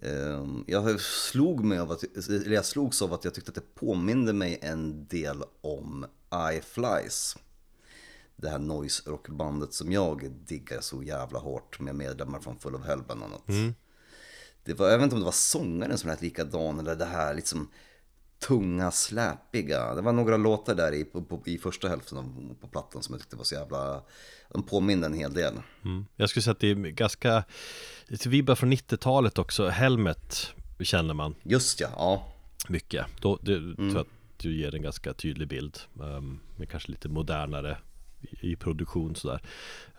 Eh, 0.01 0.45
Jag 0.67 0.99
slog 1.01 1.63
mig 1.63 1.79
av 1.79 1.91
att, 1.91 2.03
jag 2.45 2.65
slogs 2.65 3.01
av 3.01 3.13
att 3.13 3.25
jag 3.25 3.33
tyckte 3.33 3.49
att 3.49 3.55
det 3.55 3.75
påminde 3.75 4.33
mig 4.33 4.59
en 4.61 5.07
del 5.07 5.43
om 5.61 6.05
I 6.53 6.61
Flies. 6.61 7.38
Det 8.36 8.49
här 8.49 8.59
noise 8.59 9.09
rockbandet 9.09 9.73
som 9.73 9.91
jag 9.91 10.31
diggar 10.45 10.81
så 10.81 11.03
jävla 11.03 11.39
hårt 11.39 11.79
med 11.79 11.95
medlemmar 11.95 12.39
från 12.39 12.59
Full 12.59 12.75
of 12.75 12.86
Hell 12.86 13.03
bland 13.05 13.23
annat. 13.23 13.43
Det 14.63 14.73
var, 14.73 14.89
jag 14.89 14.97
vet 14.97 15.03
inte 15.03 15.15
om 15.15 15.21
det 15.21 15.25
var 15.25 15.31
sångaren 15.31 15.97
som 15.97 16.09
lät 16.09 16.21
likadan 16.21 16.79
eller 16.79 16.95
det 16.95 17.05
här 17.05 17.33
liksom 17.33 17.67
tunga, 18.39 18.91
släpiga. 18.91 19.95
Det 19.95 20.01
var 20.01 20.13
några 20.13 20.38
låtar 20.38 20.75
där 20.75 20.91
i, 20.91 21.03
på, 21.03 21.21
på, 21.21 21.41
i 21.45 21.57
första 21.57 21.88
hälften 21.88 22.17
av 22.17 22.55
på 22.61 22.67
plattan 22.67 23.03
som 23.03 23.13
jag 23.13 23.21
tyckte 23.21 23.36
var 23.36 23.43
så 23.43 23.55
jävla... 23.55 24.03
De 24.49 24.63
påminner 24.63 25.07
en 25.07 25.13
hel 25.13 25.33
del. 25.33 25.53
Mm. 25.85 26.05
Jag 26.15 26.29
skulle 26.29 26.43
säga 26.43 26.51
att 26.51 26.59
det 26.59 26.71
är 26.71 26.75
ganska 26.75 27.43
Lite 28.07 28.29
vibbar 28.29 28.55
från 28.55 28.73
90-talet 28.73 29.39
också 29.39 29.67
Helmet 29.67 30.53
känner 30.79 31.13
man 31.13 31.35
Just 31.43 31.79
ja, 31.79 31.89
ja. 31.97 32.27
mycket 32.67 33.05
Då 33.21 33.39
det, 33.41 33.75
tror 33.75 33.91
jag 33.91 33.97
att 33.97 34.07
du 34.37 34.57
ger 34.57 34.75
en 34.75 34.81
ganska 34.81 35.13
tydlig 35.13 35.47
bild 35.47 35.79
um, 35.99 36.39
Men 36.55 36.67
kanske 36.67 36.91
lite 36.91 37.09
modernare 37.09 37.77
i, 38.21 38.51
i 38.51 38.55
produktion 38.55 39.15
sådär 39.15 39.41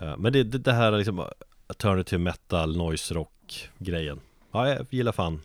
uh, 0.03 0.17
Men 0.17 0.33
det, 0.33 0.45
det, 0.45 0.59
det 0.59 0.73
här 0.73 0.93
liksom 0.93 1.25
Alternative 1.67 2.19
metal, 2.19 2.77
noise 2.77 3.15
rock 3.15 3.71
grejen 3.79 4.21
Ja, 4.53 4.69
jag 4.69 4.87
gillar 4.91 5.13
fan 5.13 5.41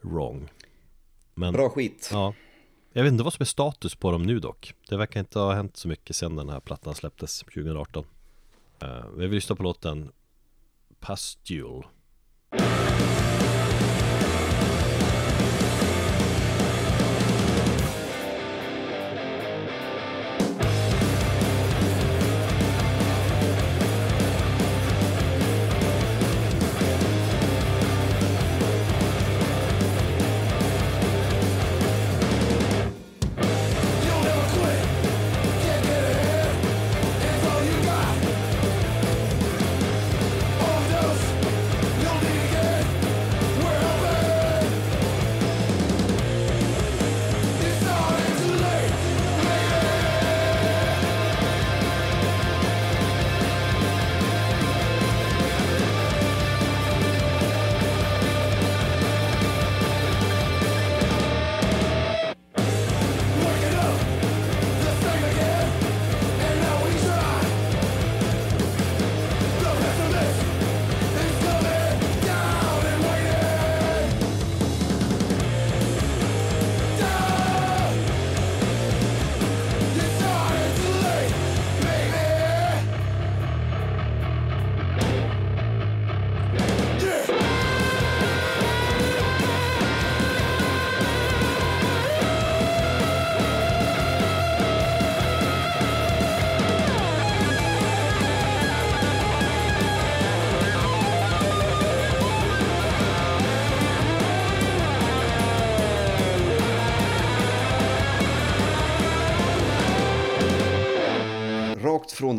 Wrong 0.00 0.48
Men 1.34 1.52
Bra 1.52 1.70
skit. 1.70 2.08
ja 2.12 2.34
jag 2.92 3.02
vet 3.02 3.12
inte 3.12 3.24
vad 3.24 3.32
som 3.32 3.42
är 3.42 3.46
status 3.46 3.94
på 3.94 4.10
dem 4.10 4.22
nu 4.22 4.38
dock. 4.38 4.74
Det 4.88 4.96
verkar 4.96 5.20
inte 5.20 5.38
ha 5.38 5.54
hänt 5.54 5.76
så 5.76 5.88
mycket 5.88 6.16
sedan 6.16 6.36
den 6.36 6.48
här 6.48 6.60
plattan 6.60 6.94
släpptes 6.94 7.38
2018 7.40 8.04
uh, 8.82 8.88
eh, 8.88 9.04
Vi 9.16 9.26
vill 9.26 9.34
lyssna 9.34 9.56
på 9.56 9.62
låten 9.62 10.12
Pastule. 11.00 11.82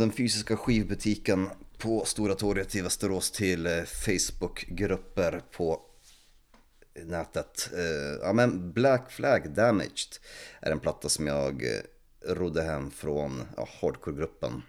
Den 0.02 0.12
fysiska 0.12 0.58
skivbutiken 0.58 1.50
på 1.78 2.06
Stora 2.06 2.36
torget 2.36 2.76
i 2.76 2.82
Västerås 2.82 3.32
till 3.32 3.66
eh, 3.66 3.84
Facebookgrupper 3.84 5.42
på 5.52 5.82
nätet. 7.06 7.70
Eh, 7.74 8.20
Ja 8.22 8.34
men 8.34 8.72
Black 8.74 9.12
Flag 9.12 9.50
Damaged 9.50 10.18
är 10.60 10.72
en 10.72 10.80
platta 10.80 11.10
som 11.10 11.28
jag 11.28 11.64
eh, 11.64 12.34
rodde 12.34 12.62
hem 12.62 12.92
från 12.92 13.44
ja, 13.58 13.68
hardcore-gruppen. 13.82 14.62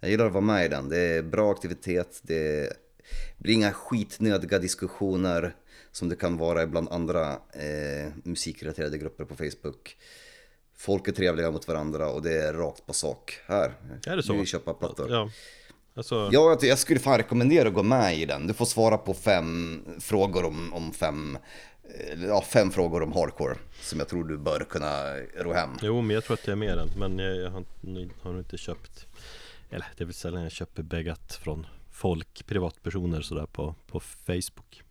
Jag 0.00 0.10
gillar 0.10 0.26
att 0.26 0.32
vara 0.32 0.44
med 0.44 0.66
i 0.66 0.68
den, 0.68 0.88
det 0.88 0.98
är 0.98 1.22
bra 1.22 1.52
aktivitet, 1.52 2.20
det 2.22 2.72
blir 3.38 3.54
inga 3.54 3.72
skitnödiga 3.72 4.58
diskussioner 4.58 5.56
som 5.92 6.08
det 6.08 6.16
kan 6.16 6.36
vara 6.36 6.62
ibland 6.62 6.88
andra 6.88 7.32
eh, 7.52 8.12
musikrelaterade 8.24 8.98
grupper 8.98 9.24
på 9.24 9.36
Facebook. 9.36 9.96
Folk 10.76 11.08
är 11.08 11.12
trevliga 11.12 11.50
mot 11.50 11.68
varandra 11.68 12.08
och 12.10 12.22
det 12.22 12.42
är 12.42 12.52
rakt 12.52 12.86
på 12.86 12.92
sak. 12.92 13.38
Här, 13.46 13.72
Är 14.06 14.16
det 14.16 14.22
så? 14.22 14.32
vi 14.32 14.46
köpa 14.46 14.74
plattor. 14.74 15.10
Ja. 15.10 15.30
Alltså, 15.94 16.28
Ja, 16.32 16.58
jag- 16.62 16.78
skulle 16.78 17.00
fan 17.00 17.18
rekommendera 17.18 17.68
att 17.68 17.74
gå 17.74 17.82
med 17.82 18.16
i 18.18 18.24
den. 18.26 18.46
Du 18.46 18.54
får 18.54 18.64
svara 18.66 18.98
på 18.98 19.14
fem 19.14 19.84
frågor 20.00 20.44
om, 20.44 20.72
om 20.72 20.92
fem, 20.92 21.38
eh, 21.94 22.24
ja, 22.24 22.42
fem 22.42 22.70
frågor 22.70 23.02
om 23.02 23.12
hardcore. 23.12 23.56
Som 23.80 23.98
jag 23.98 24.08
tror 24.08 24.24
du 24.24 24.38
bör 24.38 24.66
kunna 24.70 25.16
ro 25.44 25.52
hem. 25.52 25.70
Jo, 25.82 26.00
men 26.00 26.14
jag 26.14 26.24
tror 26.24 26.34
att 26.34 26.46
jag 26.46 26.52
är 26.52 26.56
med 26.56 26.78
den. 26.78 26.88
Men 26.98 27.18
jag, 27.18 27.36
jag 27.36 27.50
har, 27.50 27.64
har 28.22 28.30
nog 28.32 28.40
inte 28.40 28.56
köpt 28.58 29.06
Eller 29.70 29.86
det 29.96 30.04
är 30.04 30.06
väl 30.06 30.14
sällan 30.14 30.42
jag 30.42 30.52
köper 30.52 30.82
beggat 30.82 31.32
från 31.42 31.66
folk, 31.92 32.46
privatpersoner 32.46 33.20
sådär 33.20 33.46
på, 33.46 33.74
på 33.86 34.00
Facebook 34.00 34.82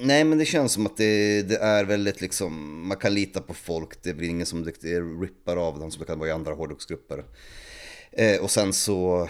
Nej, 0.00 0.24
men 0.24 0.38
det 0.38 0.44
känns 0.44 0.72
som 0.72 0.86
att 0.86 0.96
det, 0.96 1.42
det 1.42 1.56
är 1.56 1.84
väldigt 1.84 2.20
liksom, 2.20 2.80
man 2.88 2.96
kan 2.96 3.14
lita 3.14 3.40
på 3.40 3.54
folk. 3.54 4.02
Det 4.02 4.14
blir 4.14 4.28
ingen 4.28 4.46
som 4.46 4.64
det, 4.64 5.00
rippar 5.00 5.56
av 5.56 5.78
dem 5.78 5.90
som 5.90 6.00
det 6.00 6.06
kan 6.06 6.18
vara 6.18 6.28
i 6.28 6.32
andra 6.32 6.54
hårdrocksgrupper. 6.54 7.24
Eh, 8.12 8.42
och 8.42 8.50
sen 8.50 8.72
så, 8.72 9.28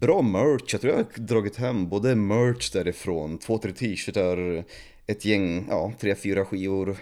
bra 0.00 0.22
merch. 0.22 0.72
Jag 0.72 0.80
tror 0.80 0.92
jag 0.92 0.98
har 0.98 1.26
dragit 1.26 1.56
hem 1.56 1.88
både 1.88 2.14
merch 2.14 2.70
därifrån, 2.72 3.38
två, 3.38 3.58
tre 3.58 3.72
t-shirtar, 3.72 4.64
ett 5.06 5.24
gäng, 5.24 5.66
ja, 5.68 5.92
tre, 6.00 6.14
fyra 6.14 6.44
skivor. 6.44 6.96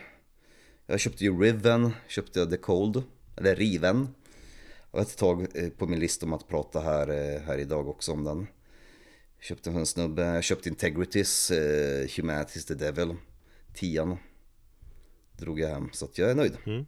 Jag 0.86 1.00
köpte 1.00 1.24
ju 1.24 1.40
Riven, 1.40 1.90
köpte 2.08 2.38
jag 2.38 2.50
The 2.50 2.56
Cold, 2.56 3.02
eller 3.36 3.56
Riven. 3.56 4.08
Och 4.90 5.00
ett 5.00 5.16
tag 5.16 5.46
eh, 5.54 5.68
på 5.68 5.86
min 5.86 6.00
lista 6.00 6.26
om 6.26 6.32
att 6.32 6.48
prata 6.48 6.80
här, 6.80 7.08
eh, 7.08 7.40
här 7.40 7.58
idag 7.58 7.88
också 7.88 8.12
om 8.12 8.24
den. 8.24 8.46
Köpte 9.40 9.70
en 9.70 9.86
snubbe, 9.86 10.22
jag 10.22 10.44
köpte 10.44 10.68
Integrities, 10.68 11.50
eh, 11.50 12.08
Humanities 12.16 12.64
the 12.64 12.74
Devil, 12.74 13.14
tian. 13.74 14.16
Drog 15.36 15.60
jag 15.60 15.68
hem, 15.68 15.88
så 15.92 16.04
att 16.04 16.18
jag 16.18 16.30
är 16.30 16.34
nöjd. 16.34 16.56
Mm. 16.66 16.86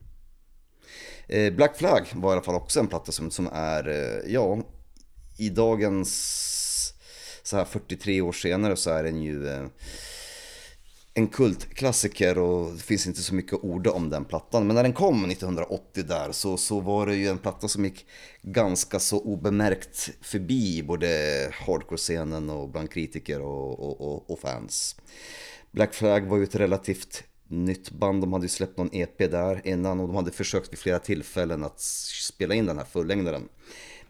Eh, 1.28 1.52
Black 1.52 1.76
Flag 1.76 2.06
var 2.14 2.30
i 2.30 2.32
alla 2.32 2.42
fall 2.42 2.54
också 2.54 2.80
en 2.80 2.86
platta 2.88 3.12
som, 3.12 3.30
som 3.30 3.48
är, 3.52 3.88
eh, 3.88 4.32
ja, 4.32 4.62
i 5.38 5.48
dagens, 5.48 6.94
så 7.42 7.56
här 7.56 7.64
43 7.64 8.20
år 8.20 8.32
senare 8.32 8.76
så 8.76 8.90
är 8.90 9.04
den 9.04 9.22
ju 9.22 9.48
eh, 9.48 9.66
en 11.14 11.28
kultklassiker 11.28 12.38
och 12.38 12.72
det 12.72 12.82
finns 12.82 13.06
inte 13.06 13.22
så 13.22 13.34
mycket 13.34 13.52
att 13.52 13.64
orda 13.64 13.90
om 13.90 14.10
den 14.10 14.24
plattan. 14.24 14.66
Men 14.66 14.76
när 14.76 14.82
den 14.82 14.92
kom 14.92 15.30
1980 15.30 16.04
där 16.08 16.32
så, 16.32 16.56
så 16.56 16.80
var 16.80 17.06
det 17.06 17.16
ju 17.16 17.28
en 17.28 17.38
platta 17.38 17.68
som 17.68 17.84
gick 17.84 18.06
ganska 18.42 18.98
så 18.98 19.20
obemärkt 19.20 20.10
förbi 20.20 20.82
både 20.82 21.08
hardcore-scenen 21.66 22.50
och 22.50 22.68
bland 22.68 22.90
kritiker 22.90 23.40
och, 23.40 23.80
och, 23.80 24.00
och, 24.00 24.30
och 24.30 24.38
fans. 24.38 24.96
Black 25.70 25.94
Flag 25.94 26.26
var 26.26 26.36
ju 26.36 26.44
ett 26.44 26.54
relativt 26.54 27.24
nytt 27.48 27.90
band, 27.90 28.22
de 28.22 28.32
hade 28.32 28.44
ju 28.44 28.48
släppt 28.48 28.76
någon 28.76 28.90
EP 28.92 29.18
där 29.18 29.60
innan 29.64 30.00
och 30.00 30.06
de 30.06 30.16
hade 30.16 30.30
försökt 30.30 30.72
vid 30.72 30.78
flera 30.78 30.98
tillfällen 30.98 31.64
att 31.64 31.80
spela 31.80 32.54
in 32.54 32.66
den 32.66 32.78
här 32.78 32.84
fullängdaren. 32.84 33.48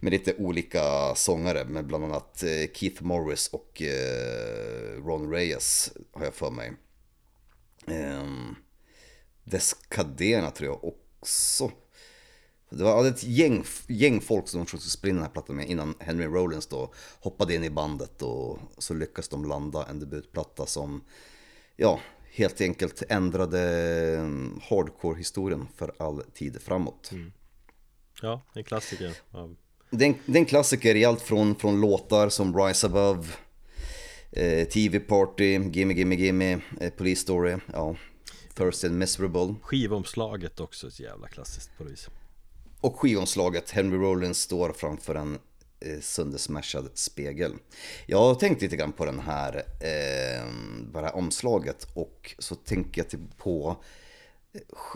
Med 0.01 0.13
lite 0.13 0.35
olika 0.35 1.15
sångare, 1.15 1.65
med 1.65 1.87
bland 1.87 2.05
annat 2.05 2.43
eh, 2.43 2.73
Keith 2.75 3.03
Morris 3.03 3.49
och 3.49 3.83
eh, 3.83 5.05
Ron 5.05 5.31
Reyes 5.31 5.93
har 6.13 6.25
jag 6.25 6.35
för 6.35 6.51
mig. 6.51 6.73
Um, 7.87 8.57
Descadena 9.45 10.51
tror 10.51 10.71
jag 10.71 10.85
också. 10.85 11.71
Det 12.71 12.85
var 12.85 13.07
ett 13.07 13.25
gäng, 13.25 13.65
gäng 13.87 14.21
folk 14.21 14.49
som 14.49 14.61
de 14.61 14.67
försökte 14.67 15.09
in 15.09 15.15
den 15.15 15.25
här 15.25 15.31
plattan 15.31 15.57
med 15.57 15.71
innan 15.71 15.95
Henry 15.99 16.27
Rollins 16.27 16.67
då 16.67 16.93
hoppade 17.21 17.55
in 17.55 17.65
i 17.65 17.71
bandet 17.71 18.23
och 18.23 18.59
så 18.79 18.95
lyckades 18.95 19.29
de 19.29 19.45
landa 19.45 19.87
en 19.87 20.01
debutplatta 20.01 20.67
som, 20.67 21.05
ja, 21.77 22.01
helt 22.33 22.61
enkelt 22.61 23.03
ändrade 23.09 23.61
mm, 24.17 24.61
hardcore-historien 24.63 25.69
för 25.77 25.93
all 25.99 26.23
tid 26.35 26.63
framåt. 26.63 27.11
Ja, 28.23 28.43
en 28.55 28.65
klassiker 28.65 29.17
av 29.31 29.57
Det 29.91 30.05
är 30.05 30.09
en, 30.09 30.15
det 30.27 30.33
är 30.33 30.41
en 30.41 30.47
klassiker 30.47 30.95
i 30.95 31.05
allt 31.05 31.23
från, 31.23 31.55
från 31.55 31.81
låtar 31.81 32.29
som 32.29 32.59
Rise 32.59 32.87
Above, 32.87 33.27
eh, 34.33 34.69
TV 34.69 35.01
Party, 35.01 35.59
Gimme 35.59 35.95
Gimme 35.95 36.15
Gimme, 36.15 36.61
eh, 36.81 36.93
Police 36.93 37.21
Story, 37.21 37.57
ja, 37.73 37.97
Thirsty 38.55 38.87
and 38.87 38.99
Miserable. 38.99 39.55
skivomslaget 39.63 40.61
också 40.61 40.89
ett 40.89 41.01
jävla 41.01 41.29
klassiskt 41.29 41.71
på 41.79 41.85
det 41.85 41.91
viset 41.91 42.13
Och 42.81 43.01
skivomslaget, 43.01 43.71
Henry 43.71 43.99
Rollins 43.99 44.39
står 44.41 44.73
framför 44.73 45.15
en 45.15 45.39
eh, 45.81 46.01
söndersmashad 46.01 46.91
spegel. 46.95 47.53
Jag 48.07 48.19
har 48.19 48.35
tänkt 48.35 48.63
lite 48.63 48.77
grann 48.77 48.93
på 48.93 49.05
den 49.05 49.21
här, 49.21 49.57
eh, 49.81 50.47
bara 50.93 51.11
omslaget 51.11 51.87
och 51.95 52.35
så 52.39 52.55
tänker 52.55 53.01
jag 53.01 53.09
typ 53.09 53.37
på 53.39 53.85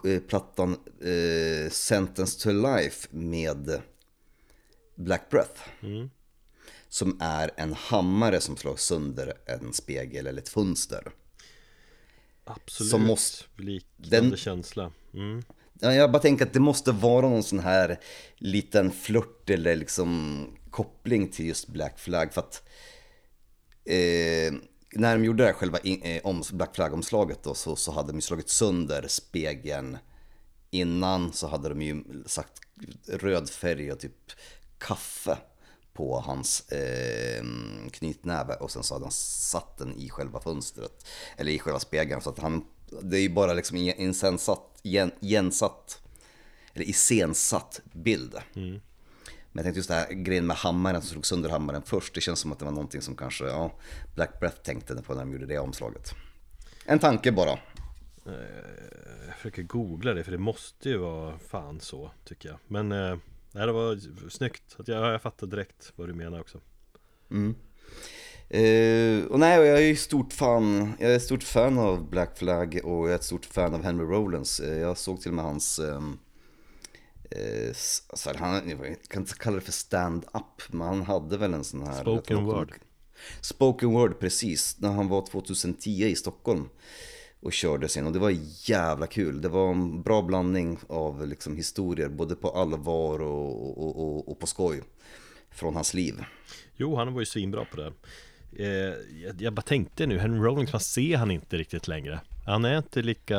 eh, 0.05 0.21
plattan 0.21 0.77
eh, 1.01 1.71
Sentence 1.71 2.41
to 2.43 2.51
Life 2.51 3.09
med 3.11 3.81
Black 4.95 5.31
Breath. 5.31 5.61
Som 6.95 7.17
är 7.21 7.51
en 7.57 7.73
hammare 7.75 8.41
som 8.41 8.57
slår 8.57 8.77
sönder 8.77 9.33
en 9.47 9.73
spegel 9.73 10.27
eller 10.27 10.43
ett 10.43 10.49
fönster. 10.49 11.11
Absolut, 12.45 12.91
Som 12.91 13.07
måste- 13.07 13.45
liknande 13.57 14.21
den- 14.29 14.37
känsla 14.37 14.93
mm. 15.15 15.43
Ja, 15.81 15.95
Jag 15.95 16.13
bara 16.13 16.23
tänker 16.23 16.47
att 16.47 16.53
det 16.53 16.61
måste 16.61 16.93
vara 16.93 17.29
någon 17.29 17.43
sån 17.43 17.59
här 17.59 18.01
liten 18.37 18.91
flört 18.91 19.51
eller 19.51 19.77
liksom 19.77 20.47
koppling 20.71 21.29
till 21.29 21.47
just 21.47 21.69
Black 21.69 21.99
Flag 21.99 22.35
för 22.35 22.41
att 22.41 22.63
eh, 23.85 24.53
när 24.93 25.19
de 25.19 25.25
gjorde 25.25 25.43
det 25.43 25.47
här 25.47 25.55
själva 25.55 25.79
in, 25.79 26.03
eh, 26.03 26.21
om 26.25 26.43
Black 26.53 26.75
Flag-omslaget 26.75 27.43
då 27.43 27.55
så, 27.55 27.77
så 27.77 27.93
hade 27.93 28.09
de 28.13 28.17
ju 28.17 28.21
slagit 28.23 28.49
sönder 28.49 29.05
spegeln 29.09 29.99
innan 30.71 31.33
så 31.33 31.47
hade 31.49 31.69
de 31.69 31.83
ju 31.83 32.05
sagt 32.27 32.53
röd 33.09 33.51
färg 33.51 33.93
och 33.93 34.01
typ 34.01 34.33
kaffe 34.79 35.39
på 35.95 36.21
hans 36.21 36.73
eh, 36.73 37.45
knytnäve 37.93 38.55
och 38.55 38.71
sen 38.71 38.83
så 38.83 38.95
hade 38.95 39.05
han 39.05 39.13
satt 39.13 39.79
den 39.79 39.95
i 39.95 40.11
själva 40.11 40.41
fönstret 40.41 41.07
eller 41.37 41.53
i 41.53 41.59
själva 41.59 41.81
spegeln 41.81 42.21
så 42.21 42.31
att 42.31 42.39
han 42.39 42.65
det 43.03 43.19
är 43.19 43.21
ju 43.21 43.29
bara 43.29 43.55
liksom 43.55 43.77
en 43.77 44.01
insensatt, 44.01 44.81
igen, 44.83 45.13
igensatt 45.21 46.03
eller 46.75 46.89
iscensatt 46.89 47.81
bild. 47.93 48.35
Men 48.55 48.81
jag 49.53 49.65
tänkte 49.65 49.79
just 49.79 49.89
det 49.89 49.95
här 49.95 50.13
grejen 50.13 50.47
med 50.47 50.57
hammaren 50.57 51.01
som 51.01 51.11
slog 51.11 51.27
sönder 51.27 51.51
hammaren 51.51 51.83
först. 51.83 52.15
Det 52.15 52.21
känns 52.21 52.39
som 52.39 52.53
att 52.53 52.59
det 52.59 52.65
var 52.65 52.73
någonting 52.73 53.03
som 53.03 53.17
kanske 53.17 53.45
ja, 53.45 53.73
Black 54.15 54.41
Breath 54.41 54.57
tänkte 54.57 55.03
på 55.03 55.15
när 55.15 55.21
de 55.21 55.33
gjorde 55.33 55.47
det 55.47 55.59
omslaget. 55.59 56.15
En 56.87 56.99
tanke 56.99 57.33
bara. 57.33 57.59
Jag 59.27 59.37
försöker 59.37 59.63
googla 59.63 60.15
det 60.15 60.25
för 60.25 60.33
det 60.33 60.39
måste 60.39 60.89
ju 60.89 60.97
vara 60.97 61.39
fan 61.39 61.81
så 61.81 62.11
tycker 62.25 62.49
jag 62.49 62.59
Men 62.67 62.93
eh, 62.93 63.17
nej, 63.55 63.67
det 63.67 63.73
var 63.73 64.29
snyggt 64.29 64.77
att 64.79 64.89
jag, 64.89 65.13
jag 65.13 65.23
fattar 65.23 65.47
direkt 65.47 65.93
vad 65.97 66.09
du 66.09 66.15
menar 66.15 66.41
också 66.41 66.61
Eh, 68.49 69.25
och 69.25 69.39
nej, 69.41 69.67
jag 69.67 69.79
är 69.79 69.87
ju 69.87 69.97
stort 69.97 70.33
fan, 70.33 70.93
jag 70.99 71.15
är 71.15 71.19
stort 71.19 71.43
fan 71.43 71.79
av 71.79 72.11
Black 72.11 72.39
Flag 72.39 72.81
och 72.85 73.05
jag 73.05 73.11
är 73.11 73.15
ett 73.15 73.25
stort 73.25 73.45
fan 73.45 73.75
av 73.75 73.83
Henry 73.83 74.07
Rollins. 74.07 74.61
Eh, 74.61 74.79
jag 74.79 74.99
såg 74.99 75.21
till 75.21 75.31
och 75.31 75.35
med 75.35 75.45
hans, 75.45 75.79
ehm, 75.79 76.19
eh, 77.31 77.69
alltså 78.09 78.33
han, 78.37 78.69
jag 78.69 78.97
kan 79.09 79.23
inte 79.23 79.35
kalla 79.35 79.57
det 79.57 79.63
för 79.63 79.73
stand-up, 79.73 80.63
men 80.73 80.87
han 80.89 81.03
hade 81.03 81.37
väl 81.37 81.55
en 81.55 81.65
sån 81.65 81.83
här... 81.83 82.01
Spoken 82.01 82.45
word. 82.45 82.75
Spoken 83.41 83.93
word, 83.93 84.19
precis. 84.19 84.77
När 84.81 84.93
han 84.93 85.09
var 85.09 85.27
2010 85.27 85.91
i 85.91 86.17
Stockholm 86.17 86.69
och 87.45 87.53
körde 87.53 87.89
sin 87.89 88.07
och 88.07 88.13
det 88.13 88.19
var 88.19 88.37
jävla 88.71 89.07
kul. 89.07 89.41
Det 89.41 89.49
var 89.49 89.71
en 89.71 90.03
bra 90.03 90.23
blandning 90.23 90.79
av 90.89 91.27
liksom 91.27 91.57
historier, 91.57 92.09
både 92.09 92.37
på 92.37 92.51
allvar 92.51 93.21
och, 93.21 93.79
och, 93.79 94.01
och, 94.05 94.29
och 94.29 94.39
på 94.39 94.47
skoj 94.47 94.83
från 95.51 95.75
hans 95.75 95.95
liv. 95.95 96.25
Jo, 96.77 96.97
han 96.97 97.13
var 97.13 97.21
ju 97.21 97.27
svinbra 97.27 97.65
på 97.65 97.77
det 97.77 97.93
eh, 98.57 98.95
jag, 99.25 99.43
jag 99.43 99.53
bara 99.53 99.63
tänkte 99.63 100.07
nu, 100.07 100.19
Henry 100.19 100.39
Rollins, 100.39 100.73
man 100.73 100.81
ser 100.81 101.17
han 101.17 101.31
inte 101.31 101.57
riktigt 101.57 101.89
längre 101.89 102.21
Han 102.47 102.65
är 102.65 102.77
inte 102.77 103.03
lika 103.03 103.39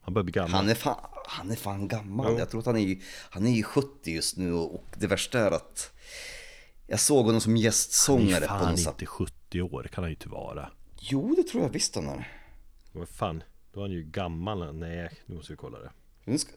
Han 0.00 0.14
börjar 0.14 0.24
bli 0.24 0.32
gammal 0.32 0.50
Han 0.50 0.68
är 0.68 0.74
fan, 0.74 0.96
han 1.28 1.50
är 1.50 1.56
fan 1.56 1.88
gammal. 1.88 2.26
Jo. 2.32 2.38
Jag 2.38 2.50
tror 2.50 2.60
att 2.60 2.66
han 2.66 2.76
är, 2.76 2.98
han 3.30 3.46
är 3.46 3.50
ju 3.50 3.62
70 3.62 4.10
just 4.10 4.36
nu 4.36 4.52
och, 4.52 4.84
det 4.98 5.06
värsta 5.06 5.38
är 5.38 5.50
att 5.50 5.92
jag 6.86 7.00
såg 7.00 7.26
honom 7.26 7.40
som 7.40 7.52
Han 7.52 7.58
är 7.58 7.62
gästsångare 7.62 8.34
ju 8.34 8.40
på 8.40 8.46
fan 8.46 8.70
något 8.70 8.80
sätt. 8.80 8.92
inte 8.92 9.06
70 9.06 9.62
år, 9.62 9.88
kan 9.92 10.04
han 10.04 10.10
ju 10.10 10.14
inte 10.14 10.28
vara 10.28 10.70
Jo, 10.98 11.34
det 11.36 11.42
tror 11.42 11.62
jag 11.62 11.70
visst 11.70 11.94
han 11.94 12.08
är. 12.08 12.43
Vad 12.94 13.08
fan, 13.08 13.42
då 13.72 13.80
är 13.80 13.84
han 13.84 13.92
ju 13.92 14.02
gammal 14.02 14.74
Nej, 14.74 15.10
nu 15.26 15.34
måste 15.34 15.52
vi 15.52 15.56
kolla 15.56 15.78
det 15.78 15.90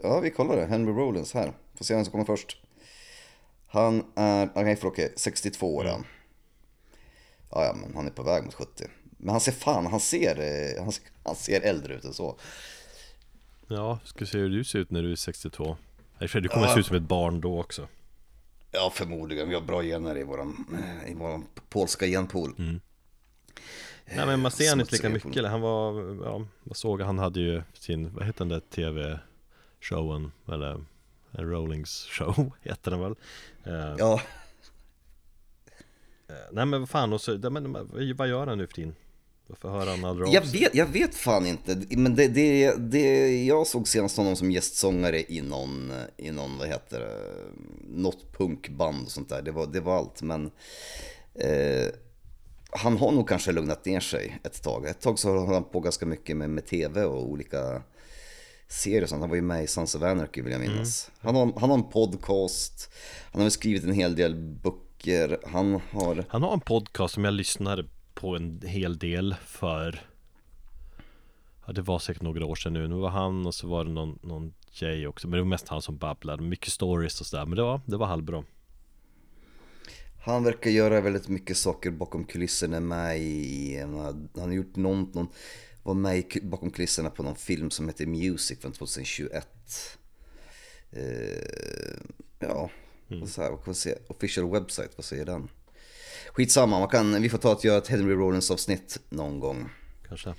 ja, 0.01 0.19
vi 0.19 0.31
kollar 0.31 0.55
det. 0.55 0.65
Henry 0.65 0.91
Rollins 0.91 1.33
här. 1.33 1.53
Får 1.75 1.85
se 1.85 1.95
vem 1.95 2.05
som 2.05 2.11
kommer 2.11 2.25
först. 2.25 2.57
Han 3.67 4.03
är, 4.15 4.49
okej 4.55 4.75
för 4.75 4.87
okej, 4.87 5.13
62 5.15 5.75
år 5.75 5.85
han. 5.85 6.05
Ja, 7.51 7.65
ja, 7.65 7.75
men 7.81 7.95
han 7.95 8.07
är 8.07 8.11
på 8.11 8.23
väg 8.23 8.43
mot 8.43 8.53
70. 8.53 8.85
Men 9.17 9.29
han 9.29 9.41
ser 9.41 9.51
fan, 9.51 9.85
han 9.85 9.99
ser, 9.99 10.39
eh, 10.39 10.83
han, 10.83 10.93
han 11.23 11.35
ser 11.35 11.61
äldre 11.61 11.95
ut 11.95 12.05
än 12.05 12.13
så. 12.13 12.39
Ja, 13.67 13.99
ska 14.03 14.25
se 14.25 14.37
hur 14.37 14.49
du 14.49 14.63
ser 14.63 14.79
ut 14.79 14.91
när 14.91 15.03
du 15.03 15.11
är 15.11 15.15
62 15.15 15.63
I 15.63 15.69
och 15.69 16.19
för 16.19 16.27
sig, 16.27 16.41
Du 16.41 16.49
kommer 16.49 16.67
se 16.67 16.79
ut 16.79 16.85
som 16.85 16.95
ett 16.95 17.03
barn 17.03 17.41
då 17.41 17.59
också 17.59 17.87
Ja, 18.71 18.91
förmodligen. 18.93 19.49
Vi 19.49 19.55
har 19.55 19.61
bra 19.61 19.81
gener 19.83 20.17
i 20.17 20.23
våran, 20.23 20.65
eh, 20.73 21.11
i 21.11 21.13
våran 21.13 21.45
polska 21.69 22.05
genpool. 22.05 22.79
Nej 24.15 24.25
men 24.25 24.39
man 24.39 24.51
ser 24.51 24.69
han 24.69 24.79
inte 24.79 24.91
lika 24.91 25.09
mycket 25.09 25.37
eller? 25.37 25.49
Han 25.49 25.61
var, 25.61 25.93
ja, 26.25 26.45
vad 26.63 26.77
såg 26.77 27.01
jag? 27.01 27.05
Han 27.05 27.19
hade 27.19 27.39
ju 27.39 27.61
sin, 27.73 28.13
vad 28.13 28.25
heter 28.25 28.39
den 28.39 28.49
där 28.49 28.59
tv-showen? 28.59 30.31
Eller 30.47 30.83
en 31.31 31.49
Rollings 31.49 32.07
show 32.09 32.51
heter 32.61 32.91
den 32.91 32.99
väl? 32.99 33.15
Eh, 33.63 33.95
Ja, 33.97 34.21
eh, 36.27 36.35
Nej 36.51 36.65
men 36.65 36.79
vad 36.79 36.89
fan, 36.89 37.13
och 37.13 37.21
så, 37.21 37.37
men, 37.37 37.73
vad 38.17 38.27
gör 38.27 38.47
han 38.47 38.57
nu 38.57 38.67
för 38.67 38.73
tiden? 38.73 38.95
Varför 39.47 39.69
hör 39.69 39.87
han 39.87 40.05
aldrig 40.05 40.33
jag 40.33 40.41
vet, 40.41 40.75
jag 40.75 40.85
vet 40.85 41.15
fan 41.15 41.45
inte. 41.45 41.81
Men 41.89 42.15
det, 42.15 42.27
det, 42.27 42.75
det, 42.77 43.43
jag 43.45 43.67
såg 43.67 43.87
senast 43.87 44.17
honom 44.17 44.35
som 44.35 44.51
gästsångare 44.51 45.31
i 45.31 45.41
någon, 45.41 45.93
i 46.17 46.31
någon 46.31 46.57
vad 46.57 46.67
heter 46.67 46.99
det, 46.99 47.19
något 47.89 48.37
punkband 48.37 49.05
och 49.05 49.11
sånt 49.11 49.29
där. 49.29 49.41
Det 49.41 49.51
var, 49.51 49.67
det 49.67 49.79
var 49.79 49.97
allt. 49.97 50.21
Men 50.21 50.51
eh, 51.35 51.87
han 52.77 52.97
har 52.97 53.11
nog 53.11 53.29
kanske 53.29 53.51
lugnat 53.51 53.85
ner 53.85 53.99
sig 53.99 54.39
ett 54.43 54.63
tag. 54.63 54.85
Ett 54.85 55.01
tag 55.01 55.19
så 55.19 55.45
höll 55.45 55.53
han 55.53 55.63
på 55.63 55.79
ganska 55.79 56.05
mycket 56.05 56.37
med, 56.37 56.49
med 56.49 56.65
tv 56.65 57.03
och 57.03 57.29
olika 57.29 57.81
serier 58.67 59.03
och 59.03 59.09
sånt. 59.09 59.21
Han 59.21 59.29
var 59.29 59.35
ju 59.35 59.41
med 59.41 59.63
i 59.63 59.67
Sons 59.67 59.95
of 59.95 60.01
Anarchy 60.03 60.41
vill 60.41 60.51
jag 60.51 60.61
minnas. 60.61 61.11
Han, 61.19 61.35
har, 61.35 61.53
han 61.59 61.69
har 61.69 61.77
en 61.77 61.89
podcast, 61.89 62.93
han 63.31 63.41
har 63.41 63.49
skrivit 63.49 63.83
en 63.83 63.93
hel 63.93 64.15
del 64.15 64.35
böcker, 64.35 65.39
han 65.45 65.81
har... 65.91 66.25
Han 66.29 66.43
har 66.43 66.53
en 66.53 66.59
podcast 66.59 67.13
som 67.13 67.25
jag 67.25 67.33
lyssnade 67.33 67.85
på 68.13 68.35
en 68.35 68.61
hel 68.65 68.97
del 68.97 69.35
för 69.45 70.01
Ja 71.65 71.73
det 71.73 71.81
var 71.81 71.99
säkert 71.99 72.21
några 72.21 72.45
år 72.45 72.55
sedan 72.55 72.73
nu, 72.73 72.87
nu 72.87 72.95
var 72.95 73.09
han 73.09 73.45
och 73.45 73.55
så 73.55 73.67
var 73.67 73.83
det 73.83 73.91
någon, 73.91 74.19
någon 74.21 74.53
tjej 74.71 75.07
också. 75.07 75.27
Men 75.27 75.37
det 75.37 75.41
var 75.41 75.49
mest 75.49 75.67
han 75.67 75.81
som 75.81 75.97
babblade, 75.97 76.43
mycket 76.43 76.73
stories 76.73 77.21
och 77.21 77.27
sådär. 77.27 77.45
Men 77.45 77.55
det 77.55 77.61
var, 77.63 77.81
det 77.85 77.97
var 77.97 78.07
halvbra 78.07 78.43
Han 80.19 80.43
verkar 80.43 80.69
göra 80.69 81.01
väldigt 81.01 81.27
mycket 81.27 81.57
saker 81.57 81.91
bakom 81.91 82.25
kulisserna 82.25 82.79
med 82.79 83.19
i, 83.21 83.77
han 83.77 84.29
har, 84.35 84.51
gjort 84.51 84.75
någon, 84.75 85.11
någon, 85.13 85.27
var 85.83 85.93
med 85.93 86.17
i, 86.17 86.41
bakom 86.41 86.71
kulisserna 86.71 87.09
på 87.09 87.23
någon 87.23 87.35
film 87.35 87.69
som 87.69 87.87
heter 87.87 88.05
Music 88.05 88.59
från 88.59 88.71
2021. 88.71 89.47
Eh, 90.91 91.01
ja, 92.39 92.69
vad 93.07 93.29
så 93.29 93.41
här, 93.41 93.49
vad 93.49 93.59
kan 93.59 93.69
man 93.69 93.75
säga? 93.75 93.97
Official 94.07 94.51
website, 94.51 94.89
vad 94.95 95.05
säger 95.05 95.25
den? 95.25 95.49
Skitsamma, 96.33 96.79
man 96.79 96.89
kan, 96.89 97.21
vi 97.21 97.29
får 97.29 97.37
ta 97.37 97.51
att 97.51 97.63
göra 97.63 97.77
ett 97.77 97.87
Henry 97.87 98.13
Rollins 98.13 98.51
avsnitt 98.51 98.99
någon 99.09 99.39
gång. 99.39 99.69
Kanske 100.07 100.33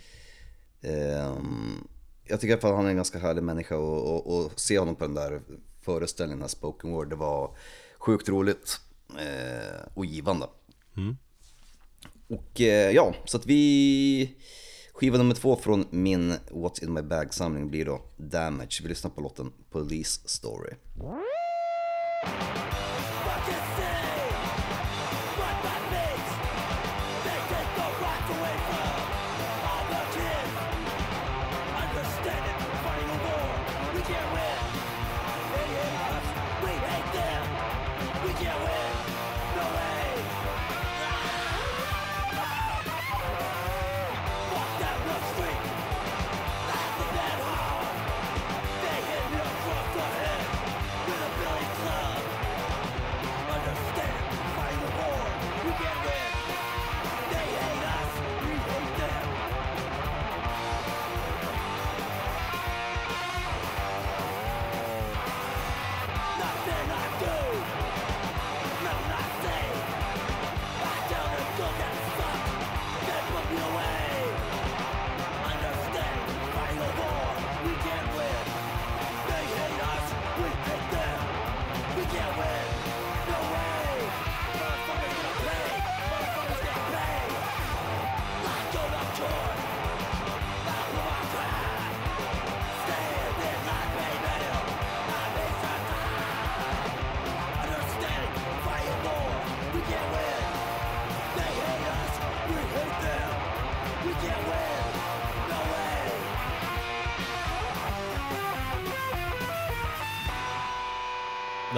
Ehm, 0.83 1.89
jag 2.25 2.41
tycker 2.41 2.51
i 2.51 2.53
alla 2.53 2.61
fall 2.61 2.71
att 2.71 2.77
han 2.77 2.87
är 2.87 2.91
en 2.91 2.97
ganska 2.97 3.19
härlig 3.19 3.43
människa 3.43 3.77
och, 3.77 4.15
och, 4.15 4.45
och 4.45 4.61
se 4.61 4.79
honom 4.79 4.97
på 4.97 5.05
den 5.05 5.15
där 5.15 5.41
föreställningen, 5.81 6.39
den 6.39 6.43
här 6.43 6.49
spoken 6.49 6.91
word, 6.91 7.11
det 7.11 7.17
var 7.17 7.57
sjukt 7.99 8.29
roligt 8.29 8.81
och 9.95 10.07
givande. 10.07 10.47
Och 12.29 12.61
eh, 12.61 12.91
ja, 12.91 13.15
så 13.25 13.37
att 13.37 13.47
vi... 13.47 14.37
Skiva 14.93 15.19
nummer 15.19 15.35
två 15.35 15.57
från 15.57 15.87
min 15.91 16.33
What's 16.33 16.85
in 16.85 16.93
my 16.93 17.03
bag-samling 17.03 17.71
blir 17.71 17.85
då 17.85 18.01
Damage. 18.17 18.81
Vi 18.83 18.89
lyssnar 18.89 19.11
på 19.11 19.21
låten 19.21 19.53
Police 19.71 20.29
Story. 20.29 20.73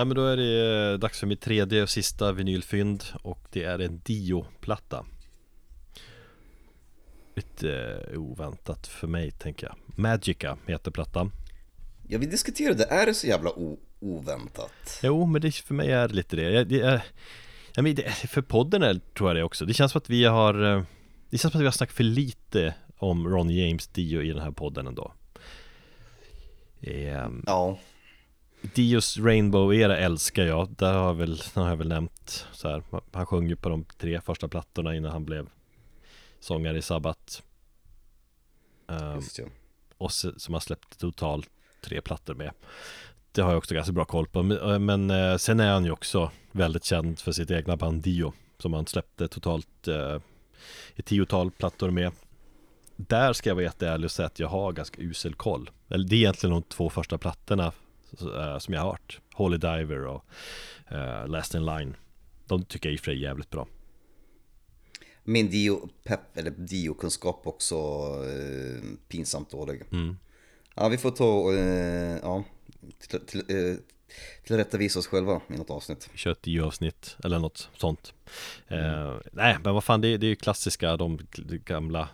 Nej 0.01 0.07
men 0.07 0.17
då 0.17 0.27
är 0.27 0.37
det 0.37 0.93
eh, 0.93 0.99
dags 0.99 1.21
för 1.21 1.27
mitt 1.27 1.41
tredje 1.41 1.83
och 1.83 1.91
sista 1.91 2.33
vinylfynd 2.33 3.05
och 3.23 3.39
det 3.51 3.65
är 3.65 3.79
en 3.79 4.01
Dio-platta. 4.05 5.07
Lite 7.35 8.01
eh, 8.13 8.19
oväntat 8.21 8.87
för 8.87 9.07
mig 9.07 9.31
tänker 9.31 9.67
jag. 9.67 9.77
Magica 9.99 10.59
heter 10.67 10.91
plattan. 10.91 11.33
Ja, 12.09 12.19
vi 12.19 12.27
diskuterade, 12.27 12.85
är 12.85 13.07
det 13.07 13.15
så 13.15 13.27
jävla 13.27 13.51
oväntat? 14.01 15.01
Jo 15.03 15.27
men 15.27 15.41
det, 15.41 15.55
för 15.55 15.75
mig 15.75 15.93
är 15.93 16.09
det 16.09 16.15
lite 16.15 16.37
det, 16.37 16.51
jag, 16.51 16.69
det 16.69 16.81
är, 16.81 17.03
jag 17.75 17.83
men 17.83 17.95
det, 17.95 18.11
För 18.11 18.43
podden 18.43 18.83
är, 18.83 19.01
tror 19.17 19.31
jag 19.31 19.37
det 19.37 19.43
också. 19.43 19.65
Det 19.65 19.75
känns 19.75 19.93
som 19.93 19.99
att 19.99 20.11
vi 20.11 20.25
har 20.25 20.77
eh, 20.77 20.83
Det 21.31 21.39
känns 21.39 21.53
som 21.53 21.59
att 21.59 21.63
vi 21.63 21.67
har 21.67 21.73
snackat 21.73 21.97
för 21.97 22.05
lite 22.05 22.75
om 22.97 23.29
Ron 23.29 23.51
James 23.51 23.87
Dio 23.87 24.23
i 24.23 24.29
den 24.29 24.43
här 24.43 24.51
podden 24.51 24.87
ändå. 24.87 25.13
Ehm, 26.83 27.45
Ja, 27.47 27.79
Dios 28.63 29.19
Rainbow-era 29.19 29.97
älskar 29.97 30.43
jag, 30.43 30.69
där 30.79 30.93
har 30.93 31.07
jag 31.07 31.15
väl, 31.15 31.43
har 31.55 31.69
jag 31.69 31.77
väl 31.77 31.89
nämnt 31.89 32.47
så 32.53 32.69
här. 32.69 32.83
Han 33.13 33.27
sjöng 33.27 33.49
ju 33.49 33.57
på 33.57 33.69
de 33.69 33.85
tre 33.99 34.21
första 34.21 34.49
plattorna 34.49 34.97
innan 34.97 35.13
han 35.13 35.25
blev 35.25 35.49
sångare 36.41 36.79
i 36.79 36.83
Sabbat 36.83 37.43
Ehm, 38.91 39.15
just 39.15 39.39
ja. 39.39 39.45
Och 39.99 40.13
så, 40.13 40.33
som 40.37 40.55
har 40.55 40.61
släppt 40.61 40.99
totalt 40.99 41.51
tre 41.81 42.01
plattor 42.01 42.35
med. 42.35 42.51
Det 43.33 43.43
har 43.43 43.51
jag 43.51 43.59
också 43.59 43.75
ganska 43.75 43.93
bra 43.93 44.05
koll 44.05 44.27
på. 44.27 44.43
Men, 44.43 44.59
eh, 44.59 44.79
men 44.79 45.11
eh, 45.11 45.37
sen 45.37 45.61
är 45.61 45.73
han 45.73 45.85
ju 45.85 45.91
också 45.91 46.31
väldigt 46.53 46.85
känd 46.85 47.19
för 47.19 47.33
sitt 47.33 47.51
egna 47.51 47.77
band 47.77 48.03
Dio 48.03 48.33
Som 48.59 48.73
han 48.73 48.87
släppte 48.87 49.29
totalt 49.29 49.89
eh, 49.89 50.21
ett 50.97 51.05
tiotal 51.05 51.51
plattor 51.51 51.91
med. 51.91 52.13
Där 52.97 53.33
ska 53.33 53.51
jag 53.51 53.55
vara 53.55 53.65
jätteärlig 53.65 54.05
och 54.05 54.11
säga 54.11 54.27
att 54.27 54.39
jag 54.39 54.49
har 54.49 54.73
ganska 54.73 55.03
usel 55.03 55.35
koll. 55.35 55.71
Eller 55.89 56.09
det 56.09 56.17
är 56.17 56.19
egentligen 56.19 56.55
de 56.55 56.63
två 56.63 56.91
första 56.91 57.19
plattorna 57.19 57.73
som 58.61 58.75
jag 58.75 58.81
har 58.81 58.91
hört 58.91 59.21
Holy 59.35 59.57
Diver 59.57 60.07
och 60.07 60.25
eh, 60.89 61.29
Last 61.29 61.55
in 61.55 61.67
Line 61.67 61.97
De 62.47 62.65
tycker 62.65 62.89
jag 62.89 62.95
i 62.95 62.97
och 62.97 63.01
för 63.01 63.05
sig 63.05 63.15
är 63.15 63.19
jävligt 63.29 63.51
bra 63.51 63.67
Min 65.25 65.51
dio, 65.51 65.89
pepp, 66.05 66.37
eller 66.37 66.51
dio-kunskap 66.51 67.47
också 67.47 67.77
eh, 68.25 68.83
pinsamt 69.09 69.51
dålig. 69.51 69.83
Mm. 69.93 70.17
Ja, 70.75 70.89
vi 70.89 70.99
får 70.99 71.11
ta 71.11 71.55
eh, 71.55 72.19
ja, 72.23 72.45
till, 72.99 73.21
till, 73.21 73.41
eh, 73.41 73.77
tillrättavisa 74.45 74.99
oss 74.99 75.07
själva 75.07 75.41
i 75.49 75.57
något 75.57 75.71
avsnitt. 75.71 76.11
Kör 76.15 76.33
ett 76.33 76.43
Dio-avsnitt 76.43 77.17
eller 77.25 77.39
något 77.39 77.69
sånt 77.77 78.15
eh, 78.69 79.17
Nej 79.33 79.57
men 79.65 79.75
vad 79.75 79.85
fan 79.85 80.01
det 80.01 80.09
är, 80.09 80.19
det 80.19 80.27
är 80.27 80.29
ju 80.29 80.37
klassiska 80.37 80.97
de 80.97 81.19
gamla 81.65 82.09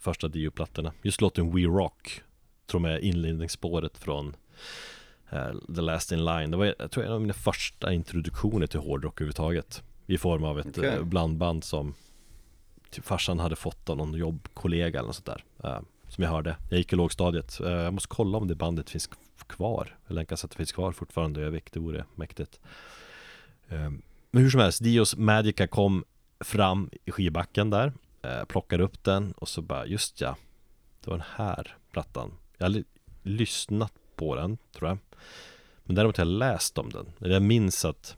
första 0.00 0.28
Dio-plattorna 0.28 0.92
Just 1.02 1.20
låten 1.20 1.56
We 1.56 1.62
Rock 1.62 2.22
Tror 2.66 2.88
jag 2.88 2.98
är 2.98 3.04
inledningsspåret 3.04 3.98
från 3.98 4.28
eh, 4.28 4.34
The 5.74 5.80
Last 5.80 6.12
In 6.12 6.24
Line. 6.24 6.50
Det 6.50 6.56
var 6.56 6.74
jag 6.78 6.90
tror 6.90 7.04
jag, 7.04 7.06
en 7.06 7.14
av 7.14 7.20
mina 7.20 7.34
första 7.34 7.92
introduktioner 7.92 8.66
till 8.66 8.80
hårdrock 8.80 9.20
överhuvudtaget. 9.20 9.82
I 10.06 10.18
form 10.18 10.44
av 10.44 10.58
ett 10.60 10.78
Okej. 10.78 10.88
eh, 10.90 11.02
blandband 11.04 11.64
som 11.64 11.94
typ 12.90 13.04
farsan 13.04 13.38
hade 13.38 13.56
fått 13.56 13.90
av 13.90 13.96
någon 13.96 14.14
jobbkollega 14.14 14.98
eller 14.98 15.06
något 15.06 15.16
sånt 15.16 15.26
där. 15.26 15.44
eh, 15.64 15.80
som 16.08 16.24
jag 16.24 16.30
hörde. 16.30 16.56
Jag 16.70 16.78
gick 16.78 16.92
i 16.92 16.96
lågstadiet. 16.96 17.60
Eh, 17.60 17.70
jag 17.72 17.92
måste 17.94 18.08
kolla 18.08 18.38
om 18.38 18.48
det 18.48 18.54
bandet 18.54 18.90
finns 18.90 19.10
kvar. 19.46 19.98
Länkas 20.06 20.44
att 20.44 20.50
det 20.50 20.56
finns 20.56 20.72
kvar 20.72 20.92
fortfarande 20.92 21.40
i 21.40 21.44
Övik. 21.44 21.72
Det 21.72 21.80
vore 21.80 22.04
mäktigt. 22.14 22.60
Eh, 23.68 23.90
men 24.30 24.42
hur 24.42 24.50
som 24.50 24.60
helst, 24.60 24.82
Dios 24.84 25.16
Magica 25.16 25.66
kom 25.66 26.04
fram 26.40 26.90
i 27.04 27.10
skivbacken 27.10 27.70
där. 27.70 27.92
Eh, 28.22 28.44
plockade 28.44 28.82
upp 28.84 29.04
den 29.04 29.32
och 29.32 29.48
så 29.48 29.62
bara, 29.62 29.86
just 29.86 30.20
ja. 30.20 30.36
Det 31.00 31.10
var 31.10 31.16
den 31.16 31.26
här 31.36 31.76
plattan. 31.92 32.32
Jag 32.58 32.70
li- 32.70 32.84
lyssnat 33.22 33.92
på 34.16 34.36
den, 34.36 34.58
tror 34.72 34.88
jag. 34.88 34.98
Men 35.84 35.96
däremot 35.96 36.16
har 36.16 36.24
jag 36.24 36.32
läst 36.32 36.78
om 36.78 36.90
den. 36.90 37.06
Jag 37.18 37.42
minns 37.42 37.84
att 37.84 38.16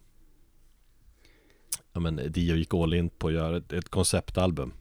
ja, 1.92 2.00
men 2.00 2.32
Dio 2.32 2.56
gick 2.56 2.74
all 2.74 2.94
in 2.94 3.08
på 3.08 3.28
att 3.28 3.34
göra 3.34 3.56
ett, 3.56 3.72
ett 3.72 3.88
konceptalbum. 3.88 4.72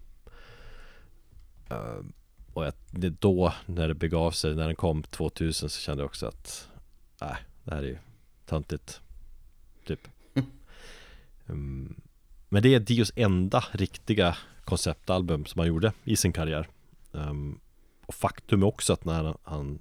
Eh, 1.70 1.99
och 2.53 2.66
jag, 2.66 2.74
det 2.91 3.09
då, 3.09 3.53
när 3.66 3.88
det 3.88 3.93
begav 3.93 4.32
sig, 4.32 4.55
när 4.55 4.66
den 4.66 4.76
kom 4.76 5.03
2000 5.03 5.70
så 5.70 5.80
kände 5.80 6.03
jag 6.03 6.07
också 6.07 6.28
att 6.28 6.70
Nej, 7.22 7.36
det 7.63 7.76
här 7.76 7.84
är 7.84 7.88
ju 7.88 7.97
töntigt. 8.45 9.01
Typ. 9.86 10.07
Mm. 11.47 12.01
Men 12.49 12.63
det 12.63 12.76
är 12.76 12.80
Dios 12.80 13.11
enda 13.16 13.66
riktiga 13.72 14.38
konceptalbum 14.63 15.45
som 15.45 15.59
han 15.59 15.68
gjorde 15.68 15.93
i 16.03 16.16
sin 16.16 16.34
karriär. 16.34 16.68
Ehm, 17.13 17.59
och 18.05 18.16
faktum 18.16 18.63
är 18.63 18.68
också 18.68 18.93
att 18.93 19.05
när 19.05 19.36
han 19.43 19.80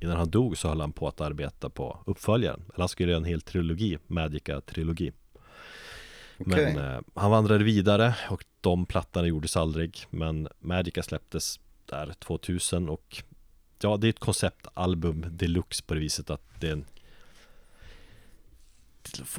Innan 0.00 0.16
han 0.16 0.30
dog 0.30 0.58
så 0.58 0.68
höll 0.68 0.80
han 0.80 0.92
på 0.92 1.08
att 1.08 1.20
arbeta 1.20 1.70
på 1.70 1.98
uppföljaren. 2.06 2.60
Eller 2.68 2.82
han 2.82 2.88
skulle 2.88 3.12
göra 3.12 3.20
en 3.20 3.24
hel 3.24 3.40
trilogi, 3.40 3.98
Magica-trilogi. 4.06 5.12
Okej. 6.38 6.74
Men 6.74 6.94
eh, 6.94 7.00
han 7.14 7.30
vandrade 7.30 7.64
vidare 7.64 8.14
och 8.30 8.44
de 8.60 8.86
plattorna 8.86 9.26
gjordes 9.26 9.56
aldrig. 9.56 10.06
Men 10.10 10.48
Magica 10.60 11.02
släpptes 11.02 11.60
där 11.86 12.14
2000 12.18 12.88
och 12.88 13.22
ja, 13.80 13.96
det 13.96 14.06
är 14.06 14.08
ett 14.08 14.18
konceptalbum 14.18 15.26
deluxe 15.30 15.82
på 15.86 15.94
det 15.94 16.00
viset 16.00 16.30
att 16.30 16.60
det 16.60 16.68
är 16.68 16.72
en 16.72 16.84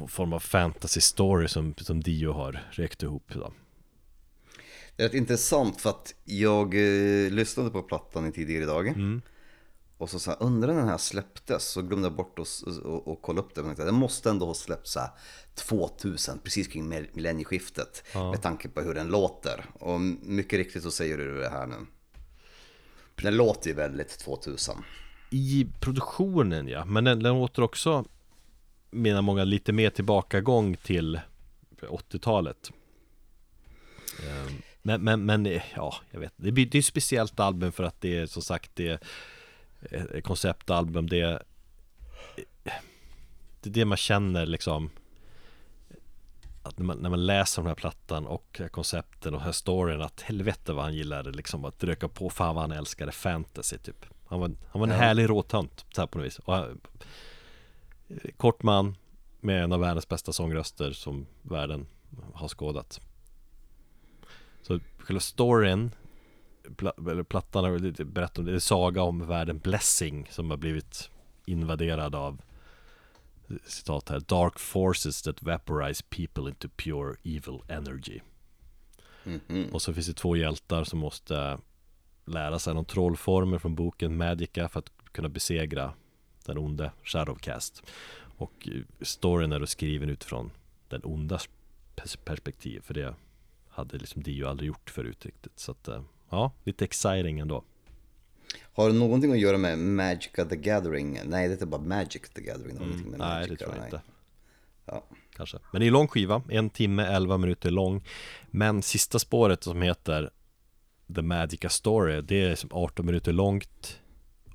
form 0.08 0.32
av 0.32 0.40
fantasy 0.40 1.00
story 1.00 1.48
som, 1.48 1.74
som 1.78 2.00
Dio 2.00 2.32
har 2.32 2.62
räckt 2.70 3.02
ihop. 3.02 3.32
Då. 3.34 3.52
Det 4.96 5.02
är 5.02 5.08
rätt 5.08 5.14
intressant 5.14 5.80
för 5.80 5.90
att 5.90 6.14
jag 6.24 6.74
eh, 6.74 7.30
lyssnade 7.30 7.70
på 7.70 7.82
plattan 7.82 8.32
tidigare 8.32 8.62
idag. 8.62 8.88
Mm. 8.88 9.22
Och 9.98 10.10
så, 10.10 10.18
så 10.18 10.30
här, 10.30 10.42
undrar 10.42 10.72
när 10.72 10.80
den 10.80 10.88
här 10.88 10.98
släpptes 10.98 11.64
så 11.68 11.82
glömde 11.82 12.06
jag 12.08 12.16
bort 12.16 12.38
att 12.38 12.46
s- 12.46 12.62
och, 12.62 13.08
och 13.08 13.22
kolla 13.22 13.40
upp 13.40 13.54
det. 13.54 13.60
Men 13.60 13.68
tänkte, 13.68 13.84
Den 13.84 13.94
måste 13.94 14.30
ändå 14.30 14.46
ha 14.46 14.54
släppts 14.54 14.92
så 14.92 15.00
här 15.00 15.10
2000, 15.54 16.38
precis 16.38 16.68
kring 16.68 16.92
mill- 16.92 17.08
millennieskiftet. 17.12 18.04
Med 18.30 18.42
tanke 18.42 18.68
på 18.68 18.80
hur 18.80 18.94
den 18.94 19.08
låter. 19.08 19.64
Och 19.72 20.00
mycket 20.00 20.56
riktigt 20.58 20.82
så 20.82 20.90
säger 20.90 21.18
du 21.18 21.40
det 21.40 21.48
här 21.48 21.66
nu. 21.66 21.76
Den 23.22 23.36
låter 23.36 23.68
ju 23.70 23.76
väldigt 23.76 24.18
2000. 24.18 24.74
I 25.30 25.66
produktionen 25.80 26.68
ja, 26.68 26.84
men 26.84 27.04
den, 27.04 27.22
den 27.22 27.34
låter 27.34 27.62
också 27.62 28.04
menar 28.90 29.22
många 29.22 29.44
lite 29.44 29.72
mer 29.72 29.90
tillbakagång 29.90 30.76
till 30.76 31.20
80-talet. 31.80 32.70
Ehm, 34.22 34.62
Men, 34.82 35.04
men, 35.04 35.24
men 35.26 35.60
ja, 35.76 35.94
jag 36.10 36.20
vet 36.20 36.32
det, 36.36 36.48
är 36.62 36.78
ett 36.78 36.84
speciellt 36.84 37.40
album 37.40 37.72
för 37.72 37.84
att 37.84 38.00
det 38.00 38.18
är 38.18 38.26
som 38.26 38.42
sagt 38.42 38.70
det 38.74 38.88
är 38.88 38.98
konceptalbum. 40.24 41.06
Det 41.08 41.42
det, 43.60 43.68
är 43.70 43.72
det 43.72 43.84
man 43.84 43.96
känner 43.98 44.46
liksom 44.46 44.90
att 46.62 46.78
när 46.78 46.84
man, 46.86 46.98
när 46.98 47.10
man 47.10 47.26
läser 47.26 47.62
den 47.62 47.68
här 47.68 47.74
plattan 47.74 48.26
och 48.26 48.60
koncepten 48.70 49.34
och 49.34 49.40
här 49.40 49.52
storyn 49.52 50.02
att 50.02 50.20
helvete 50.20 50.72
vad 50.72 50.84
han 50.84 50.94
gillade 50.94 51.30
liksom 51.30 51.64
att 51.64 51.84
röka 51.84 52.08
på, 52.08 52.30
fan 52.30 52.54
vad 52.54 52.62
han 52.64 52.72
älskade 52.78 53.12
fantasy 53.12 53.78
typ. 53.78 54.06
Han 54.26 54.40
var, 54.40 54.50
han 54.70 54.80
var 54.80 54.86
en 54.88 54.92
Ja. 54.94 54.98
härlig 55.00 55.28
råtönt 55.30 55.84
så 55.92 56.00
här 56.00 56.06
på 56.06 56.18
något 56.18 56.26
vis. 56.26 56.38
Och, 56.38 56.54
han- 56.54 56.80
kort 58.36 58.62
man 58.62 58.96
med 59.40 59.64
en 59.64 59.72
av 59.72 59.80
världens 59.80 60.08
bästa 60.08 60.32
sångröster 60.32 60.92
som 60.92 61.26
världen 61.42 61.86
har 62.34 62.48
skådat. 62.48 63.00
Så 64.62 64.80
själva 64.98 65.20
storyn 65.20 65.90
pla- 66.68 67.22
plattan 67.22 67.64
har 67.64 68.04
berättat 68.04 68.38
om 68.38 68.44
det, 68.44 68.50
det 68.50 68.56
är 68.56 68.60
saga 68.60 69.02
om 69.02 69.26
världen 69.26 69.58
Blessing 69.58 70.26
som 70.30 70.50
har 70.50 70.56
blivit 70.56 71.10
invaderad 71.44 72.14
av 72.14 72.42
citat 73.66 74.08
här 74.08 74.20
Dark 74.20 74.58
forces 74.58 75.22
that 75.22 75.42
vaporize 75.42 76.04
people 76.08 76.48
into 76.48 76.68
pure 76.76 77.16
evil 77.24 77.60
energy. 77.68 78.20
Mhm. 79.24 79.68
Och 79.72 79.82
så 79.82 79.94
finns 79.94 80.06
det 80.06 80.12
två 80.14 80.36
hjältar 80.36 80.84
som 80.84 80.98
måste 80.98 81.58
lära 82.24 82.58
sig 82.58 82.74
någon 82.74 82.84
trollformel 82.84 83.60
från 83.60 83.74
boken 83.74 84.16
Magica 84.16 84.68
för 84.68 84.78
att 84.78 84.92
kunna 85.12 85.28
besegra 85.28 85.92
den 86.44 86.58
onde 86.58 86.92
Shadowcast. 87.04 87.82
Och 88.38 88.68
eh, 88.72 88.82
storyn 89.00 89.52
är 89.52 89.60
då 89.60 89.66
skriven 89.66 90.10
utifrån 90.10 90.50
den 90.88 91.00
ondas 91.04 91.48
pers- 91.96 92.18
perspektiv 92.24 92.80
för 92.80 92.94
det 92.94 93.14
hade 93.68 93.98
liksom 93.98 94.22
Dio 94.22 94.46
aldrig 94.46 94.66
gjort 94.66 94.90
förut 94.90 95.26
riktigt. 95.26 95.58
Så 95.58 95.72
att 95.72 95.88
eh, 95.88 96.02
ja, 96.30 96.52
lite 96.64 96.84
exciting 96.84 97.38
ändå. 97.38 97.64
Har 98.76 98.88
det 98.88 98.94
någonting 98.94 99.32
att 99.32 99.38
göra 99.38 99.58
med 99.58 99.78
Magica 99.78 100.44
the 100.44 100.56
Gathering? 100.56 101.20
Nej, 101.24 101.48
det 101.48 101.62
är 101.62 101.66
bara 101.66 101.80
Magic 101.80 102.22
the 102.34 102.40
Gathering. 102.40 102.76
det 102.78 102.84
ingenting 102.84 103.10
med 103.10 103.20
Mm, 103.20 103.28
Nej, 103.28 103.46
det 103.46 103.48
Magic 103.48 103.52
att 103.52 103.58
tror 103.58 103.74
jag 103.76 103.86
inte. 103.86 104.00
Ja. 104.84 105.04
Kanske. 105.36 105.58
Men 105.72 105.80
det 105.80 105.84
är 105.84 105.88
en 105.88 105.92
lång 105.92 106.08
skiva, 106.08 106.42
en 106.48 106.70
timme, 106.70 107.02
11 107.04 107.38
minuter 107.38 107.70
lång. 107.70 108.04
Men 108.50 108.82
sista 108.82 109.18
spåret 109.18 109.64
som 109.64 109.82
heter 109.82 110.30
The 111.14 111.22
Magica 111.22 111.68
Story 111.68 112.22
Det 112.22 112.42
är 112.42 112.54
som 112.54 112.70
18 112.72 113.06
minuter 113.06 113.32
långt 113.32 114.00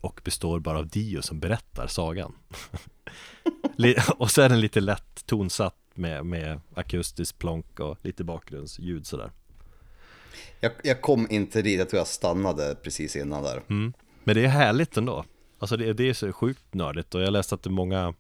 Och 0.02 0.22
består 0.24 0.60
bara 0.60 0.78
av 0.78 0.88
Dio 0.88 1.22
som 1.22 1.40
berättar 1.40 1.88
sagan. 1.88 2.34
Och 4.18 4.32
så 4.32 4.42
är 4.42 4.50
den 4.50 4.62
lite 4.62 4.80
lätt 4.80 5.26
tonsatt 5.26 5.76
med, 5.94 6.26
med 6.26 6.62
akustisk 6.74 7.38
plonk 7.38 7.80
och 7.80 7.98
lite 8.02 8.24
bakgrundsljud 8.24 9.08
sådär 9.08 9.32
Jag, 10.60 10.72
jag 10.84 11.02
kom 11.02 11.28
inte 11.30 11.62
dit, 11.62 11.80
jag 11.80 11.90
tror 11.90 11.98
jag 11.98 12.08
stannade 12.08 12.76
precis 12.84 13.16
innan 13.16 13.44
där. 13.44 13.62
Mm. 13.70 13.94
Men 14.24 14.36
det 14.36 14.44
är 14.44 14.48
härligt 14.48 14.98
ändå. 14.98 15.26
Alltså 15.60 15.78
det, 15.78 15.94
det 15.94 16.10
är 16.10 16.14
så 16.14 16.34
sjukt 16.34 16.74
nördigt. 16.74 17.16
Och 17.16 17.22
jag 17.22 17.34
läste 17.34 17.56
att 17.56 17.64
det 17.64 17.68
är 17.68 17.72
många 17.72 18.14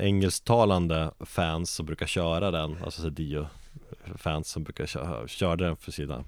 engelsktalande 0.00 1.10
fans 1.20 1.70
som 1.70 1.86
brukar 1.86 2.06
köra 2.06 2.50
den. 2.50 2.82
Alltså 2.84 3.02
så 3.02 3.08
Dio 3.08 3.46
fans 4.16 4.48
som 4.48 4.64
brukar 4.64 4.86
köra, 4.86 5.28
köra 5.28 5.56
den 5.56 5.76
för 5.76 5.92
sina, 5.92 6.24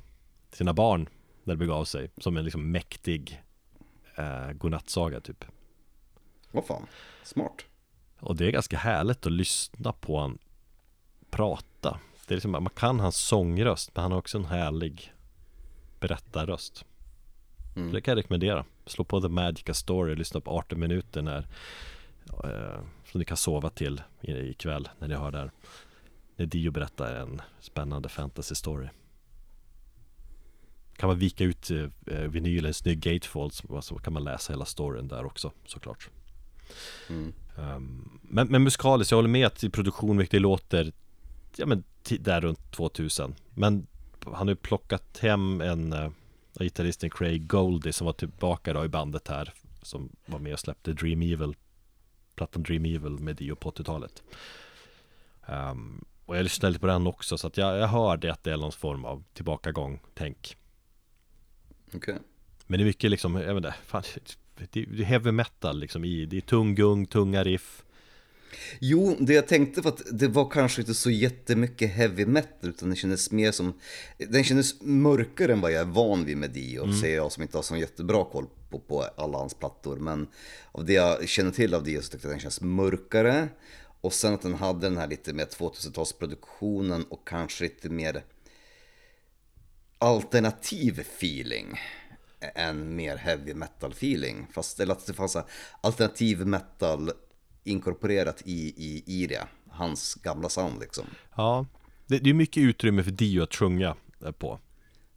sina 0.53 0.73
barn 0.73 1.09
när 1.45 1.55
det 1.55 1.59
begav 1.59 1.85
sig. 1.85 2.11
Som 2.19 2.37
en 2.37 2.45
liksom 2.45 2.71
mäktig 2.71 3.43
eh, 4.15 4.53
godnattsaga 4.53 5.21
typ. 5.21 5.45
Vad 6.51 6.67
fan, 6.67 6.87
smart. 7.23 7.65
Och 8.21 8.37
det 8.37 8.47
är 8.47 8.51
ganska 8.51 8.77
härligt 8.77 9.27
att 9.27 9.33
lyssna 9.33 9.93
på 9.93 10.21
han 10.21 10.39
prata 11.31 12.01
Det 12.27 12.35
är 12.35 12.37
liksom, 12.37 12.51
man 12.51 12.69
kan 12.77 13.01
hans 13.01 13.17
sångröst 13.17 13.91
men 13.95 14.03
han 14.03 14.13
har 14.13 14.19
också 14.19 14.39
en 14.39 14.45
härlig 14.45 15.13
berättarröst. 16.01 16.85
Mm. 17.77 17.93
Det 17.93 18.01
kan 18.01 18.13
jag 18.13 18.19
rekommendera. 18.19 18.65
Slå 18.87 19.05
på 19.05 19.21
The 19.21 19.29
Magica 19.29 19.75
Story 19.75 20.13
och 20.13 20.19
lyssna 20.19 20.41
på 20.41 20.51
18 20.51 20.81
minuter 20.81 21.23
när 21.23 21.47
eh, 22.45 22.81
Som 23.11 23.19
ni 23.19 23.25
kan 23.25 23.37
sova 23.37 23.71
till 23.71 24.03
i- 24.21 24.33
ikväll 24.33 24.89
när 24.99 25.09
ni 25.09 25.15
hör 25.15 25.31
det 25.31 25.39
här 25.39 25.51
När 26.37 26.47
Dio 26.47 26.71
berättar 26.71 27.15
en 27.15 27.43
spännande 27.61 28.09
fantasy 28.09 28.55
story. 28.55 28.89
Kan 30.97 31.09
man 31.09 31.19
vika 31.19 31.45
ut 31.45 31.71
eh, 31.71 32.17
vinylen, 32.19 32.75
snygg 32.75 33.01
gatefold 33.01 33.53
så, 33.53 33.83
så 33.83 33.99
kan 33.99 34.13
man 34.13 34.25
läsa 34.25 34.53
hela 34.53 34.65
storyn 34.65 35.09
där 35.09 35.25
också 35.25 35.53
såklart. 35.67 36.11
Mm. 37.09 37.33
Um, 37.59 38.19
men, 38.23 38.49
men 38.49 38.63
musikaliskt, 38.63 39.11
jag 39.11 39.19
håller 39.19 39.29
med 39.29 39.47
att 39.47 39.65
i 39.65 39.71
produktion 39.71 40.17
vilket 40.17 40.31
det 40.33 40.39
låter 40.39 40.93
Ja 41.57 41.67
men 41.67 41.85
där 42.21 42.41
runt 42.41 42.73
2000 42.73 43.35
Men 43.55 43.87
han 44.25 44.35
har 44.35 44.49
ju 44.49 44.57
plockat 44.57 45.19
hem 45.19 45.61
en 45.61 45.93
uh, 45.93 46.11
Gitarristen 46.61 47.11
Craig 47.11 47.47
Goldie 47.47 47.93
som 47.93 48.05
var 48.05 48.13
tillbaka 48.13 48.73
då 48.73 48.85
i 48.85 48.89
bandet 48.89 49.29
här 49.29 49.53
Som 49.83 50.17
var 50.27 50.39
med 50.39 50.53
och 50.53 50.61
släppte 50.61 50.93
Dream 50.93 51.23
Evil 51.23 51.57
Plattan 52.35 52.63
Dream 52.63 52.85
Evil 52.85 53.19
med 53.19 53.37
Dio 53.37 53.55
på 53.55 53.71
80-talet 53.71 54.23
um, 55.47 56.05
Och 56.27 56.37
jag 56.37 56.43
lyssnade 56.43 56.71
lite 56.71 56.81
på 56.81 56.87
den 56.87 57.07
också 57.07 57.39
så 57.39 57.47
att 57.47 57.57
jag, 57.57 57.79
jag 57.79 57.89
hör 57.89 58.17
det 58.17 58.31
att 58.31 58.45
det 58.45 58.53
är 58.53 58.57
någon 58.57 58.73
form 58.73 59.05
av 59.05 59.25
tillbakagång, 59.33 60.01
tänk. 60.15 60.57
Okej. 61.95 62.19
men 62.67 62.79
det 62.79 62.83
är 62.83 62.87
mycket 62.87 63.11
liksom, 63.11 63.35
jag 63.35 63.55
vet 63.55 63.57
inte, 63.57 63.75
fan, 63.85 64.03
det 64.55 64.67
det 64.73 64.81
är 64.81 65.05
heavy 65.05 65.33
metal 65.33 65.79
liksom 65.79 66.05
i, 66.05 66.27
det 66.27 66.37
är 66.37 66.41
tung 66.41 66.75
gung, 66.75 67.07
tunga 67.07 67.45
riff 67.45 67.85
Jo, 68.81 69.17
det 69.21 69.35
jag 69.35 69.49
tänkte 69.49 69.81
var 69.81 69.93
att 69.93 70.03
det 70.13 70.29
var 70.29 70.51
kanske 70.51 70.81
inte 70.81 70.95
så 70.95 71.11
jättemycket 71.11 71.91
heavy 71.91 72.27
metal 72.27 72.71
utan 72.71 72.91
det 72.91 72.97
kändes 72.97 73.31
mer 73.31 73.53
som, 73.53 73.81
den 74.19 74.45
kändes 74.45 74.83
mörkare 74.83 75.53
än 75.53 75.61
vad 75.61 75.73
jag 75.73 75.81
är 75.81 75.85
van 75.85 76.25
vid 76.25 76.37
med 76.37 76.51
Dio, 76.51 76.93
säger 76.93 77.17
jag 77.17 77.33
som 77.33 77.43
inte 77.43 77.59
har 77.59 77.63
så 77.63 77.77
jättebra 77.77 78.25
koll 78.25 78.47
på, 78.71 78.79
på 78.79 79.03
alla 79.17 79.39
hans 79.39 79.55
plattor. 79.55 79.97
Men 79.97 80.29
av 80.73 80.85
det 80.85 80.93
jag 80.93 81.29
känner 81.29 81.51
till 81.51 81.75
av 81.75 81.85
Dio 81.85 82.03
så 82.03 82.11
tyckte 82.11 82.27
jag 82.27 82.35
den 82.35 82.41
känns 82.41 82.61
mörkare. 82.61 83.49
Och 84.01 84.13
sen 84.13 84.35
att 84.35 84.43
den 84.43 84.55
hade 84.55 84.81
den 84.81 84.97
här 84.97 85.07
lite 85.07 85.33
mer 85.33 85.45
2000-talsproduktionen 85.45 87.05
och 87.09 87.29
kanske 87.29 87.65
lite 87.65 87.89
mer 87.89 88.25
alternativ 89.99 91.01
feeling 91.01 91.81
än 92.55 92.97
mer 92.97 93.17
heavy 93.17 93.55
metal 93.55 93.93
feeling. 93.93 94.47
Fast 94.53 94.81
eller 94.81 94.93
att 94.93 95.07
det 95.07 95.15
fanns 95.15 95.37
alternativ 95.81 96.47
metal 96.47 97.13
inkorporerat 97.67 98.43
i, 98.45 98.75
i, 98.77 99.03
i 99.07 99.27
det. 99.27 99.47
Hans 99.71 100.15
gamla 100.15 100.49
sound 100.49 100.81
liksom. 100.81 101.05
Ja, 101.37 101.67
det, 102.07 102.19
det 102.19 102.31
är 102.31 102.35
mycket 102.35 102.61
utrymme 102.61 103.03
för 103.03 103.11
Dio 103.11 103.43
att 103.43 103.55
sjunga 103.55 103.97
eh, 104.25 104.31
på. 104.31 104.59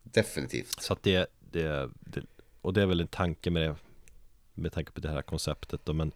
Definitivt. 0.03 0.81
Så 0.81 0.93
att 0.93 1.03
det, 1.03 1.27
det, 1.51 1.89
det 1.99 2.21
och 2.61 2.73
det 2.73 2.81
är 2.81 2.85
väl 2.85 2.99
en 2.99 3.07
tanke 3.07 3.49
med 3.49 3.61
det 3.61 3.75
med 4.53 4.73
tanke 4.73 4.91
på 4.91 4.99
det 4.99 5.09
här 5.09 5.21
konceptet 5.21 5.85
då, 5.85 5.93
men 5.93 6.11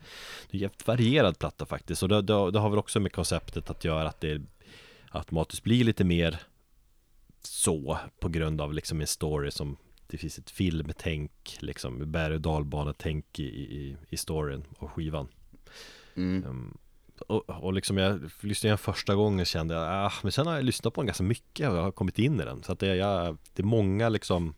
det 0.51 0.57
är 0.57 0.61
jävligt 0.61 0.87
varierad 0.87 1.39
platta 1.39 1.65
faktiskt 1.65 2.03
och 2.03 2.09
det, 2.09 2.21
det, 2.21 2.51
det 2.51 2.59
har 2.59 2.69
väl 2.69 2.79
också 2.79 2.99
med 2.99 3.13
konceptet 3.13 3.69
att 3.69 3.85
göra 3.85 4.09
att 4.09 4.21
det 4.21 4.41
automatiskt 5.11 5.63
blir 5.63 5.83
lite 5.83 6.03
mer 6.03 6.39
så 7.41 7.99
på 8.19 8.29
grund 8.29 8.61
av 8.61 8.73
liksom 8.73 9.01
en 9.01 9.07
story 9.07 9.51
som 9.51 9.77
det 10.07 10.17
finns 10.17 10.37
ett 10.37 10.49
filmtänk 10.49 11.57
liksom 11.59 12.11
berg 12.11 12.33
och 12.33 12.41
dalbanetänk 12.41 13.39
i, 13.39 13.43
i, 13.43 13.97
i 14.09 14.17
storyn 14.17 14.63
och 14.77 14.91
skivan 14.91 15.27
Mm. 16.15 16.45
um, 16.45 16.77
och, 17.27 17.49
och 17.49 17.73
liksom 17.73 17.97
jag 17.97 18.31
lyssnade 18.41 18.67
igen 18.67 18.77
första 18.77 19.15
gången 19.15 19.45
kände 19.45 19.73
jag, 19.73 19.83
ah, 19.83 20.13
men 20.23 20.31
sen 20.31 20.47
har 20.47 20.55
jag 20.55 20.63
lyssnat 20.63 20.93
på 20.93 21.01
den 21.01 21.05
ganska 21.07 21.23
mycket 21.23 21.69
och 21.69 21.77
jag 21.77 21.83
har 21.83 21.91
kommit 21.91 22.19
in 22.19 22.39
i 22.39 22.43
den 22.43 22.63
så 22.63 22.71
att 22.71 22.79
det, 22.79 22.95
jag, 22.95 23.37
det 23.53 23.61
är 23.61 23.65
många 23.65 24.09
liksom 24.09 24.55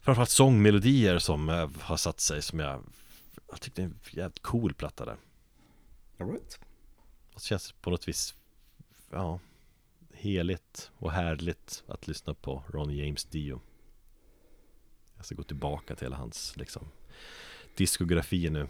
Framförallt 0.00 0.30
sångmelodier 0.30 1.18
som 1.18 1.48
eh, 1.48 1.70
har 1.80 1.96
satt 1.96 2.20
sig 2.20 2.42
som 2.42 2.58
jag 2.58 2.84
Jag 3.50 3.60
tyckte 3.60 3.82
det 3.82 3.86
är 3.86 3.90
en 3.90 3.98
jävligt 4.10 4.42
cool 4.42 4.74
platta 4.74 5.04
där 5.04 5.16
All 6.18 6.26
right. 6.26 6.58
Och 7.34 7.40
så 7.40 7.46
känns 7.46 7.68
det 7.68 7.74
på 7.80 7.90
något 7.90 8.08
vis 8.08 8.34
Ja 9.10 9.40
Heligt 10.12 10.90
och 10.96 11.12
härligt 11.12 11.84
att 11.86 12.08
lyssna 12.08 12.34
på 12.34 12.64
Ronnie 12.68 13.04
James 13.04 13.24
Dio 13.24 13.60
Jag 15.16 15.26
ska 15.26 15.34
gå 15.34 15.42
tillbaka 15.42 15.96
till 15.96 16.04
hela 16.04 16.16
hans 16.16 16.56
liksom 16.56 16.88
Diskografi 17.76 18.50
nu 18.50 18.68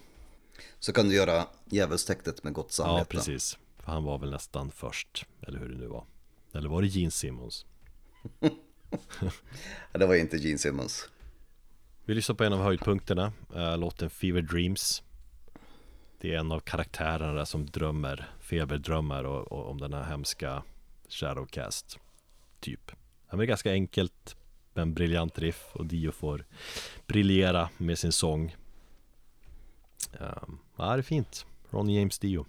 Så 0.78 0.92
kan 0.92 1.08
du 1.08 1.14
göra 1.14 1.46
djävulstecknet 1.64 2.44
med 2.44 2.52
gott 2.52 2.72
samvete. 2.72 2.98
Ja 2.98 3.04
precis 3.04 3.58
För 3.78 3.92
han 3.92 4.04
var 4.04 4.18
väl 4.18 4.30
nästan 4.30 4.70
först 4.70 5.26
Eller 5.46 5.58
hur 5.58 5.68
det 5.68 5.76
nu 5.76 5.86
var 5.86 6.04
Eller 6.52 6.68
var 6.68 6.82
det 6.82 6.88
Gene 6.88 7.10
Simmons? 7.10 7.66
Det 9.92 10.06
var 10.06 10.14
inte 10.14 10.36
Gene 10.36 10.58
Simmons. 10.58 11.08
Vi 12.04 12.14
lyssnar 12.14 12.36
på 12.36 12.44
en 12.44 12.52
av 12.52 12.62
höjdpunkterna 12.62 13.32
äh, 13.54 13.78
Låten 13.78 14.10
Fever 14.10 14.42
Dreams 14.42 15.02
Det 16.18 16.34
är 16.34 16.38
en 16.38 16.52
av 16.52 16.60
karaktärerna 16.60 17.32
där 17.32 17.44
som 17.44 17.66
drömmer 17.66 18.30
Feberdrömmar 18.40 19.24
och, 19.24 19.52
och 19.52 19.70
om 19.70 19.78
den 19.80 19.92
här 19.92 20.02
hemska 20.02 20.62
Shadowcast 21.08 21.98
Typ 22.60 22.80
ja, 22.86 22.96
men 23.30 23.38
Det 23.38 23.44
är 23.44 23.46
ganska 23.46 23.72
enkelt 23.72 24.36
Men 24.74 24.94
briljant 24.94 25.38
riff 25.38 25.66
och 25.72 25.86
Dio 25.86 26.12
får 26.12 26.44
briljera 27.06 27.68
med 27.76 27.98
sin 27.98 28.12
sång 28.12 28.56
um, 30.20 30.58
Ja 30.76 30.84
det 30.84 31.00
är 31.00 31.02
fint. 31.02 31.46
Ronny 31.70 31.98
James 31.98 32.18
Dio. 32.18 32.46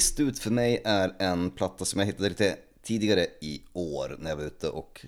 Sist 0.00 0.20
ut 0.20 0.38
för 0.38 0.50
mig 0.50 0.82
är 0.84 1.14
en 1.18 1.50
platta 1.50 1.84
som 1.84 2.00
jag 2.00 2.06
hittade 2.06 2.28
lite 2.28 2.56
tidigare 2.82 3.26
i 3.40 3.62
år 3.72 4.16
när 4.18 4.30
jag 4.30 4.36
var 4.36 4.44
ute 4.44 4.68
och 4.68 5.06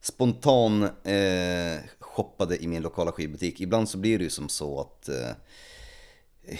spontan 0.00 0.82
eh, 0.82 1.78
shoppade 1.98 2.62
i 2.62 2.66
min 2.66 2.82
lokala 2.82 3.12
skivbutik. 3.12 3.60
Ibland 3.60 3.88
så 3.88 3.98
blir 3.98 4.18
det 4.18 4.24
ju 4.24 4.30
som 4.30 4.48
så 4.48 4.80
att 4.80 5.08
eh, 5.08 5.30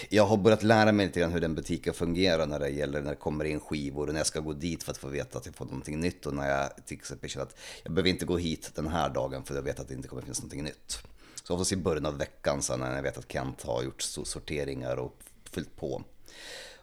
jag 0.09 0.27
har 0.27 0.37
börjat 0.37 0.63
lära 0.63 0.93
mig 0.93 1.07
lite 1.07 1.21
grann 1.21 1.33
hur 1.33 1.41
den 1.41 1.55
butiken 1.55 1.95
fungerar 1.95 2.47
när 2.47 2.61
det 2.61 2.69
gäller 2.69 3.03
när 3.03 3.11
det 3.11 3.17
kommer 3.17 3.45
in 3.45 3.61
skivor 3.61 4.07
och 4.07 4.13
när 4.13 4.21
jag 4.21 4.27
ska 4.27 4.41
gå 4.41 4.53
dit 4.53 4.83
för 4.83 4.91
att 4.91 4.99
få 4.99 5.09
veta 5.09 5.39
att 5.39 5.47
jag 5.47 5.55
får 5.55 5.65
någonting 5.65 6.01
nytt 6.01 6.27
och 6.27 6.35
när 6.35 6.51
jag 6.51 6.87
till 6.87 6.97
exempel 6.97 7.31
känner 7.31 7.47
att 7.47 7.57
jag 7.83 7.93
behöver 7.93 8.11
inte 8.11 8.25
gå 8.25 8.37
hit 8.37 8.71
den 8.75 8.89
här 8.89 9.11
dagen 9.11 9.45
för 9.45 9.55
jag 9.55 9.63
vet 9.63 9.81
att 9.81 9.89
det 9.89 9.95
inte 9.95 10.09
kommer 10.09 10.23
finnas 10.23 10.41
någonting 10.41 10.65
nytt. 10.65 10.99
Så 11.45 11.55
oftast 11.55 11.73
i 11.73 11.77
början 11.77 12.07
av 12.07 12.19
veckan 12.19 12.63
så 12.63 12.77
när 12.77 12.97
jag 12.97 13.03
vet 13.03 13.19
att 13.19 13.33
Kent 13.33 13.63
har 13.63 13.83
gjort 13.83 14.03
sorteringar 14.03 14.97
och 14.97 15.17
fyllt 15.51 15.77
på. 15.77 16.03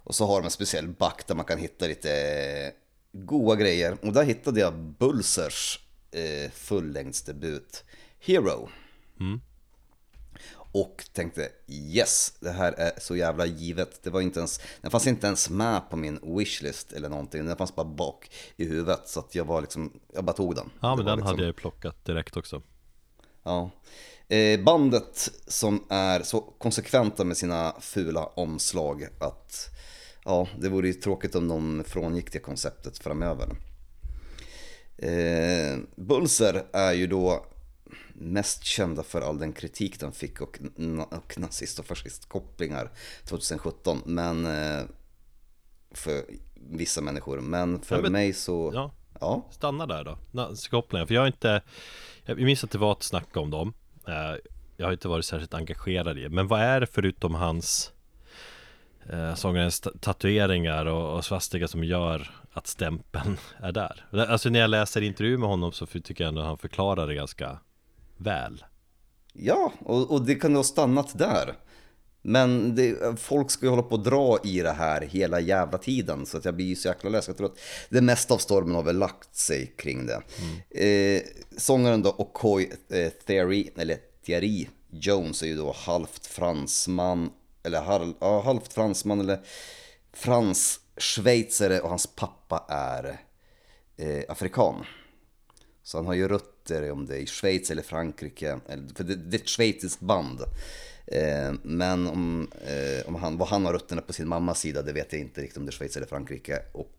Och 0.04 0.16
så 0.16 0.26
har 0.26 0.42
de 0.42 0.46
en 0.46 0.52
speciell 0.52 0.88
back 0.88 1.28
där 1.28 1.36
man 1.36 1.46
kan 1.46 1.58
hitta 1.58 1.88
lite 1.88 2.72
goa 3.12 3.56
grejer. 3.56 3.98
Och 4.02 4.14
där 4.14 4.24
hittade 4.24 4.60
jag 4.60 4.74
Bulsers 4.74 5.80
eh, 6.12 6.52
fullängdsdebut 6.52 7.84
Hero. 8.20 8.70
Och 10.74 11.04
tänkte 11.14 11.50
yes, 11.68 12.34
det 12.40 12.52
här 12.52 12.74
är 12.74 12.92
så 13.00 13.16
jävla 13.16 13.46
givet. 13.46 14.04
Det 14.04 14.10
var 14.10 14.22
inte 14.22 14.40
ens, 14.40 14.62
den 14.82 14.92
fanns 14.92 15.08
inte 15.08 15.28
ens 15.28 15.50
med 15.50 15.90
på 15.90 15.96
min 15.98 16.38
wishlist 16.38 16.94
eller 16.94 17.10
någonting. 17.10 17.46
Den 17.46 17.58
fanns 17.58 17.76
bara 17.76 17.86
bak 17.86 18.32
i 18.56 18.66
huvudet. 18.66 19.08
Så 19.10 19.20
att 19.20 19.36
jag 19.36 19.46
var 19.46 19.62
liksom, 19.62 20.00
jag 20.14 20.24
bara 20.24 20.34
tog 20.34 20.56
den. 20.56 20.70
Ja 20.80 20.96
men 20.96 21.06
den 21.06 21.16
liksom, 21.16 21.28
hade 21.28 21.42
jag 21.42 21.48
ju 21.48 21.54
plockat 21.54 22.06
direkt 22.06 22.38
också 22.38 22.62
Ja. 23.44 23.70
Eh, 24.28 24.60
bandet 24.60 25.32
som 25.48 25.84
är 25.90 26.24
så 26.24 26.42
konsekventa 26.42 27.24
med 27.24 27.38
sina 27.38 27.76
fula 27.80 28.26
omslag 28.26 29.08
att 29.20 29.70
ja, 30.26 30.48
det 30.60 30.70
vore 30.70 30.88
ju 30.88 30.94
tråkigt 30.94 31.36
om 31.36 31.48
de 31.48 31.84
frångick 31.88 32.32
det 32.32 32.40
konceptet 32.40 32.98
framöver. 32.98 33.48
Eh, 34.98 35.78
Bulser 35.96 36.64
är 36.74 36.94
ju 36.94 37.08
då 37.08 37.46
mest 38.14 38.64
kända 38.64 39.04
för 39.04 39.22
all 39.22 39.40
den 39.40 39.54
kritik 39.54 40.00
de 40.00 40.12
fick 40.12 40.42
och, 40.42 40.60
och 41.12 41.38
nazist 41.40 41.80
och 41.80 41.86
fascistkopplingar 41.86 42.92
2017. 43.26 44.02
Men 44.06 44.46
eh, 44.46 44.84
för 45.92 46.24
vissa 46.56 47.02
människor. 47.02 47.40
Men 47.40 47.82
för 47.82 47.96
Ja, 47.96 48.02
men- 48.02 48.12
mig 48.12 48.34
så... 48.34 48.72
Ja, 48.74 48.94
ja. 49.20 49.48
stanna 49.52 49.86
där 49.86 50.04
då, 50.04 50.18
nazikopplingar 50.32 51.06
För 51.06 51.14
jag 51.14 51.22
har 51.22 51.28
inte 51.28 51.62
Jag 52.26 52.38
minns 52.42 52.64
att 52.64 52.72
det 52.72 52.78
var 52.78 52.92
ett 52.92 53.04
snack 53.04 53.38
om 53.38 53.50
dem 53.50 53.74
Eh, 54.08 54.36
Jag 54.78 54.86
har 54.86 54.94
inte 54.94 55.08
varit 55.08 55.26
särskilt 55.26 55.54
engagerad 55.54 56.18
i 56.18 56.22
det 56.22 56.30
Men 56.30 56.48
vad 56.48 56.62
är 56.62 56.80
det 56.80 56.88
förutom 56.88 57.36
hans 57.36 57.92
eh, 59.10 59.36
Sångarens 59.36 59.80
ta- 59.80 59.92
tatueringar 60.00 60.86
och, 60.86 61.16
och 61.16 61.26
svastika 61.26 61.68
som 61.68 61.84
gör 61.84 62.32
att 62.54 62.68
stämpeln 62.68 63.38
är 63.60 63.72
där 63.72 64.06
Alltså 64.12 64.50
när 64.50 64.60
jag 64.60 64.70
läser 64.70 65.02
intervju 65.02 65.38
med 65.38 65.50
honom 65.50 65.72
så 65.72 65.86
tycker 65.86 66.24
jag 66.24 66.28
ändå 66.28 66.42
att 66.42 66.48
han 66.48 66.58
förklarar 66.58 67.08
det 67.08 67.16
ganska 67.16 67.60
väl 68.18 68.64
Ja, 69.34 69.74
och, 69.80 70.12
och 70.12 70.26
det 70.26 70.36
kan 70.36 70.56
ha 70.56 70.64
stannat 70.64 71.18
där. 71.18 71.54
Men 72.22 72.76
det, 72.76 73.20
folk 73.20 73.52
ska 73.52 73.66
ju 73.66 73.70
hålla 73.70 73.84
på 73.84 73.96
att 73.96 74.04
dra 74.04 74.40
i 74.44 74.60
det 74.60 74.72
här 74.72 75.02
hela 75.02 75.40
jävla 75.40 75.78
tiden 75.78 76.26
så 76.26 76.38
att 76.38 76.46
jag 76.46 76.56
blir 76.56 76.66
ju 76.66 76.76
så 76.76 76.88
jäkla 76.88 77.10
less. 77.10 77.28
Jag 77.28 77.38
tror 77.38 77.48
att 77.48 77.60
det 77.90 78.02
mesta 78.02 78.34
av 78.34 78.38
stormen 78.38 78.76
har 78.76 78.84
väl 78.84 78.98
lagt 78.98 79.36
sig 79.36 79.74
kring 79.78 80.06
det. 80.06 80.22
Eh, 80.86 81.22
sångaren 81.58 82.02
då, 82.02 82.10
Okoy 82.18 82.72
eh, 82.90 83.10
Theory, 83.10 83.70
eller 83.78 83.98
Thierry 84.26 84.68
Jones 84.92 85.44
är 85.44 85.48
ju 85.48 85.56
då 85.56 85.76
halvt 85.78 86.26
fransman, 86.28 87.30
eller 87.64 87.82
halv, 87.82 88.14
ja, 88.20 88.42
halvt 88.42 88.74
fransman 88.74 89.20
eller 89.20 89.40
frans 90.14 90.80
schweizare 90.98 91.80
och 91.80 91.90
hans 91.90 92.08
pappa 92.08 92.66
är 92.70 93.18
eh, 93.98 94.24
afrikan. 94.30 94.86
Så 95.84 95.98
han 95.98 96.06
har 96.06 96.14
ju 96.14 96.28
rötter 96.28 96.92
om 96.92 97.06
det 97.06 97.16
är 97.16 97.20
i 97.20 97.28
Schweiz 97.28 97.72
eller 97.72 97.84
Frankrike, 97.84 98.60
eller- 98.68 98.96
för 98.96 99.04
det, 99.04 99.16
det 99.16 99.38
är 99.38 99.42
ett 99.42 99.50
schweiziskt 99.50 100.00
band. 100.02 100.42
Eh, 101.08 101.54
men 101.64 102.08
om, 102.08 102.52
eh, 102.66 103.08
om 103.08 103.16
han, 103.16 103.38
vad 103.38 103.48
han 103.48 103.66
har 103.66 103.74
rötterna 103.74 104.02
på 104.02 104.14
sin 104.14 104.28
mammas 104.28 104.60
sida, 104.60 104.82
det 104.82 104.94
vet 104.94 105.14
jag 105.14 105.22
inte 105.22 105.42
riktigt 105.42 105.58
om 105.58 105.66
det 105.66 105.70
är 105.70 105.74
Schweiz 105.74 105.98
eller 105.98 106.08
Frankrike. 106.08 106.60
Och 106.72 106.98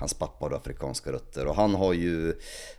hans 0.00 0.14
pappa 0.14 0.44
har 0.44 0.52
afrikanska 0.56 1.12
rötter. 1.12 1.46
Och 1.46 1.54
han 1.54 1.74
har 1.74 1.92
ju, 1.92 2.34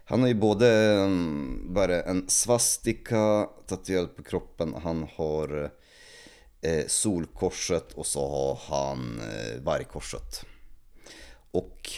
han 0.06 0.22
har 0.22 0.28
ju 0.28 0.34
både 0.34 0.92
mm, 0.94 1.74
bara 1.74 2.04
en 2.04 2.30
svastika 2.30 3.48
tatuerad 3.68 4.16
på 4.16 4.24
kroppen, 4.24 4.76
han 4.84 5.08
har 5.16 5.64
eh, 5.64 5.70
Eh, 6.66 6.86
solkorset 6.88 7.94
och 7.94 8.06
så 8.06 8.30
har 8.30 8.78
han 8.78 9.22
eh, 9.22 9.62
vargkorset. 9.62 10.46
Och 11.52 11.92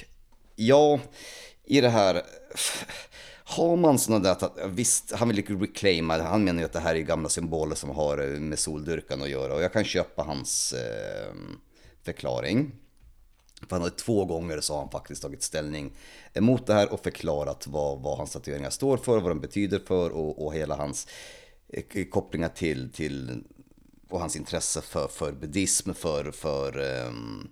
ja, 0.56 1.00
i 1.64 1.82
det 1.82 1.90
här, 1.90 2.22
har 3.44 3.76
man 3.76 4.00
sådana 4.00 4.24
där, 4.24 4.32
att- 4.32 4.58
visst, 4.66 5.12
han 5.12 5.28
vill 5.28 5.38
ju 5.38 5.60
reclaima, 5.60 6.18
han 6.18 6.44
menar 6.44 6.60
ju 6.60 6.66
att 6.66 6.74
det 6.74 6.80
här 6.80 6.96
är 6.96 7.00
gamla 7.00 7.30
symboler 7.30 7.76
som 7.76 7.90
har 7.90 8.18
eh, 8.18 8.40
med 8.40 8.60
soldyrkan 8.60 9.22
att 9.22 9.30
göra 9.30 9.54
och 9.54 9.62
jag 9.62 9.74
kan 9.74 9.84
köpa 9.84 10.24
hans 10.24 10.74
eh, 10.74 11.34
förklaring. 12.04 12.72
För 13.70 13.76
han 13.76 13.82
har 13.82 13.90
två 13.90 14.26
gånger 14.26 14.60
så 14.62 14.74
har 14.74 14.80
han 14.80 14.92
faktiskt 14.92 15.22
tagit 15.22 15.44
ställning 15.44 15.94
emot 16.34 16.68
det 16.68 16.74
här 16.74 16.94
och 16.94 17.04
förklarat 17.04 17.68
vad, 17.68 18.02
vad 18.02 18.18
hans 18.18 18.32
tatueringar 18.32 18.70
står 18.70 18.98
för, 18.98 19.20
vad 19.20 19.32
de 19.32 19.40
betyder 19.40 19.80
för 19.80 20.10
och, 20.10 20.46
och 20.46 20.54
hela 20.54 20.76
hans 20.76 21.08
eh, 21.68 22.06
kopplingar 22.06 22.50
till, 22.50 22.92
till 22.92 23.44
och 24.10 24.20
hans 24.20 24.36
intresse 24.36 24.82
för, 24.82 25.08
för 25.08 25.32
buddhism, 25.32 25.94
för, 25.94 26.32
för 26.32 26.80
ehm, 26.80 27.48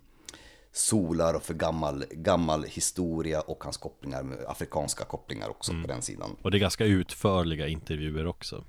solar 0.72 1.34
och 1.34 1.42
för 1.42 1.54
gammal, 1.54 2.04
gammal 2.10 2.64
historia 2.64 3.40
och 3.40 3.64
hans 3.64 3.76
kopplingar 3.76 4.22
med 4.22 4.38
afrikanska 4.46 5.04
kopplingar 5.04 5.48
också 5.48 5.72
på 5.82 5.88
den 5.88 6.02
sidan. 6.02 6.36
Och 6.42 6.50
det 6.50 6.56
är 6.56 6.60
ganska 6.60 6.84
utförliga 6.84 7.68
intervjuer 7.68 8.26
också. 8.26 8.64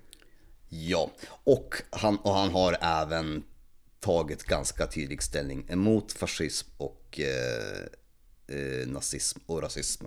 Ja, 0.69 1.11
och 1.43 1.75
han, 1.89 2.17
och 2.17 2.33
han 2.33 2.49
har 2.49 2.77
även 2.81 3.43
tagit 3.99 4.43
ganska 4.43 4.88
tydlig 4.88 5.23
ställning 5.23 5.65
emot 5.69 6.11
fascism 6.11 6.69
och 6.77 7.19
eh, 7.19 8.57
eh, 8.57 8.88
nazism 8.88 9.39
och 9.45 9.61
rasism 9.61 10.05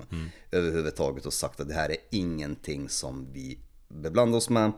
överhuvudtaget 0.50 1.26
och 1.26 1.32
sagt 1.32 1.60
att 1.60 1.68
det 1.68 1.74
här 1.74 1.90
är 1.90 1.96
ingenting 2.10 2.88
som 2.88 3.32
vi 3.32 3.58
beblandar 3.88 4.38
oss 4.38 4.50
med. 4.50 4.72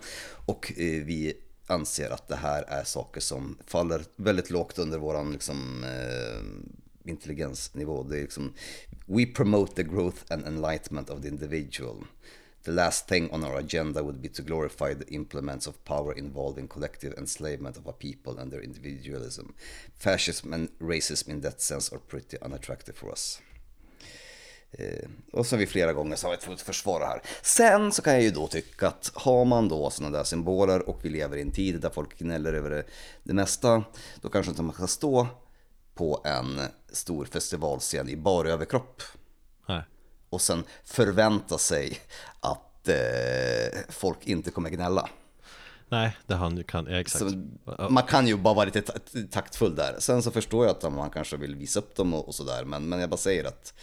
Och 0.47 0.73
eh, 0.77 1.05
vi 1.05 1.42
anser 1.67 2.11
att 2.11 2.29
det 2.29 2.37
här 2.37 2.63
är 2.63 2.85
saker 2.85 3.21
som 3.21 3.59
faller 3.67 4.05
väldigt 4.17 4.51
lågt 4.51 4.79
under 4.79 4.99
våran 4.99 5.33
liksom, 5.33 5.85
eh, 5.85 7.11
intelligensnivå. 7.11 8.03
Det 8.03 8.19
är 8.19 8.23
liksom, 8.23 8.53
we 9.07 9.27
promote 9.27 9.75
the 9.75 9.83
growth 9.83 10.23
and 10.29 10.47
enlightenment 10.47 11.11
of 11.11 11.23
the 11.23 11.29
individual. 11.29 12.05
The 12.65 12.71
last 12.71 13.09
thing 13.09 13.31
on 13.33 13.45
our 13.45 13.57
agenda 13.57 14.03
would 14.03 14.21
be 14.21 14.29
to 14.29 14.43
glorify 14.43 14.95
the 14.95 15.15
implements 15.15 15.67
of 15.67 15.85
power 15.85 16.19
involving 16.19 16.69
collective 16.69 17.15
enslavement 17.19 17.77
of 17.77 17.87
a 17.87 17.93
people 17.93 18.39
and 18.39 18.53
their 18.53 18.63
individualism. 18.63 19.55
Fascism 19.99 20.53
and 20.53 20.69
racism 20.79 21.29
in 21.29 21.41
that 21.41 21.61
sense 21.61 21.93
are 21.93 21.99
pretty 21.99 22.37
unattractive 22.43 22.97
for 22.97 23.11
us. 23.11 23.41
Eh, 24.79 25.09
och 25.33 25.47
som 25.47 25.59
vi 25.59 25.67
flera 25.67 25.93
gånger 25.93 26.17
sa, 26.17 26.35
ett 26.35 26.63
försvara 26.63 27.07
här. 27.07 27.23
Sen 27.43 27.93
så 27.93 28.03
kan 28.03 28.13
jag 28.13 28.23
ju 28.23 28.31
då 28.31 28.49
tycka 28.49 28.89
att 28.89 29.11
har 29.15 29.45
man 29.45 29.69
då 29.69 29.91
sådana 29.91 30.19
där 30.19 30.25
symboler 30.25 30.89
och 30.89 30.99
vi 31.03 31.09
lever 31.09 31.37
i 31.37 31.43
en 31.43 31.51
tid 31.53 31.81
där 31.81 31.91
folk 31.91 32.19
gnäller 32.19 32.53
över 32.53 32.71
det, 32.71 32.85
det 33.23 33.35
mesta, 33.35 33.85
då 34.21 34.29
kanske 34.29 34.51
inte 34.51 34.63
man 34.63 34.75
ska 34.75 34.87
stå 34.87 35.27
på 35.95 36.21
en 36.25 36.61
stor 36.93 37.25
festivalscen 37.25 38.09
i 38.09 38.17
bara 38.17 38.49
överkropp 38.49 39.03
Nej 39.69 39.83
och 40.33 40.41
sen 40.41 40.65
förvänta 40.85 41.59
sig 41.59 41.99
att 42.41 42.89
eh, 42.89 43.79
folk 43.89 44.27
inte 44.27 44.51
kommer 44.51 44.71
gnälla. 44.71 45.09
Nej, 45.89 46.17
det 46.27 46.35
han 46.35 46.65
kan, 46.65 46.87
ja, 46.87 47.01
exakt 47.01 47.25
Så 47.31 47.37
man 47.91 48.03
kan 48.03 48.27
ju 48.27 48.37
bara 48.37 48.55
vara 48.55 48.65
lite 48.65 48.83
ta- 48.83 48.99
taktfull 49.31 49.75
där. 49.75 49.97
Sen 49.99 50.23
så 50.23 50.31
förstår 50.31 50.67
jag 50.67 50.77
att 50.77 50.93
man 50.93 51.11
kanske 51.11 51.37
vill 51.37 51.55
visa 51.57 51.79
upp 51.79 51.97
dem 51.97 52.15
och, 52.15 52.29
och 52.29 52.35
sådär, 52.35 52.65
men, 52.65 52.89
men 52.89 53.01
jag 53.01 53.11
bara 53.11 53.17
säger 53.17 53.45
att, 53.45 53.75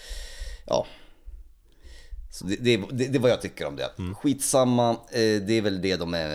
ja. 0.70 0.88
Så 2.32 2.46
det, 2.46 2.56
det, 2.56 2.78
det, 2.78 3.08
det 3.08 3.18
är 3.18 3.20
vad 3.20 3.32
jag 3.32 3.42
tycker 3.42 3.66
om 3.66 3.76
det. 3.76 3.92
Skitsamma, 4.16 4.92
eh, 4.92 5.42
det 5.42 5.54
är 5.54 5.62
väl 5.62 5.82
det 5.82 5.96
de 5.96 6.14
är, 6.14 6.30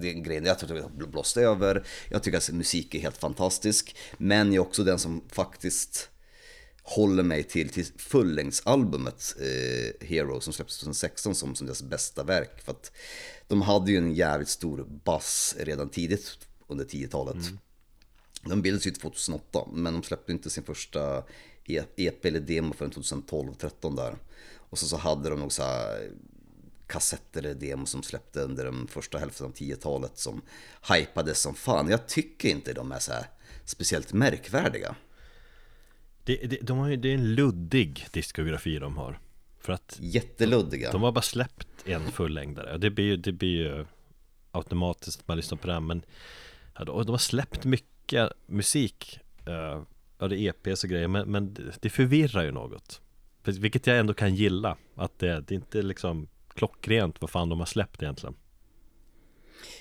det 0.00 0.08
är 0.08 0.12
en 0.12 0.22
grej 0.22 0.42
jag 0.44 0.58
tror 0.58 0.76
att 0.76 0.82
har 0.82 1.06
blåst 1.06 1.36
över. 1.36 1.86
Jag 2.08 2.22
tycker 2.22 2.38
att 2.38 2.50
musik 2.50 2.94
är 2.94 3.00
helt 3.00 3.16
fantastisk, 3.16 3.96
men 4.18 4.52
jag 4.52 4.64
är 4.64 4.68
också 4.68 4.84
den 4.84 4.98
som 4.98 5.24
faktiskt 5.28 6.10
håller 6.82 7.22
mig 7.22 7.42
till, 7.42 7.68
till 7.68 7.84
fullängdsalbumet 7.96 9.34
eh, 9.40 10.06
Hero 10.06 10.40
som 10.40 10.52
släpptes 10.52 10.78
2016 10.78 11.34
som, 11.34 11.54
som 11.54 11.66
deras 11.66 11.82
bästa 11.82 12.22
verk. 12.24 12.60
För 12.64 12.72
att 12.72 12.92
de 13.48 13.62
hade 13.62 13.90
ju 13.90 13.98
en 13.98 14.14
jävligt 14.14 14.48
stor 14.48 14.86
bass 15.04 15.56
redan 15.58 15.88
tidigt 15.88 16.38
under 16.68 16.84
10-talet. 16.84 17.36
De 18.42 18.62
bildades 18.62 18.86
ju 18.86 18.90
2008 18.90 19.68
men 19.72 19.92
de 19.92 20.02
släppte 20.02 20.32
inte 20.32 20.50
sin 20.50 20.64
första 20.64 21.24
EP 21.96 22.24
eller 22.24 22.40
demo 22.40 22.74
förrän 22.74 22.90
2012-13 22.90 23.96
där. 23.96 24.16
Och 24.56 24.78
så, 24.78 24.86
så 24.86 24.96
hade 24.96 25.30
de 25.30 25.40
nog 25.40 25.52
så 25.52 25.62
här 25.62 26.10
kassetter 26.86 27.42
eller 27.42 27.54
demo 27.54 27.86
som 27.86 28.02
släppte 28.02 28.40
under 28.40 28.64
den 28.64 28.86
första 28.86 29.18
hälften 29.18 29.46
av 29.46 29.52
10-talet 29.52 30.18
som 30.18 30.42
hypades 30.94 31.40
som 31.40 31.54
fan. 31.54 31.88
Jag 31.88 32.06
tycker 32.06 32.48
inte 32.48 32.72
de 32.72 32.92
är 32.92 32.98
så 32.98 33.12
speciellt 33.64 34.12
märkvärdiga. 34.12 34.94
det, 36.24 36.36
det, 36.36 36.58
de 36.62 36.78
har 36.78 36.88
ju, 36.88 36.96
det 36.96 37.08
är 37.08 37.14
en 37.14 37.34
luddig 37.34 38.06
diskografi 38.10 38.78
de 38.78 38.96
har 38.96 39.18
För 39.60 39.72
att 39.72 39.96
Jätteluddiga. 40.00 40.92
de 40.92 41.02
har 41.02 41.12
bara 41.12 41.22
släppt 41.22 41.68
en 41.84 42.12
fullängdare 42.12 42.78
Det 42.78 42.90
blir 42.90 43.04
ju, 43.04 43.16
det 43.16 43.32
blir 43.32 43.56
ju 43.56 43.86
automatiskt 44.52 45.28
man 45.28 45.36
lyssnar 45.36 45.58
på 45.58 45.66
den 45.66 45.86
Men 45.86 46.02
ja, 46.78 46.84
de, 46.84 47.04
de 47.04 47.10
har 47.10 47.18
släppt 47.18 47.64
mycket 47.64 48.32
musik 48.46 49.20
eh, 49.46 49.82
Ja 50.20 50.28
det 50.28 50.38
är 50.38 50.48
EPs 50.66 50.84
och 50.84 50.90
grejer 50.90 51.08
men, 51.08 51.30
men 51.30 51.54
det- 51.80 51.90
förvirrar 51.90 52.44
ju 52.44 52.52
något 52.52 53.00
Vilket 53.44 53.86
jag 53.86 53.98
ändå 53.98 54.14
kan 54.14 54.34
gilla 54.34 54.76
Att 54.94 55.18
det, 55.18 55.40
det 55.40 55.54
är 55.54 55.56
inte 55.56 55.82
liksom 55.82 56.28
klockrent 56.54 57.20
vad 57.20 57.30
fan 57.30 57.48
de 57.48 57.58
har 57.58 57.66
släppt 57.66 58.02
egentligen 58.02 58.34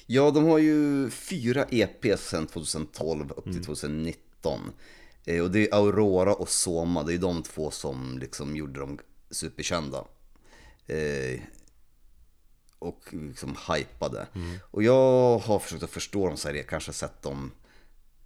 Ja, 0.05 0.31
de 0.31 0.43
har 0.45 0.57
ju 0.57 1.09
fyra 1.09 1.63
EPs 1.69 2.21
sedan 2.29 2.47
2012 2.47 3.31
upp 3.31 3.43
till 3.43 3.63
2019. 3.65 4.59
Eh, 5.25 5.43
Och 5.43 5.51
det 5.51 5.67
är 5.69 5.75
Aurora 5.75 6.33
och 6.33 6.49
Soma, 6.49 7.03
det 7.03 7.13
är 7.13 7.17
de 7.17 7.43
två 7.43 7.71
som 7.71 8.17
liksom 8.19 8.55
gjorde 8.55 8.79
dem 8.79 8.99
superkända. 9.29 10.05
Eh, 10.87 11.39
och 12.79 13.03
liksom 13.11 13.55
hypade. 13.75 14.27
Och 14.71 14.83
jag 14.83 15.39
har 15.39 15.59
försökt 15.59 15.83
att 15.83 15.89
förstå 15.89 16.27
dem 16.27 16.37
så 16.37 16.47
här, 16.47 16.55
jag 16.55 16.67
kanske 16.67 16.93
sett 16.93 17.21
dem 17.21 17.51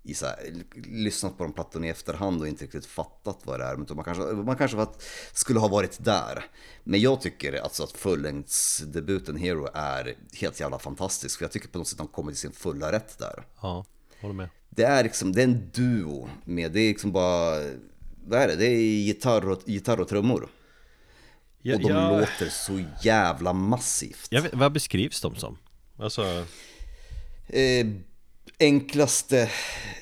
i 0.04 0.14
så 0.14 0.26
här, 0.26 0.38
lyssnat 0.86 1.38
på 1.38 1.44
de 1.44 1.54
plattorna 1.54 1.86
i 1.86 1.90
efterhand 1.90 2.42
och 2.42 2.48
inte 2.48 2.64
riktigt 2.64 2.86
fattat 2.86 3.40
vad 3.44 3.60
det 3.60 3.66
är. 3.66 3.76
Men 3.76 3.96
man 3.96 4.06
kanske, 4.06 4.24
man 4.24 4.56
kanske 4.56 4.78
var, 4.78 4.88
skulle 5.34 5.60
ha 5.60 5.68
varit 5.68 6.04
där. 6.04 6.46
Men 6.84 7.00
jag 7.02 7.22
tycker 7.22 7.54
alltså 7.54 7.84
att 7.84 7.92
fullängdsdebuten 7.92 9.38
Hero 9.38 9.68
är 9.74 10.16
helt 10.34 10.60
jävla 10.60 10.80
fantastisk. 10.80 11.38
För 11.38 11.46
jag 11.46 11.52
tycker 11.52 11.68
på 11.68 11.78
något 11.78 11.88
sätt 11.88 12.00
att 12.00 12.08
de 12.08 12.14
kommer 12.14 12.32
till 12.32 12.40
sin 12.40 12.52
fulla 12.52 12.92
rätt 12.92 13.18
där. 13.20 13.44
Ja, 13.62 13.86
håller 14.22 14.34
med. 14.36 14.50
Det 14.70 14.84
är 14.84 15.04
liksom, 15.04 15.32
det 15.32 15.42
är 15.42 15.48
en 15.48 15.70
duo 15.74 16.30
med, 16.46 16.72
det 16.72 16.80
är 16.80 16.90
liksom 16.90 17.12
bara, 17.12 17.56
vad 18.26 18.40
är 18.40 18.48
det? 18.48 18.56
Det 18.56 18.66
är 18.66 18.80
gitarr 18.80 19.50
och, 19.50 19.62
gitarr 19.66 20.00
och 20.00 20.08
trummor. 20.08 20.50
Ja, 21.62 21.76
Och 21.76 21.82
de 21.82 21.88
ja, 21.90 22.20
låter 22.20 22.50
så 22.50 22.84
jävla 23.02 23.54
massivt. 23.54 24.28
vet, 24.32 24.54
vad 24.54 24.72
beskrivs 24.72 25.22
de 25.22 25.36
som? 25.36 25.58
Alltså, 25.98 26.46
Eh, 27.48 27.88
enklaste 28.64 29.52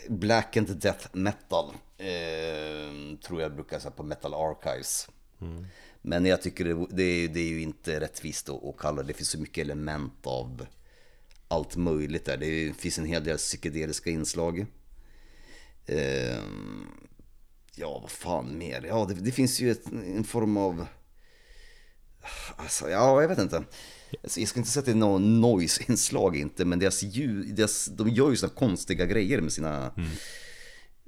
black 0.10 0.58
and 0.58 0.68
death 0.68 1.08
metal 1.12 1.74
eh, 1.98 3.18
tror 3.24 3.42
jag 3.42 3.56
brukar 3.56 3.80
säga 3.80 3.92
på 3.92 4.04
Metal 4.04 4.34
Archives. 4.34 5.10
Men 6.02 6.26
jag 6.26 6.42
tycker 6.42 6.66
det, 6.66 6.88
det, 6.90 7.04
är, 7.04 7.28
det 7.28 7.40
är 7.40 7.50
ju 7.50 7.62
inte 7.62 8.00
rättvist 8.00 8.50
att, 8.50 8.66
att 8.66 8.78
kalla 8.78 9.02
det, 9.02 9.08
det 9.08 9.14
finns 9.14 9.30
så 9.30 9.40
mycket 9.40 9.62
element 9.62 10.28
av 10.28 10.66
allt 11.48 11.76
möjligt 11.76 12.26
där. 12.26 12.38
Det 12.38 12.74
finns 12.78 12.98
en 12.98 13.06
hel 13.06 13.24
del 13.24 13.38
psykedeliska 13.38 14.10
inslag. 14.10 14.66
Eh, 15.86 16.40
ja, 17.76 18.00
vad 18.00 18.12
fan 18.12 18.58
mer? 18.58 18.86
Ja, 18.88 19.06
det, 19.10 19.14
det 19.14 19.32
finns 19.32 19.60
ju 19.60 19.72
ett, 19.72 19.86
en 19.92 20.24
form 20.24 20.58
av... 20.58 20.86
Alltså, 22.56 22.90
ja, 22.90 23.22
jag 23.22 23.30
vet 23.30 23.40
inte. 23.40 23.64
Alltså, 24.24 24.40
jag 24.40 24.50
ska 24.50 24.60
inte 24.60 24.70
säga 24.72 24.80
att 24.82 24.86
det 24.86 24.92
är 24.92 24.96
någon 24.96 25.42
noise-inslag 25.42 26.36
inte, 26.38 26.66
men 26.66 26.80
deras 26.80 27.04
ljud, 27.04 27.56
deras, 27.56 27.86
de 27.86 28.10
gör 28.10 28.30
ju 28.30 28.36
sådana 28.36 28.56
konstiga 28.56 29.06
grejer 29.06 29.42
med 29.42 29.54
sina, 29.54 29.92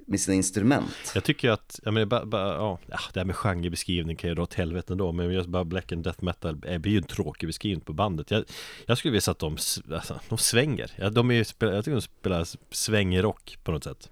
med 0.06 0.20
sina 0.20 0.34
instrument. 0.34 1.12
jag 1.14 1.24
tycker 1.24 1.50
att, 1.50 1.80
jag 1.82 1.94
menar, 1.94 2.06
bara, 2.06 2.26
bara, 2.26 2.54
ja, 2.54 2.78
det 3.12 3.20
här 3.20 3.24
med 3.24 3.36
genrebeskrivning 3.36 4.16
kan 4.16 4.30
ju 4.30 4.34
dra 4.34 4.42
åt 4.42 4.54
helvete 4.54 4.92
ändå 4.92 5.12
Men 5.12 5.32
just 5.32 5.48
bara 5.48 5.64
black 5.64 5.92
and 5.92 6.04
death 6.04 6.24
metal 6.24 6.62
är- 6.66 6.86
ju 6.86 6.96
en 6.96 7.02
tråkig 7.02 7.48
beskrivning 7.48 7.80
på 7.80 7.92
bandet 7.92 8.30
Jag, 8.30 8.44
jag 8.86 8.98
skulle 8.98 9.12
vilja 9.12 9.20
säga 9.20 9.32
att 9.32 9.38
de, 9.38 9.56
alltså, 9.94 10.20
de 10.28 10.38
svänger 10.38 10.90
ja, 10.96 11.10
de 11.10 11.30
är, 11.30 11.34
Jag 11.58 11.84
tycker 11.84 11.90
de 11.90 12.00
spelar 12.02 12.48
svängrock 12.70 13.58
på 13.64 13.72
något 13.72 13.84
sätt 13.84 14.10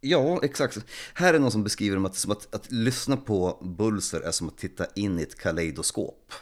Ja, 0.00 0.40
exakt. 0.42 0.78
Här 1.14 1.34
är 1.34 1.38
någon 1.38 1.50
som 1.50 1.64
beskriver 1.64 1.96
dem 1.96 2.06
att, 2.06 2.16
som 2.16 2.32
att, 2.32 2.54
att 2.54 2.72
lyssna 2.72 3.16
på 3.16 3.58
Bulser 3.78 4.20
är 4.20 4.30
som 4.30 4.48
att 4.48 4.58
titta 4.58 4.86
in 4.96 5.18
i 5.18 5.22
ett 5.22 5.38
kaleidoskop. 5.38 6.32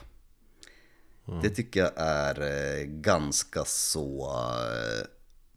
Det 1.43 1.51
tycker 1.51 1.81
jag 1.81 1.93
är 1.97 2.41
eh, 2.41 2.85
ganska 2.85 3.65
så 3.65 4.31
eh, 4.61 5.07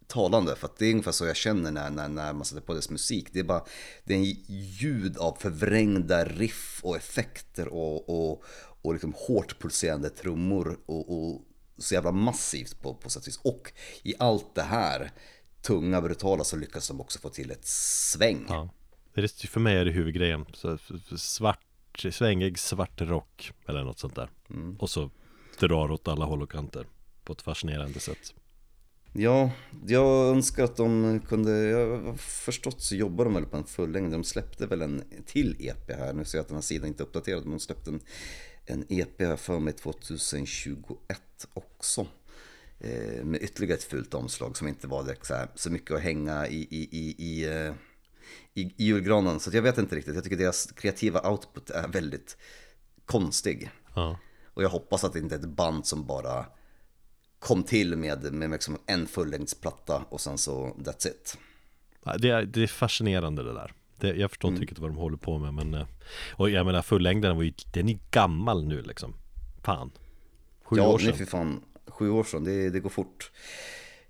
talande. 0.08 0.56
För 0.56 0.68
att 0.68 0.78
det 0.78 0.86
är 0.86 0.92
ungefär 0.92 1.12
så 1.12 1.26
jag 1.26 1.36
känner 1.36 1.72
när, 1.72 1.90
när, 1.90 2.08
när 2.08 2.34
man 2.34 2.46
sätter 2.46 2.62
på 2.62 2.74
dess 2.74 2.90
musik. 2.90 3.28
Det 3.32 3.40
är 3.40 3.44
bara 3.44 3.64
det 4.04 4.14
är 4.14 4.18
en 4.18 4.24
ljud 4.48 5.18
av 5.18 5.38
förvrängda 5.40 6.26
riff 6.26 6.80
och 6.84 6.98
effekter 6.98 7.68
och, 7.68 8.10
och, 8.10 8.44
och 8.82 8.94
liksom 8.94 9.14
hårt 9.18 9.60
pulserande 9.60 10.10
trummor. 10.10 10.80
Och, 10.86 11.18
och 11.18 11.42
så 11.78 11.94
jävla 11.94 12.12
massivt 12.12 12.82
på, 12.82 12.94
på 12.94 13.10
sätt 13.10 13.24
och 13.24 13.28
vis. 13.28 13.40
Och 13.44 13.72
i 14.04 14.14
allt 14.20 14.56
det 14.56 14.62
här 14.62 15.12
tunga, 15.62 16.02
brutala 16.02 16.44
så 16.44 16.56
lyckas 16.56 16.88
de 16.88 17.02
också 17.02 17.20
få 17.20 17.30
till 17.30 17.52
ett 17.52 17.66
sväng. 17.68 18.46
Ja 18.50 18.70
För 19.48 19.60
mig 19.60 19.78
är 19.78 19.86
det 19.86 19.92
huvudgrejen 19.92 20.46
så, 20.54 20.78
Svart, 21.18 22.06
svängig 22.12 22.60
svart 22.60 23.02
rock 23.02 23.52
Eller 23.68 23.84
något 23.84 24.00
sånt 24.00 24.16
där 24.16 24.30
Och 24.80 24.90
så 24.90 25.10
drar 25.60 25.92
åt 25.92 26.08
alla 26.08 26.26
håll 26.26 26.42
och 26.42 26.52
kanter 26.52 26.88
På 27.24 27.34
ett 27.34 27.42
fascinerande 27.42 28.00
sätt 28.00 28.34
Ja, 29.18 29.52
jag 29.88 30.28
önskar 30.28 30.64
att 30.64 30.76
de 30.76 31.20
kunde, 31.28 31.52
jag 31.52 31.98
har 31.98 32.14
förstått 32.18 32.82
så 32.82 32.96
jobbar 32.96 33.26
de 33.26 33.34
väl 33.34 33.46
på 33.46 33.58
en 33.58 33.64
fullängd. 33.64 34.12
De 34.12 34.24
släppte 34.24 34.68
väl 34.68 34.82
en 34.82 35.04
till 35.26 35.56
EP 35.60 35.92
här, 35.92 36.14
nu 36.14 36.26
ser 36.26 36.38
jag 36.38 36.44
att 36.44 36.48
den 36.48 36.58
här 36.58 36.62
sidan 36.62 36.88
inte 36.88 37.04
är 37.04 37.06
uppdaterad, 37.06 37.42
men 37.42 37.52
de 37.52 37.60
släppte 37.60 37.90
en, 37.90 38.00
en 38.66 38.86
EP 38.90 39.22
här 39.22 39.36
för 39.36 39.60
mig 39.60 39.74
2021 39.74 41.20
också. 41.54 42.08
Eh, 42.80 43.24
med 43.24 43.44
ytterligare 43.44 43.78
ett 43.78 43.84
fult 43.84 44.14
omslag 44.14 44.58
som 44.58 44.68
inte 44.68 44.88
var 44.88 45.04
direkt 45.04 45.26
så, 45.26 45.34
här, 45.34 45.48
så 45.56 45.72
mycket 45.72 45.96
att 45.96 46.02
hänga 46.02 46.48
i, 46.48 46.68
i, 46.72 46.90
i, 46.92 47.16
i, 47.18 47.46
eh, 47.46 47.74
i, 48.54 48.62
i 48.62 48.74
julgranen. 48.78 49.40
Så 49.40 49.50
jag 49.54 49.62
vet 49.62 49.78
inte 49.78 49.96
riktigt, 49.96 50.16
jag 50.16 50.24
tycker 50.24 50.38
deras 50.38 50.72
kreativa 50.72 51.30
output 51.32 51.70
är 51.70 51.88
väldigt 51.88 52.38
konstig. 53.06 53.72
Ja 53.96 54.18
Och 54.56 54.64
jag 54.64 54.70
hoppas 54.70 55.04
att 55.04 55.14
det 55.14 55.20
inte 55.20 55.36
är 55.36 55.40
ett 55.40 55.46
band 55.46 55.86
som 55.86 56.06
bara 56.06 56.46
kom 57.40 57.64
till 57.64 57.96
med, 57.96 58.34
med 58.34 58.52
liksom 58.52 58.78
en 58.86 59.08
fullängdsplatta 59.08 60.06
och 60.10 60.22
sen 60.22 60.38
så 60.38 60.68
that's 60.68 61.08
it. 61.08 61.38
Ja, 62.04 62.18
Det 62.18 62.30
är, 62.30 62.44
det 62.44 62.64
är 62.64 62.68
fascinerande 62.68 63.44
det 63.44 63.54
där 63.54 63.74
det, 64.00 64.08
Jag 64.16 64.30
förstår 64.30 64.50
inte 64.50 64.62
riktigt 64.62 64.80
vad 64.80 64.90
de 64.90 64.98
håller 64.98 65.18
på 65.18 65.40
med 65.40 65.54
men 65.54 65.74
eh, 65.74 65.88
Och 66.34 66.50
jag 66.50 66.66
menar 66.66 66.82
fullängden 66.82 67.36
var 67.36 67.44
ju 67.44 67.54
Den 67.74 67.90
är 67.90 68.00
gammal 68.12 68.68
nu 68.68 68.82
liksom 68.82 69.14
Fan 69.64 69.92
Sju 70.64 70.78
ja, 70.78 70.88
år 70.88 71.00
sedan 71.00 71.14
för 71.14 71.26
fan, 71.26 71.62
sju 71.88 72.10
år 72.10 72.24
sedan, 72.24 72.44
det, 72.44 72.70
det 72.70 72.80
går 72.80 72.90
fort. 72.90 73.32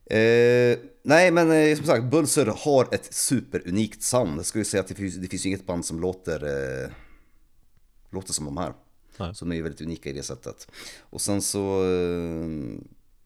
Eh, 0.06 0.78
nej 1.04 1.32
men 1.32 1.52
eh, 1.52 1.78
som 1.78 1.86
sagt, 1.86 2.04
Bulser 2.04 2.46
har 2.46 2.94
ett 2.94 3.14
superunikt 3.14 4.04
sound. 4.04 4.38
Jag 4.38 4.46
skulle 4.46 4.66
säga 4.66 4.82
att 4.82 4.88
det 4.88 4.96
finns, 4.96 5.16
det 5.16 5.28
finns 5.28 5.46
inget 5.46 5.66
band 5.66 5.86
som 5.86 6.00
låter, 6.00 6.44
eh, 6.44 6.90
låter 8.10 8.34
som 8.34 8.46
de 8.46 8.58
här. 8.58 8.74
Nej. 9.18 9.36
Så 9.36 9.46
de 9.46 9.56
är 9.56 9.62
väldigt 9.62 9.82
unika 9.82 10.10
i 10.10 10.14
det 10.14 10.24
sättet. 10.24 10.68
Och 11.00 11.22
sen 11.22 11.42
så 11.42 11.86
eh, 11.86 12.48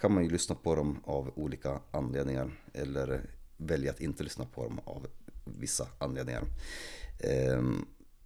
kan 0.01 0.13
man 0.13 0.23
ju 0.23 0.29
lyssna 0.29 0.55
på 0.55 0.75
dem 0.75 0.99
av 1.03 1.31
olika 1.35 1.79
anledningar. 1.91 2.51
Eller 2.73 3.21
välja 3.57 3.91
att 3.91 3.99
inte 4.01 4.23
lyssna 4.23 4.45
på 4.45 4.63
dem 4.63 4.79
av 4.85 5.07
vissa 5.43 5.87
anledningar. 5.97 6.43
Eh, 7.19 7.61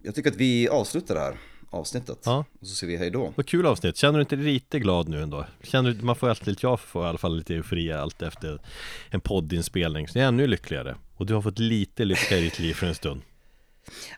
jag 0.02 0.14
tycker 0.14 0.30
att 0.30 0.36
vi 0.36 0.68
avslutar 0.68 1.14
det 1.14 1.20
här 1.20 1.38
avsnittet. 1.70 2.18
Ja. 2.24 2.44
Och 2.60 2.66
så 2.66 2.74
ser 2.74 2.86
vi 2.86 2.96
hej 2.96 3.10
då. 3.10 3.32
Vad 3.36 3.46
kul 3.46 3.66
avsnitt, 3.66 3.96
känner 3.96 4.18
du 4.18 4.20
inte 4.20 4.36
dig 4.36 4.44
lite 4.44 4.78
glad 4.78 5.08
nu 5.08 5.22
ändå? 5.22 5.46
Känner 5.62 5.90
du, 5.90 6.02
man 6.02 6.16
får 6.16 6.28
alltid 6.28 6.48
lite, 6.48 6.66
jag 6.66 6.80
får 6.80 7.04
i 7.04 7.08
alla 7.08 7.18
fall 7.18 7.36
lite 7.36 7.54
eufori 7.54 7.92
allt 7.92 8.22
efter 8.22 8.60
en 9.10 9.20
poddinspelning 9.20 10.08
Så 10.08 10.18
jag 10.18 10.24
är 10.24 10.28
ännu 10.28 10.46
lyckligare 10.46 10.96
Och 11.14 11.26
du 11.26 11.34
har 11.34 11.42
fått 11.42 11.58
lite 11.58 12.04
lycka 12.04 12.38
i 12.38 12.42
ditt 12.42 12.58
liv 12.58 12.74
för 12.74 12.86
en 12.86 12.94
stund 12.94 13.22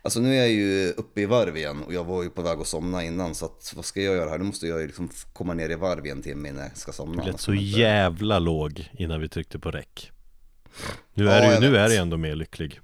Alltså 0.02 0.20
nu 0.20 0.34
är 0.34 0.38
jag 0.38 0.50
ju 0.50 0.90
uppe 0.90 1.20
i 1.20 1.26
varv 1.26 1.56
igen 1.56 1.82
och 1.82 1.94
jag 1.94 2.04
var 2.04 2.22
ju 2.22 2.30
på 2.30 2.42
väg 2.42 2.58
att 2.60 2.66
somna 2.66 3.04
innan 3.04 3.34
så 3.34 3.44
att 3.44 3.72
vad 3.76 3.84
ska 3.84 4.00
jag 4.02 4.14
göra 4.14 4.30
här? 4.30 4.38
Nu 4.38 4.44
måste 4.44 4.66
jag 4.66 4.80
ju 4.80 4.86
liksom 4.86 5.08
komma 5.32 5.54
ner 5.54 5.70
i 5.70 5.74
varv 5.74 6.06
igen 6.06 6.22
till 6.22 6.32
innan 6.32 6.56
jag 6.56 6.76
ska 6.76 6.92
somna. 6.92 7.24
Du 7.24 7.30
lät 7.30 7.40
så 7.40 7.54
jävla 7.54 8.38
låg 8.38 8.88
innan 8.92 9.20
vi 9.20 9.28
tryckte 9.28 9.58
på 9.58 9.70
räck 9.70 10.12
Nu 11.14 11.24
Ja, 11.24 11.30
är 11.30 11.46
du, 11.46 11.52
jag 11.52 11.60
nu 11.60 11.70
vet. 11.70 11.80
är 11.80 11.88
du 11.88 11.96
ändå 11.96 12.16
mer 12.16 12.34
lycklig 12.34 12.80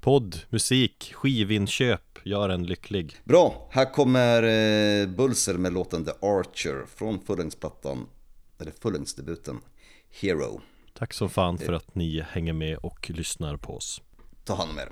Podd, 0.00 0.36
musik, 0.50 1.12
skivinköp, 1.14 2.18
gör 2.24 2.48
en 2.48 2.66
lycklig 2.66 3.16
Bra, 3.24 3.68
här 3.72 3.92
kommer 3.92 4.42
eh, 4.42 5.06
Bulser 5.08 5.54
med 5.54 5.72
låten 5.72 6.04
The 6.04 6.10
Archer 6.22 6.86
från 6.96 7.20
fullängdsplattan, 7.26 8.06
eller 8.60 8.72
fullängdsdebuten 8.82 9.60
Hero. 10.20 10.60
Tack 10.98 11.12
så 11.14 11.28
fan 11.28 11.58
för 11.58 11.72
att 11.72 11.94
ni 11.94 12.24
hänger 12.30 12.52
med 12.52 12.76
och 12.78 13.10
lyssnar 13.10 13.56
på 13.56 13.76
oss 13.76 14.02
Ta 14.44 14.54
hand 14.54 14.70
om 14.70 14.78
er. 14.78 14.88